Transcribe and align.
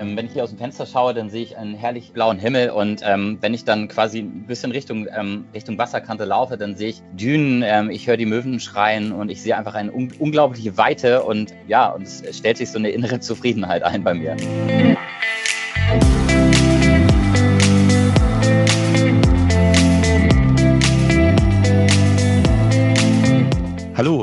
Ähm, 0.00 0.16
wenn 0.16 0.26
ich 0.26 0.32
hier 0.32 0.42
aus 0.42 0.50
dem 0.50 0.58
Fenster 0.58 0.86
schaue, 0.86 1.12
dann 1.12 1.28
sehe 1.28 1.42
ich 1.42 1.58
einen 1.58 1.74
herrlich 1.74 2.12
blauen 2.12 2.38
Himmel 2.38 2.70
und 2.70 3.02
ähm, 3.04 3.38
wenn 3.40 3.52
ich 3.52 3.64
dann 3.64 3.88
quasi 3.88 4.20
ein 4.20 4.46
bisschen 4.46 4.72
Richtung, 4.72 5.06
ähm, 5.14 5.44
Richtung 5.52 5.76
Wasserkante 5.76 6.24
laufe, 6.24 6.56
dann 6.56 6.74
sehe 6.74 6.88
ich 6.88 7.02
Dünen, 7.12 7.62
ähm, 7.64 7.90
ich 7.90 8.06
höre 8.06 8.16
die 8.16 8.26
Möwen 8.26 8.60
schreien 8.60 9.12
und 9.12 9.30
ich 9.30 9.42
sehe 9.42 9.56
einfach 9.56 9.74
eine 9.74 9.92
un 9.92 10.10
unglaubliche 10.18 10.76
Weite 10.78 11.22
und 11.22 11.54
ja, 11.68 11.90
und 11.90 12.02
es 12.04 12.38
stellt 12.38 12.56
sich 12.56 12.70
so 12.70 12.78
eine 12.78 12.90
innere 12.90 13.20
Zufriedenheit 13.20 13.82
ein 13.82 14.02
bei 14.02 14.14
mir. 14.14 14.36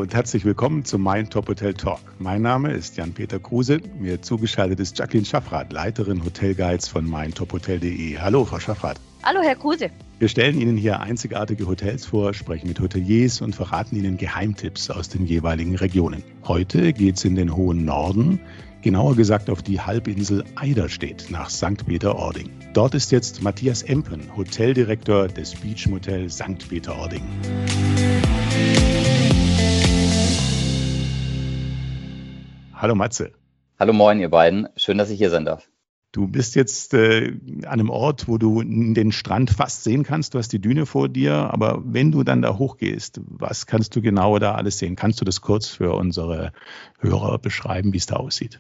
Und 0.08 0.14
herzlich 0.14 0.46
willkommen 0.46 0.86
zu 0.86 0.98
Mein 0.98 1.30
Top 1.30 1.50
Hotel 1.50 1.74
Talk. 1.74 2.00
Mein 2.18 2.42
Name 2.42 2.72
ist 2.72 2.96
Jan-Peter 2.96 3.40
Kruse. 3.40 3.82
Mir 4.00 4.22
zugeschaltet 4.22 4.80
ist 4.80 4.98
Jacqueline 4.98 5.26
Schaffrath, 5.26 5.74
Leiterin 5.74 6.24
Hotelguides 6.24 6.88
von 6.88 7.06
meintophotel.de. 7.06 8.18
Hallo, 8.18 8.46
Frau 8.46 8.58
Schaffrath. 8.58 9.02
Hallo, 9.22 9.42
Herr 9.42 9.58
Kruse. 9.58 9.90
Wir 10.20 10.30
stellen 10.30 10.62
Ihnen 10.62 10.78
hier 10.78 11.02
einzigartige 11.02 11.68
Hotels 11.68 12.06
vor, 12.06 12.34
sprechen 12.34 12.70
mit 12.70 12.80
Hoteliers 12.80 13.42
und 13.42 13.54
verraten 13.54 13.98
Ihnen 13.98 14.16
Geheimtipps 14.16 14.90
aus 14.90 15.10
den 15.10 15.26
jeweiligen 15.26 15.76
Regionen. 15.76 16.24
Heute 16.46 16.94
geht 16.94 17.18
es 17.18 17.26
in 17.26 17.36
den 17.36 17.54
hohen 17.54 17.84
Norden, 17.84 18.40
genauer 18.82 19.18
gesagt 19.18 19.50
auf 19.50 19.62
die 19.62 19.82
Halbinsel 19.82 20.46
Eiderstedt 20.56 21.30
nach 21.32 21.50
St. 21.50 21.86
Peter-Ording. 21.86 22.50
Dort 22.72 22.96
ist 22.96 23.12
jetzt 23.12 23.44
Matthias 23.44 23.84
Empen, 23.84 24.22
Hoteldirektor 24.38 25.28
des 25.28 25.54
Beach 25.56 25.86
Motel 25.90 26.30
St. 26.30 26.70
Peter-Ording. 26.70 27.24
Hallo 32.80 32.94
Matze. 32.94 33.32
Hallo 33.80 33.92
moin, 33.92 34.20
ihr 34.20 34.30
beiden. 34.30 34.70
Schön, 34.76 35.00
dass 35.00 35.10
ich 35.10 35.18
hier 35.18 35.32
sein 35.32 35.46
darf. 35.46 35.68
Du 36.12 36.28
bist 36.28 36.54
jetzt 36.54 36.94
äh, 36.94 37.34
an 37.64 37.66
einem 37.66 37.90
Ort, 37.90 38.28
wo 38.28 38.38
du 38.38 38.62
den 38.62 39.12
Strand 39.12 39.50
fast 39.50 39.84
sehen 39.84 40.04
kannst. 40.04 40.36
Du 40.36 40.38
hast 40.38 40.54
die 40.54 40.62
Düne 40.62 40.86
vor 40.86 41.10
dir, 41.10 41.34
aber 41.34 41.82
wenn 41.84 42.12
du 42.12 42.24
dann 42.24 42.44
da 42.44 42.56
hochgehst, 42.56 43.20
was 43.26 43.66
kannst 43.66 43.96
du 43.96 44.02
genau 44.04 44.38
da 44.38 44.54
alles 44.54 44.78
sehen? 44.78 44.96
Kannst 44.96 45.20
du 45.20 45.26
das 45.26 45.42
kurz 45.42 45.68
für 45.70 45.94
unsere 45.94 46.52
Hörer 47.00 47.40
beschreiben, 47.40 47.94
wie 47.94 47.98
es 47.98 48.06
da 48.06 48.18
aussieht? 48.18 48.60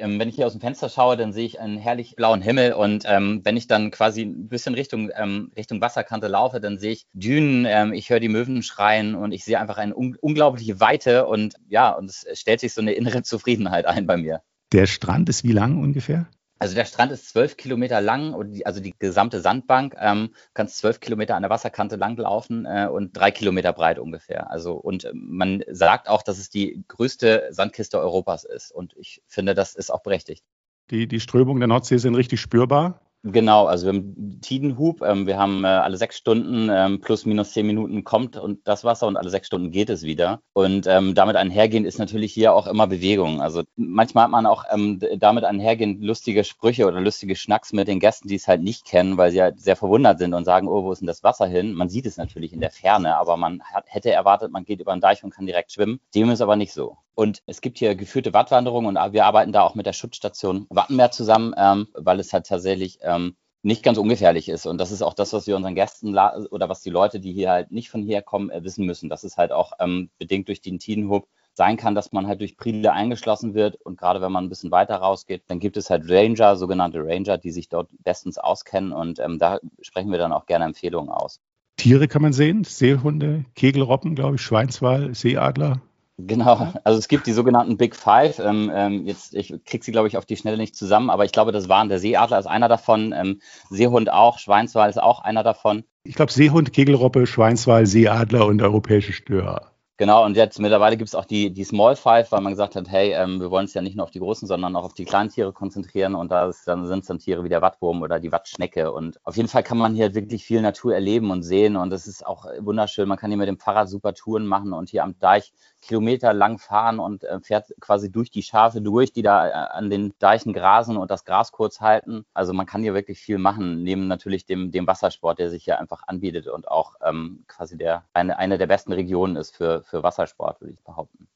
Ähm, 0.00 0.18
wenn 0.18 0.28
ich 0.28 0.36
hier 0.36 0.46
aus 0.46 0.52
dem 0.52 0.60
Fenster 0.60 0.88
schaue, 0.88 1.16
dann 1.16 1.32
sehe 1.32 1.46
ich 1.46 1.60
einen 1.60 1.78
herrlich 1.78 2.16
blauen 2.16 2.42
Himmel 2.42 2.72
und 2.72 3.04
ähm, 3.06 3.40
wenn 3.44 3.56
ich 3.56 3.66
dann 3.66 3.90
quasi 3.90 4.22
ein 4.22 4.48
bisschen 4.48 4.74
Richtung, 4.74 5.10
ähm, 5.14 5.52
Richtung 5.56 5.80
Wasserkante 5.80 6.28
laufe, 6.28 6.60
dann 6.60 6.78
sehe 6.78 6.92
ich 6.92 7.06
Dünen, 7.12 7.66
ähm, 7.68 7.92
ich 7.92 8.10
höre 8.10 8.20
die 8.20 8.28
Möwen 8.28 8.62
schreien 8.62 9.14
und 9.14 9.32
ich 9.32 9.44
sehe 9.44 9.60
einfach 9.60 9.78
eine 9.78 9.94
un 9.96 10.16
unglaubliche 10.20 10.80
Weite 10.80 11.26
und 11.26 11.54
ja, 11.68 11.90
und 11.90 12.10
es 12.10 12.26
stellt 12.38 12.60
sich 12.60 12.72
so 12.72 12.80
eine 12.80 12.92
innere 12.92 13.22
Zufriedenheit 13.22 13.86
ein 13.86 14.06
bei 14.06 14.16
mir. 14.16 14.42
Der 14.72 14.86
Strand 14.86 15.28
ist 15.28 15.44
wie 15.44 15.52
lang 15.52 15.78
ungefähr? 15.78 16.28
Also 16.60 16.74
der 16.74 16.84
Strand 16.84 17.10
ist 17.10 17.30
zwölf 17.30 17.56
Kilometer 17.56 18.02
lang, 18.02 18.34
also 18.66 18.80
die 18.80 18.94
gesamte 18.98 19.40
Sandbank. 19.40 19.96
Ähm, 19.98 20.34
kannst 20.52 20.76
zwölf 20.76 21.00
Kilometer 21.00 21.34
an 21.34 21.42
der 21.42 21.50
Wasserkante 21.50 21.96
langlaufen 21.96 22.66
äh, 22.66 22.86
und 22.86 23.16
drei 23.16 23.30
Kilometer 23.30 23.72
breit 23.72 23.98
ungefähr. 23.98 24.50
Also 24.50 24.74
und 24.74 25.04
äh, 25.04 25.12
man 25.14 25.64
sagt 25.70 26.06
auch, 26.10 26.22
dass 26.22 26.38
es 26.38 26.50
die 26.50 26.84
größte 26.86 27.48
Sandkiste 27.50 27.98
Europas 27.98 28.44
ist. 28.44 28.72
Und 28.72 28.94
ich 28.98 29.22
finde, 29.26 29.54
das 29.54 29.74
ist 29.74 29.90
auch 29.90 30.02
berechtigt. 30.02 30.44
Die, 30.90 31.08
die 31.08 31.20
Strömungen 31.20 31.60
der 31.60 31.68
Nordsee 31.68 31.96
sind 31.96 32.14
richtig 32.14 32.42
spürbar. 32.42 33.00
Genau, 33.22 33.66
also 33.66 33.84
wir 33.84 33.92
haben 33.92 34.40
Tidenhub, 34.40 35.02
ähm, 35.02 35.26
wir 35.26 35.36
haben 35.36 35.62
äh, 35.64 35.68
alle 35.68 35.98
sechs 35.98 36.16
Stunden 36.16 36.70
ähm, 36.70 37.00
plus 37.02 37.26
minus 37.26 37.52
zehn 37.52 37.66
Minuten 37.66 38.02
kommt 38.02 38.38
und 38.38 38.66
das 38.66 38.82
Wasser 38.82 39.06
und 39.06 39.18
alle 39.18 39.28
sechs 39.28 39.46
Stunden 39.46 39.70
geht 39.70 39.90
es 39.90 40.04
wieder. 40.04 40.40
Und 40.54 40.86
ähm, 40.86 41.14
damit 41.14 41.36
einhergehend 41.36 41.86
ist 41.86 41.98
natürlich 41.98 42.32
hier 42.32 42.54
auch 42.54 42.66
immer 42.66 42.86
Bewegung. 42.86 43.42
Also 43.42 43.62
manchmal 43.76 44.24
hat 44.24 44.30
man 44.30 44.46
auch 44.46 44.64
ähm, 44.72 45.00
damit 45.18 45.44
einhergehend 45.44 46.02
lustige 46.02 46.44
Sprüche 46.44 46.86
oder 46.86 46.98
lustige 46.98 47.36
Schnacks 47.36 47.74
mit 47.74 47.88
den 47.88 48.00
Gästen, 48.00 48.28
die 48.28 48.36
es 48.36 48.48
halt 48.48 48.62
nicht 48.62 48.86
kennen, 48.86 49.18
weil 49.18 49.32
sie 49.32 49.42
halt 49.42 49.60
sehr 49.60 49.76
verwundert 49.76 50.18
sind 50.18 50.32
und 50.32 50.46
sagen, 50.46 50.66
oh, 50.66 50.84
wo 50.84 50.92
ist 50.92 51.00
denn 51.00 51.06
das 51.06 51.22
Wasser 51.22 51.46
hin? 51.46 51.74
Man 51.74 51.90
sieht 51.90 52.06
es 52.06 52.16
natürlich 52.16 52.54
in 52.54 52.60
der 52.60 52.70
Ferne, 52.70 53.18
aber 53.18 53.36
man 53.36 53.62
hat, 53.64 53.84
hätte 53.88 54.10
erwartet, 54.10 54.50
man 54.50 54.64
geht 54.64 54.80
über 54.80 54.94
den 54.94 55.02
Deich 55.02 55.22
und 55.24 55.34
kann 55.34 55.44
direkt 55.44 55.72
schwimmen. 55.72 56.00
Dem 56.14 56.30
ist 56.30 56.40
aber 56.40 56.56
nicht 56.56 56.72
so. 56.72 56.96
Und 57.20 57.42
es 57.46 57.60
gibt 57.60 57.76
hier 57.76 57.96
geführte 57.96 58.32
Wattwanderungen 58.32 58.96
und 58.96 59.12
wir 59.12 59.26
arbeiten 59.26 59.52
da 59.52 59.60
auch 59.60 59.74
mit 59.74 59.84
der 59.84 59.92
Schutzstation 59.92 60.66
Wattenmeer 60.70 61.10
zusammen, 61.10 61.52
ähm, 61.54 61.88
weil 61.92 62.18
es 62.18 62.32
halt 62.32 62.46
tatsächlich 62.46 62.98
ähm, 63.10 63.36
nicht 63.62 63.82
ganz 63.82 63.98
ungefährlich 63.98 64.48
ist. 64.48 64.66
Und 64.66 64.78
das 64.78 64.90
ist 64.90 65.02
auch 65.02 65.14
das, 65.14 65.32
was 65.32 65.46
wir 65.46 65.56
unseren 65.56 65.74
Gästen 65.74 66.16
oder 66.50 66.68
was 66.68 66.80
die 66.80 66.90
Leute, 66.90 67.20
die 67.20 67.32
hier 67.32 67.50
halt 67.50 67.72
nicht 67.72 67.90
von 67.90 68.02
hierher 68.02 68.22
kommen, 68.22 68.50
äh, 68.50 68.64
wissen 68.64 68.86
müssen. 68.86 69.08
Dass 69.08 69.24
es 69.24 69.36
halt 69.36 69.52
auch 69.52 69.72
ähm, 69.80 70.10
bedingt 70.18 70.48
durch 70.48 70.60
den 70.60 70.78
Tidenhub 70.78 71.28
sein 71.54 71.76
kann, 71.76 71.94
dass 71.94 72.12
man 72.12 72.26
halt 72.26 72.40
durch 72.40 72.56
Priele 72.56 72.92
eingeschlossen 72.92 73.54
wird. 73.54 73.76
Und 73.76 73.98
gerade 73.98 74.22
wenn 74.22 74.32
man 74.32 74.44
ein 74.44 74.48
bisschen 74.48 74.70
weiter 74.70 74.96
rausgeht, 74.96 75.42
dann 75.48 75.58
gibt 75.58 75.76
es 75.76 75.90
halt 75.90 76.08
Ranger, 76.08 76.56
sogenannte 76.56 77.00
Ranger, 77.04 77.38
die 77.38 77.50
sich 77.50 77.68
dort 77.68 77.90
bestens 78.02 78.38
auskennen. 78.38 78.92
Und 78.92 79.18
ähm, 79.18 79.38
da 79.38 79.58
sprechen 79.82 80.10
wir 80.10 80.18
dann 80.18 80.32
auch 80.32 80.46
gerne 80.46 80.64
Empfehlungen 80.64 81.10
aus. 81.10 81.40
Tiere 81.76 82.08
kann 82.08 82.22
man 82.22 82.32
sehen, 82.32 82.64
Seehunde, 82.64 83.44
Kegelroppen, 83.54 84.14
glaube 84.14 84.36
ich, 84.36 84.42
Schweinswal, 84.42 85.14
Seeadler. 85.14 85.80
Genau, 86.26 86.72
also 86.84 86.98
es 86.98 87.08
gibt 87.08 87.26
die 87.26 87.32
sogenannten 87.32 87.76
Big 87.76 87.96
Five. 87.96 88.38
Ähm, 88.38 88.70
ähm, 88.74 89.06
jetzt, 89.06 89.34
ich 89.34 89.54
kriege 89.64 89.84
sie, 89.84 89.92
glaube 89.92 90.08
ich, 90.08 90.16
auf 90.16 90.26
die 90.26 90.36
Schnelle 90.36 90.56
nicht 90.56 90.76
zusammen, 90.76 91.10
aber 91.10 91.24
ich 91.24 91.32
glaube, 91.32 91.52
das 91.52 91.68
waren 91.68 91.88
der 91.88 91.98
Seeadler 91.98 92.38
ist 92.38 92.46
einer 92.46 92.68
davon, 92.68 93.12
ähm, 93.16 93.40
Seehund 93.68 94.10
auch, 94.10 94.38
Schweinswal 94.38 94.90
ist 94.90 95.00
auch 95.00 95.20
einer 95.20 95.42
davon. 95.42 95.84
Ich 96.04 96.14
glaube, 96.14 96.32
Seehund, 96.32 96.72
Kegelroppe, 96.72 97.26
Schweinswal, 97.26 97.86
Seeadler 97.86 98.46
und 98.46 98.62
europäische 98.62 99.12
Störer. 99.12 99.70
Genau, 100.00 100.24
und 100.24 100.34
jetzt 100.34 100.58
mittlerweile 100.58 100.96
gibt 100.96 101.08
es 101.08 101.14
auch 101.14 101.26
die, 101.26 101.50
die 101.52 101.62
Small 101.62 101.94
Five, 101.94 102.32
weil 102.32 102.40
man 102.40 102.54
gesagt 102.54 102.74
hat, 102.74 102.88
hey, 102.88 103.12
ähm, 103.12 103.38
wir 103.38 103.50
wollen 103.50 103.64
uns 103.64 103.74
ja 103.74 103.82
nicht 103.82 103.96
nur 103.96 104.04
auf 104.04 104.10
die 104.10 104.18
großen, 104.18 104.48
sondern 104.48 104.74
auch 104.74 104.84
auf 104.84 104.94
die 104.94 105.04
kleinen 105.04 105.28
Tiere 105.28 105.52
konzentrieren. 105.52 106.14
Und 106.14 106.32
da 106.32 106.50
dann, 106.64 106.86
sind 106.86 107.00
es 107.00 107.06
dann 107.06 107.18
Tiere 107.18 107.44
wie 107.44 107.50
der 107.50 107.60
Wattwurm 107.60 108.00
oder 108.00 108.18
die 108.18 108.32
Wattschnecke. 108.32 108.92
Und 108.92 109.20
auf 109.26 109.36
jeden 109.36 109.50
Fall 109.50 109.62
kann 109.62 109.76
man 109.76 109.94
hier 109.94 110.14
wirklich 110.14 110.42
viel 110.42 110.62
Natur 110.62 110.94
erleben 110.94 111.30
und 111.30 111.42
sehen. 111.42 111.76
Und 111.76 111.90
das 111.90 112.06
ist 112.06 112.26
auch 112.26 112.46
wunderschön. 112.60 113.08
Man 113.08 113.18
kann 113.18 113.30
hier 113.30 113.36
mit 113.36 113.48
dem 113.48 113.58
Fahrrad 113.58 113.90
super 113.90 114.14
Touren 114.14 114.46
machen 114.46 114.72
und 114.72 114.88
hier 114.88 115.04
am 115.04 115.18
Deich 115.18 115.52
Kilometer 115.80 116.32
lang 116.32 116.58
fahren 116.58 116.98
und 116.98 117.24
äh, 117.24 117.40
fährt 117.40 117.74
quasi 117.80 118.10
durch 118.10 118.30
die 118.30 118.42
Schafe 118.42 118.80
durch, 118.80 119.12
die 119.12 119.22
da 119.22 119.48
äh, 119.48 119.52
an 119.52 119.90
den 119.90 120.12
Deichen 120.18 120.52
grasen 120.52 120.96
und 120.96 121.10
das 121.10 121.24
Gras 121.24 121.52
kurz 121.52 121.80
halten. 121.80 122.24
Also 122.34 122.52
man 122.52 122.66
kann 122.66 122.82
hier 122.82 122.94
wirklich 122.94 123.18
viel 123.18 123.38
machen, 123.38 123.82
neben 123.82 124.06
natürlich 124.06 124.46
dem, 124.46 124.70
dem 124.70 124.86
Wassersport, 124.86 125.38
der 125.38 125.50
sich 125.50 125.64
hier 125.64 125.78
einfach 125.78 126.02
anbietet 126.06 126.48
und 126.48 126.68
auch 126.68 126.94
ähm, 127.02 127.44
quasi 127.48 127.76
der, 127.76 128.04
eine, 128.12 128.38
eine 128.38 128.58
der 128.58 128.66
besten 128.66 128.92
Regionen 128.92 129.36
ist 129.36 129.56
für, 129.56 129.82
für 129.90 130.02
Wassersport, 130.02 130.60
würde 130.60 130.74
ich 130.74 130.82
behaupten. 130.82 131.28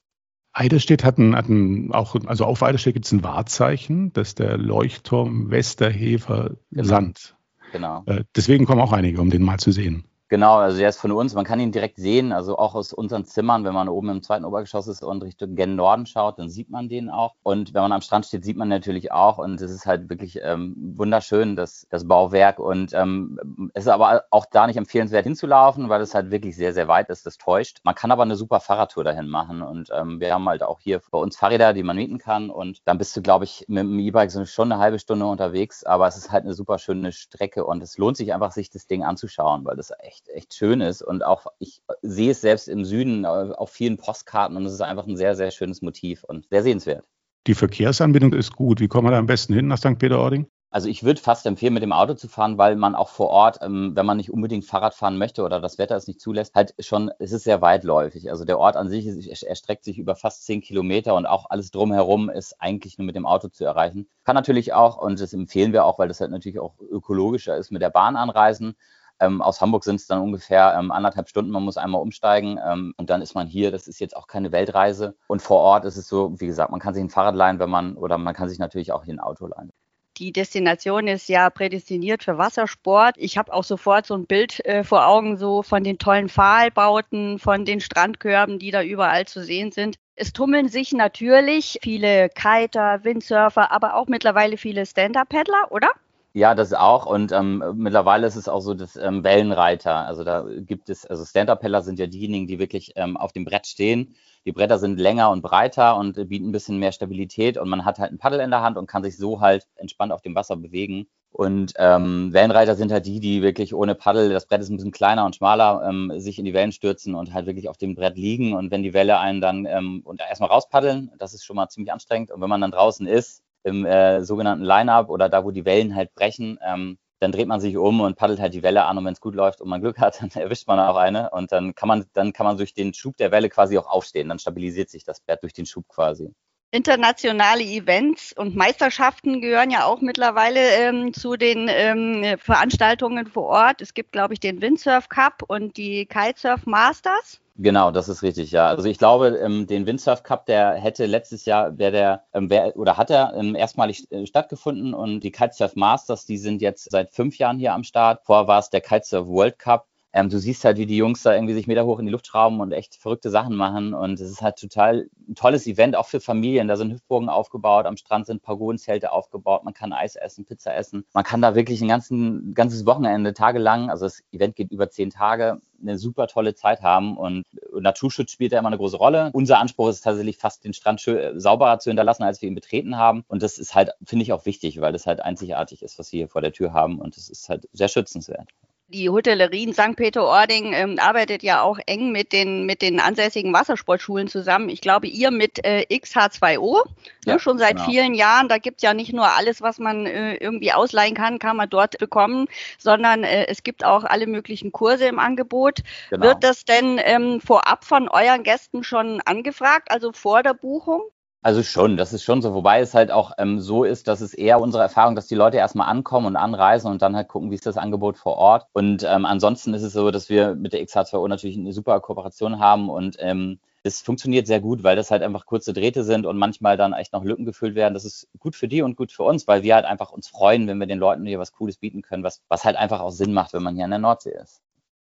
Eiderstedt 0.52 1.04
hat, 1.04 1.18
ein, 1.18 1.34
hat 1.34 1.48
ein, 1.48 1.92
auch, 1.92 2.14
also 2.26 2.44
auf 2.44 2.62
Eiderstedt 2.62 2.94
gibt 2.94 3.06
es 3.06 3.12
ein 3.12 3.24
Wahrzeichen, 3.24 4.12
das 4.12 4.28
ist 4.28 4.38
der 4.38 4.56
Leuchtturm 4.56 5.50
Westerhefer 5.50 6.52
genau. 6.70 6.88
Sand. 6.88 7.36
Genau. 7.72 8.04
Äh, 8.06 8.22
deswegen 8.36 8.66
kommen 8.66 8.80
auch 8.80 8.92
einige, 8.92 9.20
um 9.20 9.30
den 9.30 9.42
mal 9.42 9.58
zu 9.58 9.72
sehen. 9.72 10.04
Genau, 10.34 10.56
also 10.56 10.78
der 10.78 10.88
ist 10.88 10.98
von 10.98 11.12
uns, 11.12 11.32
man 11.34 11.44
kann 11.44 11.60
ihn 11.60 11.70
direkt 11.70 11.96
sehen, 11.96 12.32
also 12.32 12.58
auch 12.58 12.74
aus 12.74 12.92
unseren 12.92 13.24
Zimmern, 13.24 13.62
wenn 13.64 13.72
man 13.72 13.88
oben 13.88 14.08
im 14.08 14.20
zweiten 14.20 14.44
Obergeschoss 14.44 14.88
ist 14.88 15.04
und 15.04 15.22
Richtung 15.22 15.54
Gen 15.54 15.76
Norden 15.76 16.06
schaut, 16.06 16.40
dann 16.40 16.48
sieht 16.48 16.70
man 16.70 16.88
den 16.88 17.08
auch. 17.08 17.36
Und 17.44 17.72
wenn 17.72 17.82
man 17.82 17.92
am 17.92 18.00
Strand 18.00 18.26
steht, 18.26 18.44
sieht 18.44 18.56
man 18.56 18.66
natürlich 18.66 19.12
auch. 19.12 19.38
Und 19.38 19.60
es 19.60 19.70
ist 19.70 19.86
halt 19.86 20.10
wirklich 20.10 20.40
ähm, 20.42 20.74
wunderschön, 20.96 21.54
das, 21.54 21.86
das 21.88 22.08
Bauwerk. 22.08 22.58
Und 22.58 22.92
ähm, 22.94 23.70
es 23.74 23.84
ist 23.84 23.88
aber 23.88 24.24
auch 24.30 24.44
da 24.46 24.66
nicht 24.66 24.76
empfehlenswert 24.76 25.22
hinzulaufen, 25.22 25.88
weil 25.88 26.00
es 26.00 26.16
halt 26.16 26.32
wirklich 26.32 26.56
sehr, 26.56 26.72
sehr 26.74 26.88
weit 26.88 27.10
ist. 27.10 27.26
Das 27.26 27.38
täuscht. 27.38 27.78
Man 27.84 27.94
kann 27.94 28.10
aber 28.10 28.24
eine 28.24 28.34
super 28.34 28.58
Fahrradtour 28.58 29.04
dahin 29.04 29.28
machen. 29.28 29.62
Und 29.62 29.90
ähm, 29.96 30.18
wir 30.18 30.34
haben 30.34 30.48
halt 30.48 30.64
auch 30.64 30.80
hier 30.80 31.00
bei 31.12 31.18
uns 31.18 31.36
Fahrräder, 31.36 31.74
die 31.74 31.84
man 31.84 31.94
mieten 31.94 32.18
kann. 32.18 32.50
Und 32.50 32.80
dann 32.86 32.98
bist 32.98 33.16
du, 33.16 33.22
glaube 33.22 33.44
ich, 33.44 33.66
mit 33.68 33.84
dem 33.84 34.00
E-Bike 34.00 34.32
so 34.32 34.44
schon 34.46 34.72
eine 34.72 34.80
halbe 34.80 34.98
Stunde 34.98 35.26
unterwegs. 35.26 35.84
Aber 35.84 36.08
es 36.08 36.16
ist 36.16 36.32
halt 36.32 36.42
eine 36.42 36.54
super 36.54 36.80
schöne 36.80 37.12
Strecke 37.12 37.64
und 37.64 37.84
es 37.84 37.98
lohnt 37.98 38.16
sich 38.16 38.34
einfach, 38.34 38.50
sich 38.50 38.68
das 38.68 38.88
Ding 38.88 39.04
anzuschauen, 39.04 39.64
weil 39.64 39.76
das 39.76 39.92
echt 40.00 40.23
echt, 40.24 40.36
echt 40.36 40.54
schön 40.54 40.80
ist. 40.80 41.02
Und 41.02 41.24
auch 41.24 41.46
ich 41.58 41.82
sehe 42.02 42.30
es 42.30 42.40
selbst 42.40 42.68
im 42.68 42.84
Süden 42.84 43.26
auf 43.26 43.70
vielen 43.70 43.96
Postkarten 43.96 44.56
und 44.56 44.66
es 44.66 44.72
ist 44.72 44.80
einfach 44.80 45.06
ein 45.06 45.16
sehr, 45.16 45.36
sehr 45.36 45.50
schönes 45.50 45.82
Motiv 45.82 46.24
und 46.24 46.46
sehr 46.50 46.62
sehenswert. 46.62 47.04
Die 47.46 47.54
Verkehrsanbindung 47.54 48.32
ist 48.32 48.56
gut. 48.56 48.80
Wie 48.80 48.88
kommen 48.88 49.06
wir 49.06 49.12
da 49.12 49.18
am 49.18 49.26
besten 49.26 49.52
hin 49.52 49.66
nach 49.66 49.78
St. 49.78 49.98
Peter-Ording? 49.98 50.46
Also 50.70 50.88
ich 50.88 51.04
würde 51.04 51.20
fast 51.20 51.46
empfehlen, 51.46 51.72
mit 51.72 51.84
dem 51.84 51.92
Auto 51.92 52.14
zu 52.14 52.26
fahren, 52.26 52.58
weil 52.58 52.74
man 52.74 52.96
auch 52.96 53.08
vor 53.08 53.28
Ort, 53.28 53.58
ähm, 53.62 53.92
wenn 53.94 54.06
man 54.06 54.16
nicht 54.16 54.32
unbedingt 54.32 54.64
Fahrrad 54.64 54.94
fahren 54.94 55.18
möchte 55.18 55.44
oder 55.44 55.60
das 55.60 55.78
Wetter 55.78 55.94
es 55.94 56.08
nicht 56.08 56.20
zulässt, 56.20 56.56
halt 56.56 56.74
schon, 56.80 57.12
es 57.20 57.30
ist 57.30 57.44
sehr 57.44 57.62
weitläufig. 57.62 58.28
Also 58.28 58.44
der 58.44 58.58
Ort 58.58 58.74
an 58.74 58.88
sich 58.88 59.06
ist, 59.06 59.44
erstreckt 59.44 59.84
sich 59.84 59.98
über 59.98 60.16
fast 60.16 60.44
zehn 60.44 60.62
Kilometer 60.62 61.14
und 61.14 61.26
auch 61.26 61.48
alles 61.48 61.70
drumherum 61.70 62.28
ist 62.28 62.60
eigentlich 62.60 62.98
nur 62.98 63.06
mit 63.06 63.14
dem 63.14 63.24
Auto 63.24 63.46
zu 63.46 63.64
erreichen. 63.64 64.08
Kann 64.24 64.34
natürlich 64.34 64.72
auch, 64.72 64.96
und 64.96 65.20
das 65.20 65.32
empfehlen 65.32 65.72
wir 65.72 65.84
auch, 65.84 66.00
weil 66.00 66.08
das 66.08 66.20
halt 66.20 66.32
natürlich 66.32 66.58
auch 66.58 66.74
ökologischer 66.80 67.56
ist, 67.56 67.70
mit 67.70 67.80
der 67.80 67.90
Bahn 67.90 68.16
anreisen. 68.16 68.74
Ähm, 69.20 69.42
aus 69.42 69.60
Hamburg 69.60 69.84
sind 69.84 69.96
es 69.96 70.06
dann 70.06 70.20
ungefähr 70.20 70.76
ähm, 70.78 70.90
anderthalb 70.90 71.28
Stunden. 71.28 71.50
Man 71.50 71.64
muss 71.64 71.76
einmal 71.76 72.00
umsteigen 72.00 72.58
ähm, 72.66 72.94
und 72.96 73.10
dann 73.10 73.22
ist 73.22 73.34
man 73.34 73.46
hier. 73.46 73.70
Das 73.70 73.86
ist 73.86 74.00
jetzt 74.00 74.16
auch 74.16 74.26
keine 74.26 74.52
Weltreise. 74.52 75.14
Und 75.28 75.42
vor 75.42 75.60
Ort 75.60 75.84
ist 75.84 75.96
es 75.96 76.08
so, 76.08 76.38
wie 76.40 76.46
gesagt, 76.46 76.70
man 76.70 76.80
kann 76.80 76.94
sich 76.94 77.02
ein 77.02 77.10
Fahrrad 77.10 77.34
leihen, 77.34 77.58
wenn 77.58 77.70
man, 77.70 77.96
oder 77.96 78.18
man 78.18 78.34
kann 78.34 78.48
sich 78.48 78.58
natürlich 78.58 78.92
auch 78.92 79.04
hier 79.04 79.14
ein 79.14 79.20
Auto 79.20 79.46
leihen. 79.46 79.70
Die 80.18 80.30
Destination 80.30 81.08
ist 81.08 81.28
ja 81.28 81.50
prädestiniert 81.50 82.22
für 82.22 82.38
Wassersport. 82.38 83.16
Ich 83.18 83.36
habe 83.36 83.52
auch 83.52 83.64
sofort 83.64 84.06
so 84.06 84.14
ein 84.14 84.26
Bild 84.26 84.64
äh, 84.64 84.84
vor 84.84 85.08
Augen, 85.08 85.36
so 85.36 85.62
von 85.62 85.82
den 85.82 85.98
tollen 85.98 86.28
Pfahlbauten, 86.28 87.40
von 87.40 87.64
den 87.64 87.80
Strandkörben, 87.80 88.60
die 88.60 88.70
da 88.70 88.82
überall 88.82 89.26
zu 89.26 89.42
sehen 89.42 89.72
sind. 89.72 89.96
Es 90.14 90.32
tummeln 90.32 90.68
sich 90.68 90.92
natürlich 90.92 91.80
viele 91.82 92.28
Kiter, 92.28 93.02
Windsurfer, 93.02 93.72
aber 93.72 93.96
auch 93.96 94.06
mittlerweile 94.06 94.56
viele 94.56 94.86
Stand-Up-Paddler, 94.86 95.70
oder? 95.70 95.90
Ja, 96.36 96.56
das 96.56 96.72
auch. 96.72 97.06
Und 97.06 97.30
ähm, 97.30 97.62
mittlerweile 97.76 98.26
ist 98.26 98.34
es 98.34 98.48
auch 98.48 98.58
so, 98.60 98.74
dass 98.74 98.96
ähm, 98.96 99.22
Wellenreiter, 99.22 100.04
also 100.04 100.24
da 100.24 100.44
gibt 100.66 100.88
es, 100.90 101.06
also 101.06 101.24
Stand-Up-Paddler 101.24 101.82
sind 101.82 102.00
ja 102.00 102.08
diejenigen, 102.08 102.48
die 102.48 102.58
wirklich 102.58 102.92
ähm, 102.96 103.16
auf 103.16 103.32
dem 103.32 103.44
Brett 103.44 103.68
stehen. 103.68 104.16
Die 104.44 104.50
Bretter 104.50 104.80
sind 104.80 104.98
länger 104.98 105.30
und 105.30 105.42
breiter 105.42 105.96
und 105.96 106.14
bieten 106.28 106.48
ein 106.48 106.52
bisschen 106.52 106.78
mehr 106.78 106.90
Stabilität 106.90 107.56
und 107.56 107.68
man 107.68 107.84
hat 107.84 108.00
halt 108.00 108.10
ein 108.10 108.18
Paddel 108.18 108.40
in 108.40 108.50
der 108.50 108.62
Hand 108.62 108.76
und 108.76 108.88
kann 108.88 109.04
sich 109.04 109.16
so 109.16 109.40
halt 109.40 109.68
entspannt 109.76 110.10
auf 110.12 110.22
dem 110.22 110.34
Wasser 110.34 110.56
bewegen. 110.56 111.06
Und 111.30 111.72
ähm, 111.78 112.32
Wellenreiter 112.32 112.74
sind 112.74 112.90
halt 112.90 113.06
die, 113.06 113.20
die 113.20 113.40
wirklich 113.40 113.72
ohne 113.72 113.94
Paddel, 113.94 114.28
das 114.30 114.46
Brett 114.46 114.60
ist 114.60 114.70
ein 114.70 114.76
bisschen 114.76 114.92
kleiner 114.92 115.24
und 115.24 115.36
schmaler, 115.36 115.86
ähm, 115.88 116.12
sich 116.18 116.38
in 116.40 116.44
die 116.44 116.54
Wellen 116.54 116.72
stürzen 116.72 117.14
und 117.14 117.32
halt 117.32 117.46
wirklich 117.46 117.68
auf 117.68 117.76
dem 117.76 117.94
Brett 117.94 118.16
liegen. 118.16 118.54
Und 118.54 118.72
wenn 118.72 118.82
die 118.82 118.92
Welle 118.92 119.20
einen 119.20 119.40
dann 119.40 119.66
ähm, 119.66 120.02
und 120.04 120.20
erstmal 120.20 120.50
rauspaddeln, 120.50 121.12
das 121.18 121.32
ist 121.32 121.44
schon 121.44 121.56
mal 121.56 121.68
ziemlich 121.68 121.92
anstrengend. 121.92 122.32
Und 122.32 122.40
wenn 122.40 122.48
man 122.50 122.60
dann 122.60 122.72
draußen 122.72 123.06
ist, 123.06 123.43
im 123.64 123.84
äh, 123.84 124.22
sogenannten 124.22 124.64
Line-Up 124.64 125.10
oder 125.10 125.28
da, 125.28 125.44
wo 125.44 125.50
die 125.50 125.64
Wellen 125.64 125.96
halt 125.96 126.14
brechen, 126.14 126.58
ähm, 126.64 126.98
dann 127.20 127.32
dreht 127.32 127.48
man 127.48 127.60
sich 127.60 127.76
um 127.76 128.00
und 128.02 128.16
paddelt 128.16 128.40
halt 128.40 128.54
die 128.54 128.62
Welle 128.62 128.84
an 128.84 128.98
und 128.98 129.04
wenn 129.06 129.14
es 129.14 129.20
gut 129.20 129.34
läuft 129.34 129.60
und 129.60 129.68
man 129.68 129.80
Glück 129.80 129.98
hat, 129.98 130.20
dann 130.22 130.30
erwischt 130.30 130.68
man 130.68 130.78
auch 130.78 130.96
eine 130.96 131.30
und 131.30 131.52
dann 131.52 131.74
kann 131.74 131.88
man, 131.88 132.04
dann 132.12 132.32
kann 132.32 132.46
man 132.46 132.56
durch 132.58 132.74
den 132.74 132.94
Schub 132.94 133.16
der 133.16 133.32
Welle 133.32 133.48
quasi 133.48 133.78
auch 133.78 133.86
aufstehen. 133.86 134.28
Dann 134.28 134.38
stabilisiert 134.38 134.90
sich 134.90 135.04
das 135.04 135.20
Brett 135.20 135.42
durch 135.42 135.54
den 135.54 135.66
Schub 135.66 135.88
quasi. 135.88 136.32
Internationale 136.74 137.62
Events 137.62 138.32
und 138.32 138.56
Meisterschaften 138.56 139.40
gehören 139.40 139.70
ja 139.70 139.84
auch 139.84 140.00
mittlerweile 140.00 140.58
ähm, 140.58 141.14
zu 141.14 141.36
den 141.36 141.70
ähm, 141.70 142.36
Veranstaltungen 142.36 143.28
vor 143.28 143.44
Ort. 143.44 143.80
Es 143.80 143.94
gibt, 143.94 144.10
glaube 144.10 144.34
ich, 144.34 144.40
den 144.40 144.60
Windsurf 144.60 145.08
Cup 145.08 145.44
und 145.46 145.76
die 145.76 146.04
Kitesurf 146.04 146.66
Masters. 146.66 147.40
Genau, 147.56 147.92
das 147.92 148.08
ist 148.08 148.24
richtig, 148.24 148.50
ja. 148.50 148.66
Also 148.66 148.88
ich 148.88 148.98
glaube, 148.98 149.28
ähm, 149.40 149.68
den 149.68 149.86
Windsurf 149.86 150.24
Cup, 150.24 150.46
der 150.46 150.74
hätte 150.74 151.06
letztes 151.06 151.44
Jahr, 151.44 151.78
wäre 151.78 151.92
der, 151.92 152.24
ähm, 152.34 152.50
wär, 152.50 152.76
oder 152.76 152.96
hat 152.96 153.08
er 153.10 153.34
ähm, 153.36 153.54
erstmalig 153.54 154.10
äh, 154.10 154.26
stattgefunden 154.26 154.94
und 154.94 155.20
die 155.20 155.30
Kitesurf 155.30 155.76
Masters, 155.76 156.26
die 156.26 156.38
sind 156.38 156.60
jetzt 156.60 156.90
seit 156.90 157.12
fünf 157.12 157.38
Jahren 157.38 157.60
hier 157.60 157.72
am 157.72 157.84
Start. 157.84 158.22
Vorher 158.24 158.48
war 158.48 158.58
es 158.58 158.70
der 158.70 158.80
Kitesurf 158.80 159.28
World 159.28 159.60
Cup 159.60 159.86
ähm, 160.14 160.30
du 160.30 160.38
siehst 160.38 160.64
halt, 160.64 160.78
wie 160.78 160.86
die 160.86 160.96
Jungs 160.96 161.22
da 161.22 161.34
irgendwie 161.34 161.54
sich 161.54 161.66
Meter 161.66 161.84
hoch 161.84 161.98
in 161.98 162.06
die 162.06 162.12
Luft 162.12 162.28
schrauben 162.28 162.60
und 162.60 162.70
echt 162.70 162.94
verrückte 162.94 163.30
Sachen 163.30 163.56
machen. 163.56 163.94
Und 163.94 164.20
es 164.20 164.30
ist 164.30 164.42
halt 164.42 164.56
total 164.56 165.08
ein 165.28 165.34
tolles 165.34 165.66
Event, 165.66 165.96
auch 165.96 166.06
für 166.06 166.20
Familien. 166.20 166.68
Da 166.68 166.76
sind 166.76 166.92
Hüpfburgen 166.92 167.28
aufgebaut, 167.28 167.84
am 167.84 167.96
Strand 167.96 168.26
sind 168.26 168.40
Pagodenzelte 168.40 169.10
aufgebaut, 169.10 169.64
man 169.64 169.74
kann 169.74 169.92
Eis 169.92 170.14
essen, 170.14 170.44
Pizza 170.44 170.72
essen. 170.76 171.04
Man 171.14 171.24
kann 171.24 171.42
da 171.42 171.56
wirklich 171.56 171.82
ein 171.82 171.88
ganzen, 171.88 172.54
ganzes 172.54 172.86
Wochenende, 172.86 173.34
tagelang, 173.34 173.90
also 173.90 174.06
das 174.06 174.22
Event 174.30 174.54
geht 174.54 174.70
über 174.70 174.88
zehn 174.88 175.10
Tage, 175.10 175.60
eine 175.82 175.98
super 175.98 176.28
tolle 176.28 176.54
Zeit 176.54 176.82
haben. 176.82 177.16
Und 177.16 177.42
Naturschutz 177.76 178.30
spielt 178.30 178.52
da 178.52 178.60
immer 178.60 178.68
eine 178.68 178.78
große 178.78 178.96
Rolle. 178.96 179.30
Unser 179.32 179.58
Anspruch 179.58 179.88
ist 179.88 180.02
tatsächlich 180.02 180.38
fast, 180.38 180.62
den 180.62 180.74
Strand 180.74 181.00
schön, 181.00 181.40
sauberer 181.40 181.80
zu 181.80 181.90
hinterlassen, 181.90 182.22
als 182.22 182.40
wir 182.40 182.48
ihn 182.48 182.54
betreten 182.54 182.96
haben. 182.96 183.24
Und 183.26 183.42
das 183.42 183.58
ist 183.58 183.74
halt, 183.74 183.90
finde 184.04 184.22
ich, 184.22 184.32
auch 184.32 184.46
wichtig, 184.46 184.80
weil 184.80 184.92
das 184.92 185.06
halt 185.06 185.20
einzigartig 185.20 185.82
ist, 185.82 185.98
was 185.98 186.12
wir 186.12 186.18
hier 186.18 186.28
vor 186.28 186.40
der 186.40 186.52
Tür 186.52 186.72
haben. 186.72 187.00
Und 187.00 187.16
das 187.16 187.28
ist 187.28 187.48
halt 187.48 187.68
sehr 187.72 187.88
schützenswert. 187.88 188.48
Die 188.88 189.08
Hotellerie 189.08 189.64
in 189.64 189.72
St. 189.72 189.96
Peter-Ording 189.96 190.74
ähm, 190.74 190.98
arbeitet 190.98 191.42
ja 191.42 191.62
auch 191.62 191.78
eng 191.86 192.12
mit 192.12 192.32
den, 192.34 192.66
mit 192.66 192.82
den 192.82 193.00
ansässigen 193.00 193.50
Wassersportschulen 193.52 194.28
zusammen. 194.28 194.68
Ich 194.68 194.82
glaube, 194.82 195.06
ihr 195.06 195.30
mit 195.30 195.64
äh, 195.64 195.86
XH2O, 195.90 196.84
ne, 196.84 196.90
ja, 197.24 197.32
ne, 197.32 197.40
schon 197.40 197.58
seit 197.58 197.76
genau. 197.76 197.88
vielen 197.88 198.14
Jahren. 198.14 198.48
Da 198.48 198.58
gibt 198.58 198.76
es 198.78 198.82
ja 198.82 198.92
nicht 198.92 199.14
nur 199.14 199.26
alles, 199.26 199.62
was 199.62 199.78
man 199.78 200.04
äh, 200.04 200.36
irgendwie 200.36 200.72
ausleihen 200.72 201.14
kann, 201.14 201.38
kann 201.38 201.56
man 201.56 201.70
dort 201.70 201.96
bekommen, 201.96 202.46
sondern 202.76 203.24
äh, 203.24 203.46
es 203.46 203.62
gibt 203.62 203.84
auch 203.84 204.04
alle 204.04 204.26
möglichen 204.26 204.70
Kurse 204.70 205.06
im 205.06 205.18
Angebot. 205.18 205.78
Genau. 206.10 206.26
Wird 206.26 206.44
das 206.44 206.66
denn 206.66 207.00
ähm, 207.02 207.40
vorab 207.40 207.84
von 207.84 208.08
euren 208.08 208.42
Gästen 208.42 208.84
schon 208.84 209.22
angefragt, 209.22 209.90
also 209.90 210.12
vor 210.12 210.42
der 210.42 210.52
Buchung? 210.52 211.00
Also 211.44 211.62
schon, 211.62 211.98
das 211.98 212.14
ist 212.14 212.22
schon 212.24 212.40
so. 212.40 212.54
Wobei 212.54 212.80
es 212.80 212.94
halt 212.94 213.10
auch 213.10 213.32
ähm, 213.36 213.60
so 213.60 213.84
ist, 213.84 214.08
dass 214.08 214.22
es 214.22 214.32
eher 214.32 214.62
unsere 214.62 214.82
Erfahrung, 214.82 215.14
dass 215.14 215.26
die 215.26 215.34
Leute 215.34 215.58
erstmal 215.58 215.90
ankommen 215.90 216.26
und 216.26 216.36
anreisen 216.36 216.90
und 216.90 217.02
dann 217.02 217.14
halt 217.14 217.28
gucken, 217.28 217.50
wie 217.50 217.54
ist 217.54 217.66
das 217.66 217.76
Angebot 217.76 218.16
vor 218.16 218.36
Ort. 218.38 218.66
Und 218.72 219.04
ähm, 219.06 219.26
ansonsten 219.26 219.74
ist 219.74 219.82
es 219.82 219.92
so, 219.92 220.10
dass 220.10 220.30
wir 220.30 220.54
mit 220.54 220.72
der 220.72 220.80
XH2O 220.82 221.28
natürlich 221.28 221.58
eine 221.58 221.74
super 221.74 222.00
Kooperation 222.00 222.60
haben 222.60 222.88
und 222.88 223.18
ähm, 223.20 223.58
es 223.82 224.00
funktioniert 224.00 224.46
sehr 224.46 224.60
gut, 224.60 224.84
weil 224.84 224.96
das 224.96 225.10
halt 225.10 225.22
einfach 225.22 225.44
kurze 225.44 225.74
Drähte 225.74 226.02
sind 226.02 226.24
und 226.24 226.38
manchmal 226.38 226.78
dann 226.78 226.94
echt 226.94 227.12
noch 227.12 227.24
Lücken 227.24 227.44
gefüllt 227.44 227.74
werden. 227.74 227.92
Das 227.92 228.06
ist 228.06 228.26
gut 228.38 228.56
für 228.56 228.66
die 228.66 228.80
und 228.80 228.96
gut 228.96 229.12
für 229.12 229.24
uns, 229.24 229.46
weil 229.46 229.62
wir 229.62 229.74
halt 229.74 229.84
einfach 229.84 230.12
uns 230.12 230.28
freuen, 230.28 230.66
wenn 230.66 230.78
wir 230.78 230.86
den 230.86 230.98
Leuten 230.98 231.26
hier 231.26 231.38
was 231.38 231.52
Cooles 231.52 231.76
bieten 231.76 232.00
können, 232.00 232.22
was, 232.22 232.40
was 232.48 232.64
halt 232.64 232.76
einfach 232.76 233.00
auch 233.00 233.10
Sinn 233.10 233.34
macht, 233.34 233.52
wenn 233.52 233.62
man 233.62 233.74
hier 233.74 233.84
an 233.84 233.90
der 233.90 233.98
Nordsee 233.98 234.34
ist. 234.42 234.62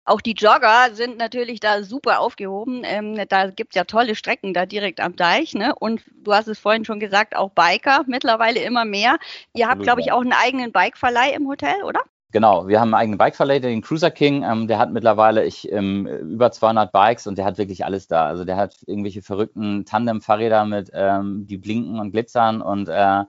Auch 0.06 0.22
die 0.22 0.34
Jogger 0.34 0.94
sind 0.94 1.18
natürlich 1.18 1.60
da 1.60 1.81
super 1.81 2.19
aufgehoben. 2.19 2.84
Ähm, 2.84 3.19
da 3.28 3.50
gibt 3.50 3.74
es 3.74 3.75
ja 3.75 3.86
tolle 3.86 4.16
Strecken 4.16 4.54
da 4.54 4.68
direkt 4.68 5.00
am 5.00 5.16
Deich. 5.16 5.56
Ne? 5.56 5.74
Und 5.75 6.04
du 6.24 6.31
hast 6.31 6.48
es 6.48 6.60
vorhin 6.60 6.86
schon 6.86 7.00
gesagt, 7.00 7.36
auch 7.36 7.50
Biker 7.50 8.04
mittlerweile 8.06 8.60
immer 8.62 8.86
mehr. 8.86 9.18
Ihr 9.56 9.68
habt, 9.68 9.81
glaube 9.81 10.02
ich, 10.02 10.12
auch 10.12 10.22
einen 10.22 10.34
eigenen 10.34 10.72
Bikeverleih 10.72 11.34
im 11.34 11.48
Hotel, 11.48 11.84
oder? 11.84 12.02
Genau, 12.31 12.68
wir 12.68 12.80
haben 12.80 12.94
einen 12.94 13.02
eigenen 13.02 13.18
Bikeverleih, 13.18 13.60
den 13.60 13.81
Cruiser 13.81 14.12
King. 14.12 14.44
Ähm, 14.44 14.68
der 14.68 14.78
hat 14.78 14.92
mittlerweile 14.92 15.44
ich, 15.44 15.72
ähm, 15.72 16.06
über 16.06 16.51
200 16.51 16.92
Bikes 16.92 17.25
und 17.25 17.38
der 17.38 17.46
hat 17.46 17.58
wirklich 17.58 17.84
alles 17.84 18.08
da. 18.08 18.28
Also 18.28 18.46
der 18.46 18.58
hat 18.58 18.75
irgendwelche 18.86 19.24
verrückten 19.24 19.86
Tandem-Fahrräder 19.86 20.66
mit, 20.66 20.92
ähm, 20.94 21.48
die 21.48 21.58
blinken 21.58 22.00
und 22.00 22.12
glitzern 22.12 22.62
und 22.62 22.90
äh, 22.90 23.24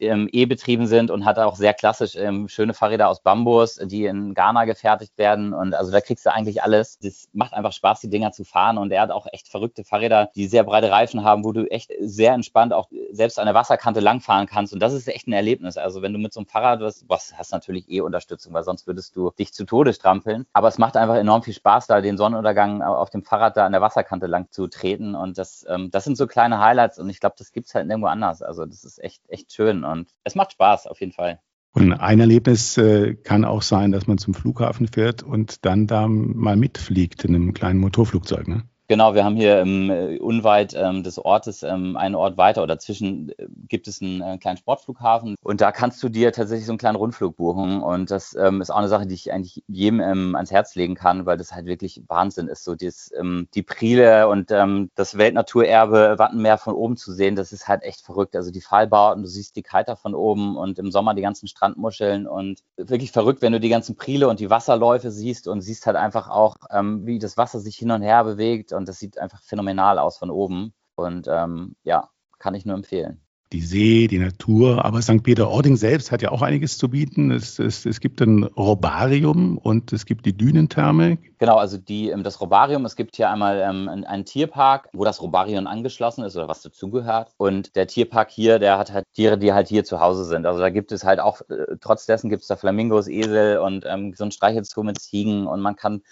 ähm, 0.00 0.28
E-betrieben 0.32 0.86
sind 0.86 1.10
und 1.10 1.24
hat 1.24 1.38
auch 1.38 1.56
sehr 1.56 1.74
klassisch 1.74 2.16
ähm, 2.16 2.48
schöne 2.48 2.74
Fahrräder 2.74 3.08
aus 3.08 3.20
Bambus, 3.20 3.76
die 3.76 4.06
in 4.06 4.34
Ghana 4.34 4.64
gefertigt 4.64 5.16
werden. 5.18 5.52
Und 5.52 5.74
also 5.74 5.92
da 5.92 6.00
kriegst 6.00 6.24
du 6.26 6.32
eigentlich 6.32 6.62
alles. 6.62 6.98
Das 6.98 7.28
macht 7.32 7.52
einfach 7.52 7.72
Spaß, 7.72 8.00
die 8.00 8.10
Dinger 8.10 8.32
zu 8.32 8.44
fahren. 8.44 8.78
Und 8.78 8.90
er 8.92 9.02
hat 9.02 9.10
auch 9.10 9.26
echt 9.32 9.48
verrückte 9.48 9.84
Fahrräder, 9.84 10.30
die 10.34 10.46
sehr 10.46 10.64
breite 10.64 10.90
Reifen 10.90 11.24
haben, 11.24 11.44
wo 11.44 11.52
du 11.52 11.70
echt 11.70 11.92
sehr 12.00 12.32
entspannt 12.32 12.72
auch 12.72 12.88
selbst 13.12 13.38
an 13.38 13.46
der 13.46 13.54
Wasserkante 13.54 14.00
langfahren 14.00 14.46
kannst. 14.46 14.72
Und 14.72 14.80
das 14.80 14.92
ist 14.92 15.08
echt 15.08 15.28
ein 15.28 15.32
Erlebnis. 15.32 15.76
Also 15.76 16.02
wenn 16.02 16.12
du 16.12 16.18
mit 16.18 16.32
so 16.32 16.40
einem 16.40 16.46
Fahrrad, 16.46 16.80
was, 16.80 17.04
was 17.08 17.36
hast 17.36 17.52
natürlich 17.52 17.90
eh 17.90 18.00
Unterstützung, 18.00 18.52
weil 18.54 18.64
sonst 18.64 18.86
würdest 18.86 19.14
du 19.16 19.32
dich 19.38 19.52
zu 19.52 19.64
Tode 19.64 19.92
strampeln. 19.92 20.46
Aber 20.52 20.68
es 20.68 20.78
macht 20.78 20.96
einfach 20.96 21.16
enorm 21.16 21.42
viel 21.42 21.54
Spaß, 21.54 21.86
da 21.86 22.00
den 22.00 22.16
Sonnenuntergang 22.16 22.82
auf 22.82 23.10
dem 23.10 23.22
Fahrrad 23.22 23.56
da 23.56 23.66
an 23.66 23.72
der 23.72 23.80
Wasserkante 23.80 24.26
lang 24.26 24.50
zu 24.50 24.66
treten. 24.66 25.14
Und 25.14 25.38
das, 25.38 25.66
ähm, 25.68 25.90
das 25.90 26.04
sind 26.04 26.16
so 26.16 26.26
kleine 26.26 26.60
Highlights. 26.60 26.98
Und 26.98 27.10
ich 27.10 27.20
glaube, 27.20 27.36
das 27.38 27.52
gibt's 27.52 27.74
halt 27.74 27.86
nirgendwo 27.86 28.08
anders. 28.08 28.42
Also 28.42 28.64
das 28.64 28.84
ist 28.84 29.02
echt, 29.02 29.22
echt 29.28 29.52
schön 29.52 29.73
schön 29.74 29.84
und 29.84 30.08
es 30.24 30.34
macht 30.34 30.52
Spaß 30.52 30.86
auf 30.86 31.00
jeden 31.00 31.12
Fall. 31.12 31.40
Und 31.72 31.92
ein 31.92 32.20
Erlebnis 32.20 32.78
äh, 32.78 33.14
kann 33.14 33.44
auch 33.44 33.62
sein, 33.62 33.90
dass 33.90 34.06
man 34.06 34.18
zum 34.18 34.32
Flughafen 34.32 34.86
fährt 34.86 35.24
und 35.24 35.64
dann 35.64 35.88
da 35.88 36.06
mal 36.06 36.56
mitfliegt 36.56 37.24
in 37.24 37.34
einem 37.34 37.52
kleinen 37.52 37.80
Motorflugzeug. 37.80 38.46
Ne? 38.46 38.62
Genau, 38.86 39.14
wir 39.14 39.24
haben 39.24 39.36
hier 39.36 39.60
ähm, 39.60 40.18
unweit 40.20 40.74
ähm, 40.74 41.02
des 41.02 41.18
Ortes, 41.18 41.62
ähm, 41.62 41.96
einen 41.96 42.14
Ort 42.14 42.36
weiter 42.36 42.62
oder 42.62 42.78
zwischen 42.78 43.30
äh, 43.30 43.46
gibt 43.66 43.88
es 43.88 44.02
einen 44.02 44.20
äh, 44.20 44.36
kleinen 44.36 44.58
Sportflughafen. 44.58 45.36
Und 45.42 45.62
da 45.62 45.72
kannst 45.72 46.02
du 46.02 46.10
dir 46.10 46.32
tatsächlich 46.32 46.66
so 46.66 46.72
einen 46.72 46.78
kleinen 46.78 46.96
Rundflug 46.96 47.34
buchen. 47.34 47.80
Und 47.82 48.10
das 48.10 48.34
ähm, 48.34 48.60
ist 48.60 48.68
auch 48.70 48.76
eine 48.76 48.88
Sache, 48.88 49.06
die 49.06 49.14
ich 49.14 49.32
eigentlich 49.32 49.62
jedem 49.68 50.00
ähm, 50.00 50.34
ans 50.34 50.50
Herz 50.50 50.74
legen 50.74 50.96
kann, 50.96 51.24
weil 51.24 51.38
das 51.38 51.52
halt 51.54 51.64
wirklich 51.64 52.02
Wahnsinn 52.08 52.46
ist, 52.46 52.62
so 52.62 52.74
dieses, 52.74 53.10
ähm, 53.18 53.48
die 53.54 53.62
Priele 53.62 54.28
und 54.28 54.50
ähm, 54.50 54.90
das 54.96 55.16
Weltnaturerbe 55.16 56.18
Wattenmeer 56.18 56.58
von 56.58 56.74
oben 56.74 56.98
zu 56.98 57.14
sehen, 57.14 57.36
das 57.36 57.52
ist 57.52 57.66
halt 57.66 57.84
echt 57.84 58.02
verrückt. 58.02 58.36
Also 58.36 58.50
die 58.50 58.60
Pfahlbauten, 58.60 59.22
du 59.22 59.28
siehst 59.30 59.56
die 59.56 59.62
Kiter 59.62 59.96
von 59.96 60.14
oben 60.14 60.58
und 60.58 60.78
im 60.78 60.90
Sommer 60.90 61.14
die 61.14 61.22
ganzen 61.22 61.48
Strandmuscheln 61.48 62.26
und 62.26 62.60
wirklich 62.76 63.12
verrückt, 63.12 63.40
wenn 63.40 63.52
du 63.52 63.60
die 63.60 63.70
ganzen 63.70 63.96
Priele 63.96 64.28
und 64.28 64.40
die 64.40 64.50
Wasserläufe 64.50 65.10
siehst 65.10 65.48
und 65.48 65.62
siehst 65.62 65.86
halt 65.86 65.96
einfach 65.96 66.28
auch, 66.28 66.56
wie 66.82 67.18
das 67.18 67.36
Wasser 67.36 67.60
sich 67.60 67.76
hin 67.76 67.90
und 67.90 68.02
her 68.02 68.24
bewegt 68.24 68.73
und 68.74 68.88
das 68.88 68.98
sieht 68.98 69.18
einfach 69.18 69.42
phänomenal 69.42 69.98
aus 69.98 70.18
von 70.18 70.30
oben. 70.30 70.74
Und 70.96 71.26
ähm, 71.28 71.76
ja, 71.82 72.10
kann 72.38 72.54
ich 72.54 72.66
nur 72.66 72.76
empfehlen 72.76 73.24
die 73.54 73.60
See, 73.60 74.08
die 74.08 74.18
Natur. 74.18 74.84
Aber 74.84 75.00
St. 75.00 75.22
Peter-Ording 75.22 75.76
selbst 75.76 76.10
hat 76.10 76.22
ja 76.22 76.32
auch 76.32 76.42
einiges 76.42 76.76
zu 76.76 76.88
bieten. 76.88 77.30
Es, 77.30 77.60
es, 77.60 77.86
es 77.86 78.00
gibt 78.00 78.20
ein 78.20 78.42
Robarium 78.42 79.58
und 79.58 79.92
es 79.92 80.06
gibt 80.06 80.26
die 80.26 80.36
Dünentherme. 80.36 81.18
Genau, 81.38 81.56
also 81.56 81.78
die, 81.78 82.10
ähm, 82.10 82.24
das 82.24 82.40
Robarium, 82.40 82.84
es 82.84 82.96
gibt 82.96 83.14
hier 83.14 83.30
einmal 83.30 83.60
ähm, 83.60 83.88
einen 83.88 84.24
Tierpark, 84.24 84.88
wo 84.92 85.04
das 85.04 85.22
Robarium 85.22 85.68
angeschlossen 85.68 86.24
ist 86.24 86.36
oder 86.36 86.48
was 86.48 86.62
dazugehört. 86.62 87.30
Und 87.36 87.76
der 87.76 87.86
Tierpark 87.86 88.30
hier, 88.30 88.58
der 88.58 88.76
hat 88.76 88.92
halt 88.92 89.04
Tiere, 89.14 89.38
die 89.38 89.52
halt 89.52 89.68
hier 89.68 89.84
zu 89.84 90.00
Hause 90.00 90.24
sind. 90.24 90.46
Also 90.46 90.58
da 90.58 90.70
gibt 90.70 90.90
es 90.90 91.04
halt 91.04 91.20
auch, 91.20 91.40
äh, 91.42 91.76
trotz 91.80 92.06
dessen 92.06 92.30
gibt 92.30 92.42
es 92.42 92.48
da 92.48 92.56
Flamingos, 92.56 93.06
Esel 93.06 93.58
und 93.58 93.84
ähm, 93.86 94.14
so 94.16 94.24
ein 94.24 94.32
Streichelzoo 94.32 94.82
mit 94.82 95.00
Ziegen 95.00 95.46
und 95.46 95.60
man 95.60 95.76
kann 95.76 96.02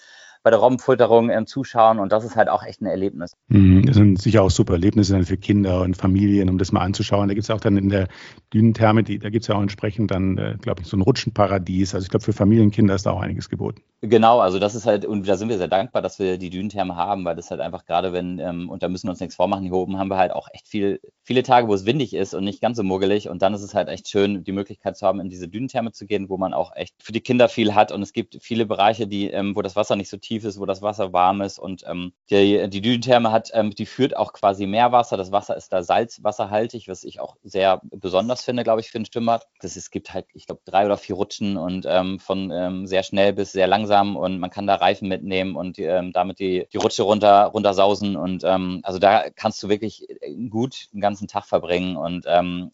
bei 0.43 0.51
der 0.51 0.59
Robbenfutterung 0.59 1.31
ähm, 1.31 1.47
zuschauen 1.47 1.99
und 1.99 2.13
das 2.13 2.25
ist 2.25 2.37
halt 2.37 2.49
auch 2.49 2.65
echt 2.65 2.81
ein 2.81 2.87
Erlebnis. 2.87 3.33
Mhm, 3.49 3.87
das 3.87 3.97
sind 3.97 4.21
sicher 4.21 4.43
auch 4.43 4.51
super 4.51 4.75
Erlebnisse 4.75 5.23
für 5.25 5.37
Kinder 5.37 5.83
und 5.83 5.97
Familien, 5.97 6.49
um 6.51 6.59
das 6.59 6.73
mal 6.73 6.81
anzuschauen. 6.81 7.29
Da 7.29 7.35
gibt 7.35 7.45
es 7.45 7.51
auch 7.51 7.61
dann 7.61 7.77
in 7.77 7.89
der 7.89 8.09
Dünentherme, 8.53 9.03
die, 9.03 9.19
da 9.19 9.31
gibt 9.31 9.45
es 9.45 9.49
ja 9.49 9.55
auch 9.55 9.63
entsprechend 9.63 10.11
dann, 10.11 10.39
äh, 10.39 10.57
glaube 10.61 10.83
ich, 10.83 10.89
so 10.89 10.97
ein 10.97 11.03
Rutschenparadies. 11.03 11.95
Also 11.95 12.05
ich 12.05 12.11
glaube, 12.11 12.25
für 12.25 12.33
Familienkinder 12.33 12.95
ist 12.95 13.07
da 13.07 13.13
auch 13.13 13.21
einiges 13.21 13.49
geboten. 13.49 13.83
Genau, 14.01 14.41
also 14.41 14.59
das 14.59 14.75
ist 14.75 14.85
halt, 14.85 15.05
und 15.05 15.29
da 15.29 15.37
sind 15.37 15.49
wir 15.49 15.59
sehr 15.59 15.69
dankbar, 15.69 16.03
dass 16.03 16.19
wir 16.19 16.37
die 16.37 16.51
Dünentherme 16.51 16.97
haben, 16.97 17.25
weil 17.25 17.37
das 17.37 17.51
halt 17.51 17.61
einfach 17.61 17.85
gerade, 17.85 18.13
wenn, 18.13 18.39
ähm, 18.41 18.69
und 18.69 18.83
da 18.83 18.89
müssen 18.89 19.07
wir 19.07 19.13
uns 19.13 19.21
nichts 19.21 19.37
vormachen, 19.37 19.63
hier 19.63 19.75
oben 19.75 19.99
haben 19.99 20.09
wir 20.09 20.17
halt 20.17 20.33
auch 20.33 20.49
echt 20.53 20.67
viel, 20.67 21.01
viele 21.23 21.45
Tage, 21.45 21.69
wo 21.69 21.75
es 21.75 21.87
windig 21.87 22.15
ist 22.15 22.35
und 22.35 22.45
nicht 22.45 22.61
ganz 22.61 22.77
so 22.77 22.83
muggelig. 22.83 23.29
Und 23.29 23.43
dann 23.43 23.55
ist 23.55 23.63
es 23.63 23.75
halt 23.75 23.89
echt 23.89 24.09
schön, 24.09 24.43
die 24.43 24.53
Möglichkeit 24.53 24.97
zu 24.97 25.07
haben, 25.07 25.21
in 25.21 25.29
diese 25.29 25.49
Dünentherme 25.49 25.93
zu 25.93 26.07
gehen, 26.07 26.29
wo 26.29 26.37
man 26.37 26.53
auch 26.53 26.75
echt 26.75 26.97
für 27.01 27.13
die 27.13 27.21
Kinder 27.21 27.49
viel 27.49 27.75
hat. 27.75 27.93
Und 27.93 28.03
es 28.03 28.13
gibt 28.13 28.39
viele 28.41 28.67
Bereiche, 28.67 29.07
die, 29.07 29.31
ähm, 29.31 29.55
wo 29.55 29.63
das 29.63 29.77
Wasser 29.77 29.95
nicht 29.95 30.11
so 30.11 30.17
tief 30.17 30.32
tief 30.33 30.45
ist, 30.45 30.59
wo 30.59 30.67
das 30.67 30.81
Wasser 30.81 31.13
warm 31.13 31.43
ist. 31.43 31.59
Und 31.59 31.85
ähm, 31.87 32.13
die, 32.31 32.69
die 32.69 32.81
Dünentherme 32.81 33.33
hat, 33.33 33.51
ähm, 33.53 33.71
die 33.75 33.87
führt 33.87 34.17
auch 34.17 34.33
quasi 34.33 34.67
Meerwasser. 34.67 35.17
Das 35.17 35.31
Wasser 35.31 35.57
ist 35.57 35.73
da 35.73 35.83
salzwasserhaltig, 35.83 36.89
was 36.89 37.05
ich 37.05 37.21
auch 37.21 37.37
sehr 37.43 37.81
besonders 37.83 38.43
finde, 38.43 38.65
glaube 38.65 38.81
ich, 38.81 38.91
für 38.91 38.99
ein 38.99 39.05
Schwimmbad. 39.05 39.47
Das, 39.61 39.77
es 39.77 39.91
gibt 39.91 40.15
halt, 40.15 40.27
ich 40.33 40.47
glaube, 40.47 40.63
drei 40.65 40.87
oder 40.87 40.97
vier 40.97 41.17
Rutschen 41.17 41.57
und 41.57 41.87
ähm, 41.87 42.19
von 42.19 42.51
ähm, 42.51 42.87
sehr 42.87 43.03
schnell 43.03 43.33
bis 43.35 43.53
sehr 43.53 43.67
langsam 43.67 44.17
und 44.17 44.39
man 44.39 44.51
kann 44.51 44.67
da 44.67 44.77
Reifen 44.77 45.09
mitnehmen 45.09 45.55
und 45.57 45.79
ähm, 45.79 46.13
damit 46.13 46.39
die, 46.39 46.67
die 46.73 46.79
Rutsche 46.79 47.03
runter, 47.03 47.45
runtersausen. 47.47 48.17
Und 48.17 48.43
ähm, 48.45 48.81
also 48.85 48.99
da 48.99 49.29
kannst 49.31 49.63
du 49.63 49.69
wirklich 49.69 50.07
gut 50.49 50.89
den 50.93 51.01
ganzen 51.01 51.29
Tag 51.29 51.45
verbringen 51.45 51.97
und 51.97 52.27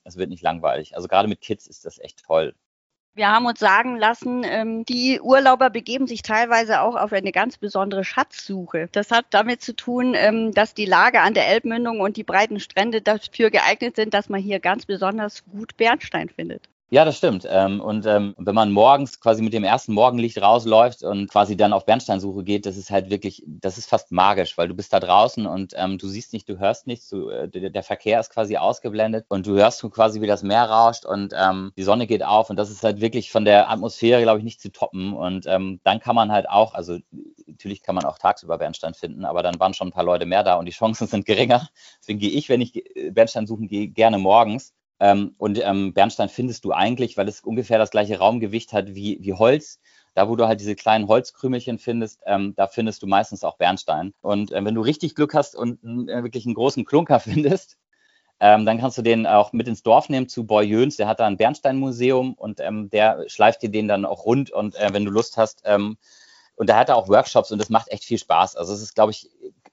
es 0.05 0.17
wird 0.17 0.31
nicht 0.31 0.43
langweilig. 0.43 0.95
Also 0.95 1.09
gerade 1.09 1.29
mit 1.29 1.41
Kids 1.41 1.67
ist 1.67 1.85
das 1.85 1.99
echt 1.99 2.25
toll. 2.25 2.55
Wir 3.19 3.33
haben 3.33 3.47
uns 3.47 3.59
sagen 3.59 3.97
lassen, 3.97 4.45
ähm, 4.45 4.85
die 4.85 5.21
Urlauber 5.21 5.71
begeben 5.71 6.07
sich 6.07 6.23
teilweise 6.23 6.83
auch 6.83 6.95
auf 6.95 7.13
eine 7.13 7.33
ganz 7.33 7.59
besondere 7.59 8.05
Schatzsuche. 8.05 8.89
Das 8.93 9.11
hat 9.11 9.27
damit 9.31 9.61
zu 9.61 9.75
tun, 9.75 10.15
ähm, 10.15 10.53
dass 10.53 10.73
die 10.73 10.85
Lage 10.85 11.21
an 11.21 11.35
der 11.35 11.49
Elbmündung 11.49 11.99
und 11.99 12.17
die 12.17 12.23
breiten 12.23 12.61
Strände 12.61 13.03
dafür 13.03 13.51
geeignet 13.51 13.97
sind, 13.97 14.15
dass 14.15 14.29
man 14.29 14.41
hier 14.41 14.61
ganz 14.61 14.87
besonders 14.87 15.45
gut 15.47 15.77
Bernstein 15.77 16.29
findet. 16.29 16.69
Ja, 16.91 17.05
das 17.05 17.19
stimmt. 17.19 17.47
Ähm, 17.51 17.83
und 17.83 18.07
ähm, 18.07 18.35
wenn 18.39 18.55
man 18.55 18.73
morgens 18.73 19.21
quasi 19.21 19.43
mit 19.43 19.53
dem 19.53 19.63
ersten 19.63 19.93
Morgenlicht 19.93 20.41
rausläuft 20.41 21.03
und 21.03 21.29
quasi 21.29 21.55
dann 21.55 21.75
auf 21.75 21.85
Bernsteinsuche 21.85 22.45
geht, 22.45 22.65
das 22.65 22.79
ist 22.79 22.91
halt 22.91 23.11
wirklich, 23.11 23.43
das 23.47 23.77
ist 23.77 23.91
fast 23.91 24.11
magisch, 24.11 24.57
weil 24.57 24.69
du 24.69 24.75
bist 24.75 24.95
da 24.95 24.99
draußen 24.99 25.45
und 25.45 25.75
ähm, 25.77 25.99
du 25.99 26.09
siehst 26.09 26.33
nicht, 26.33 26.49
du 26.49 26.59
hörst 26.59 26.87
nichts, 26.87 27.13
äh, 27.13 27.49
der 27.49 27.83
Verkehr 27.83 28.21
ist 28.21 28.31
quasi 28.31 28.57
ausgeblendet 28.57 29.27
und 29.29 29.47
du 29.47 29.53
hörst 29.57 29.83
quasi, 29.91 30.23
wie 30.23 30.27
das 30.27 30.43
Meer 30.43 30.65
rauscht 30.65 31.05
und 31.05 31.33
die 31.77 31.83
Sonne 31.83 32.07
geht 32.07 32.23
auf 32.25 32.51
und 32.51 32.57
das 32.57 32.71
ist 32.71 32.83
halt 32.83 33.01
wirklich 33.01 33.31
von 33.31 33.45
der 33.45 33.71
Atmosphäre, 33.71 34.23
glaube 34.23 34.39
ich, 34.39 34.45
nicht 34.45 34.61
zu 34.61 34.71
toppen. 34.73 35.13
Und 35.13 35.45
dann 35.47 36.01
kann 36.01 36.15
man 36.15 36.33
halt 36.33 36.49
auch, 36.49 36.75
also 36.75 36.99
natürlich 37.47 37.83
kann 37.83 37.95
man 37.95 38.05
auch 38.05 38.19
tagsüber 38.19 38.59
Bernstein 38.59 38.95
finden, 38.95 39.25
aber 39.25 39.43
dann 39.43 39.59
waren 39.61 39.75
schon 39.75 39.89
ein 39.89 39.93
paar 39.93 40.05
Leute 40.05 40.27
mehr 40.27 40.43
da 40.43 40.55
und 40.55 40.67
die 40.67 40.73
Chancen 40.73 41.07
sind 41.07 41.27
geringer. 41.27 41.69
Deswegen 42.01 42.19
gehe 42.19 42.31
ich, 42.31 42.49
wenn 42.49 42.61
ich 42.61 42.75
äh, 42.97 43.11
Bernstein 43.11 43.47
suchen 43.47 43.69
gehe, 43.69 43.89
gerne 43.89 44.19
morgens 44.19 44.73
ähm, 45.01 45.35
und 45.39 45.61
ähm, 45.63 45.95
Bernstein 45.95 46.29
findest 46.29 46.65
du 46.65 46.73
eigentlich, 46.73 47.17
weil 47.17 47.29
es 47.29 47.41
ungefähr 47.41 47.79
das 47.79 47.91
gleiche 47.91 48.19
Raumgewicht 48.19 48.73
hat 48.73 48.95
wie, 48.95 49.19
wie 49.21 49.33
Holz. 49.35 49.81
Da, 50.15 50.29
wo 50.29 50.35
du 50.35 50.49
halt 50.49 50.61
diese 50.61 50.75
kleinen 50.75 51.07
Holzkrümelchen 51.07 51.79
findest, 51.79 52.23
ähm, 52.27 52.55
da 52.57 52.67
findest 52.67 53.03
du 53.03 53.07
meistens 53.07 53.45
auch 53.45 53.57
Bernstein. 53.57 54.15
Und 54.21 54.51
äh, 54.51 54.65
wenn 54.65 54.75
du 54.75 54.81
richtig 54.81 55.15
Glück 55.15 55.33
hast 55.35 55.55
und 55.55 55.79
äh, 56.09 56.25
wirklich 56.25 56.45
einen 56.45 56.57
großen 56.57 56.85
Klunker 56.85 57.21
findest, 57.21 57.79
ähm, 58.41 58.67
dann 58.67 58.79
kannst 58.79 58.99
du 58.99 59.03
den 59.03 59.27
auch 59.27 59.53
mit 59.53 59.69
ins 59.69 59.83
Dorf 59.83 60.09
nehmen 60.09 60.29
zu 60.29 60.45
Boy 60.45 60.67
Jöns. 60.67 60.97
Der 60.97 61.07
hat 61.07 61.21
da 61.21 61.27
ein 61.27 61.37
Bernsteinmuseum 61.37 62.35
und 62.35 62.61
ähm, 62.61 62.91
der 62.91 63.25
schleift 63.29 63.63
dir 63.63 63.71
den 63.71 63.87
dann 63.87 64.05
auch 64.05 64.25
rund. 64.25 64.51
Und 64.51 64.75
äh, 64.77 64.93
wenn 64.93 65.05
du 65.05 65.11
Lust 65.11 65.37
hast, 65.37 65.63
ähm, 65.65 65.99
und 66.57 66.69
da 66.69 66.77
hat 66.77 66.89
er 66.89 66.97
auch 66.97 67.09
Workshops 67.09 67.53
und 67.53 67.59
das 67.59 67.71
macht 67.71 67.89
echt 67.89 68.05
viel 68.05 68.19
Spaß. 68.19 68.57
Also 68.57 68.73
es 68.73 68.83
ist, 68.83 68.97
glaube 68.97 69.13
ich, 69.13 69.31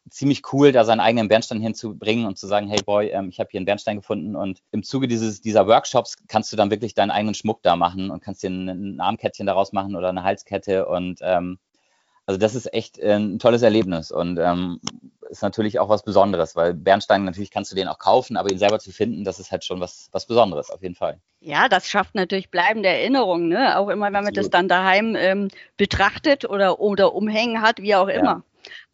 ziemlich 0.09 0.53
cool, 0.53 0.71
da 0.71 0.83
seinen 0.85 1.00
eigenen 1.00 1.27
Bernstein 1.27 1.62
hinzubringen 1.62 2.25
und 2.25 2.38
zu 2.38 2.47
sagen, 2.47 2.67
hey 2.67 2.81
Boy, 2.83 3.09
ähm, 3.09 3.29
ich 3.29 3.39
habe 3.39 3.50
hier 3.51 3.59
einen 3.59 3.65
Bernstein 3.65 3.97
gefunden 3.97 4.35
und 4.35 4.62
im 4.71 4.83
Zuge 4.83 5.07
dieses, 5.07 5.41
dieser 5.41 5.67
Workshops 5.67 6.15
kannst 6.27 6.51
du 6.51 6.57
dann 6.57 6.71
wirklich 6.71 6.93
deinen 6.93 7.12
eigenen 7.12 7.35
Schmuck 7.35 7.62
da 7.63 7.75
machen 7.75 8.12
und 8.12 8.21
kannst 8.21 8.43
dir 8.43 8.50
ein, 8.50 8.67
ein 8.67 9.00
Armkettchen 9.00 9.47
daraus 9.47 9.74
machen 9.74 9.95
oder 9.95 10.09
eine 10.09 10.24
Halskette 10.24 10.88
und 10.88 11.19
ähm, 11.21 11.57
also 12.27 12.39
das 12.39 12.55
ist 12.55 12.74
echt 12.74 12.97
äh, 12.97 13.13
ein 13.13 13.39
tolles 13.39 13.62
Erlebnis 13.62 14.12
und 14.12 14.39
ähm, 14.39 14.79
ist 15.29 15.41
natürlich 15.41 15.79
auch 15.79 15.89
was 15.89 16.03
Besonderes, 16.03 16.55
weil 16.55 16.74
Bernstein 16.74 17.24
natürlich 17.24 17.51
kannst 17.51 17.71
du 17.71 17.75
den 17.75 17.88
auch 17.88 18.00
kaufen, 18.00 18.38
aber 18.38 18.51
ihn 18.51 18.57
selber 18.57 18.79
zu 18.79 18.91
finden, 18.91 19.24
das 19.24 19.39
ist 19.39 19.51
halt 19.51 19.63
schon 19.63 19.79
was, 19.79 20.09
was 20.12 20.25
Besonderes 20.25 20.69
auf 20.69 20.81
jeden 20.81 20.95
Fall. 20.95 21.19
Ja, 21.39 21.67
das 21.67 21.88
schafft 21.88 22.15
natürlich 22.15 22.50
bleibende 22.50 22.89
Erinnerungen, 22.89 23.50
ne? 23.50 23.77
auch 23.77 23.89
immer, 23.89 24.05
wenn 24.05 24.13
man 24.13 24.27
Absolut. 24.27 24.38
das 24.38 24.50
dann 24.50 24.67
daheim 24.67 25.15
ähm, 25.15 25.50
betrachtet 25.77 26.45
oder, 26.45 26.79
oder 26.79 27.13
umhängen 27.13 27.62
hat, 27.62 27.81
wie 27.81 27.95
auch 27.95 28.07
immer. 28.07 28.24
Ja. 28.24 28.43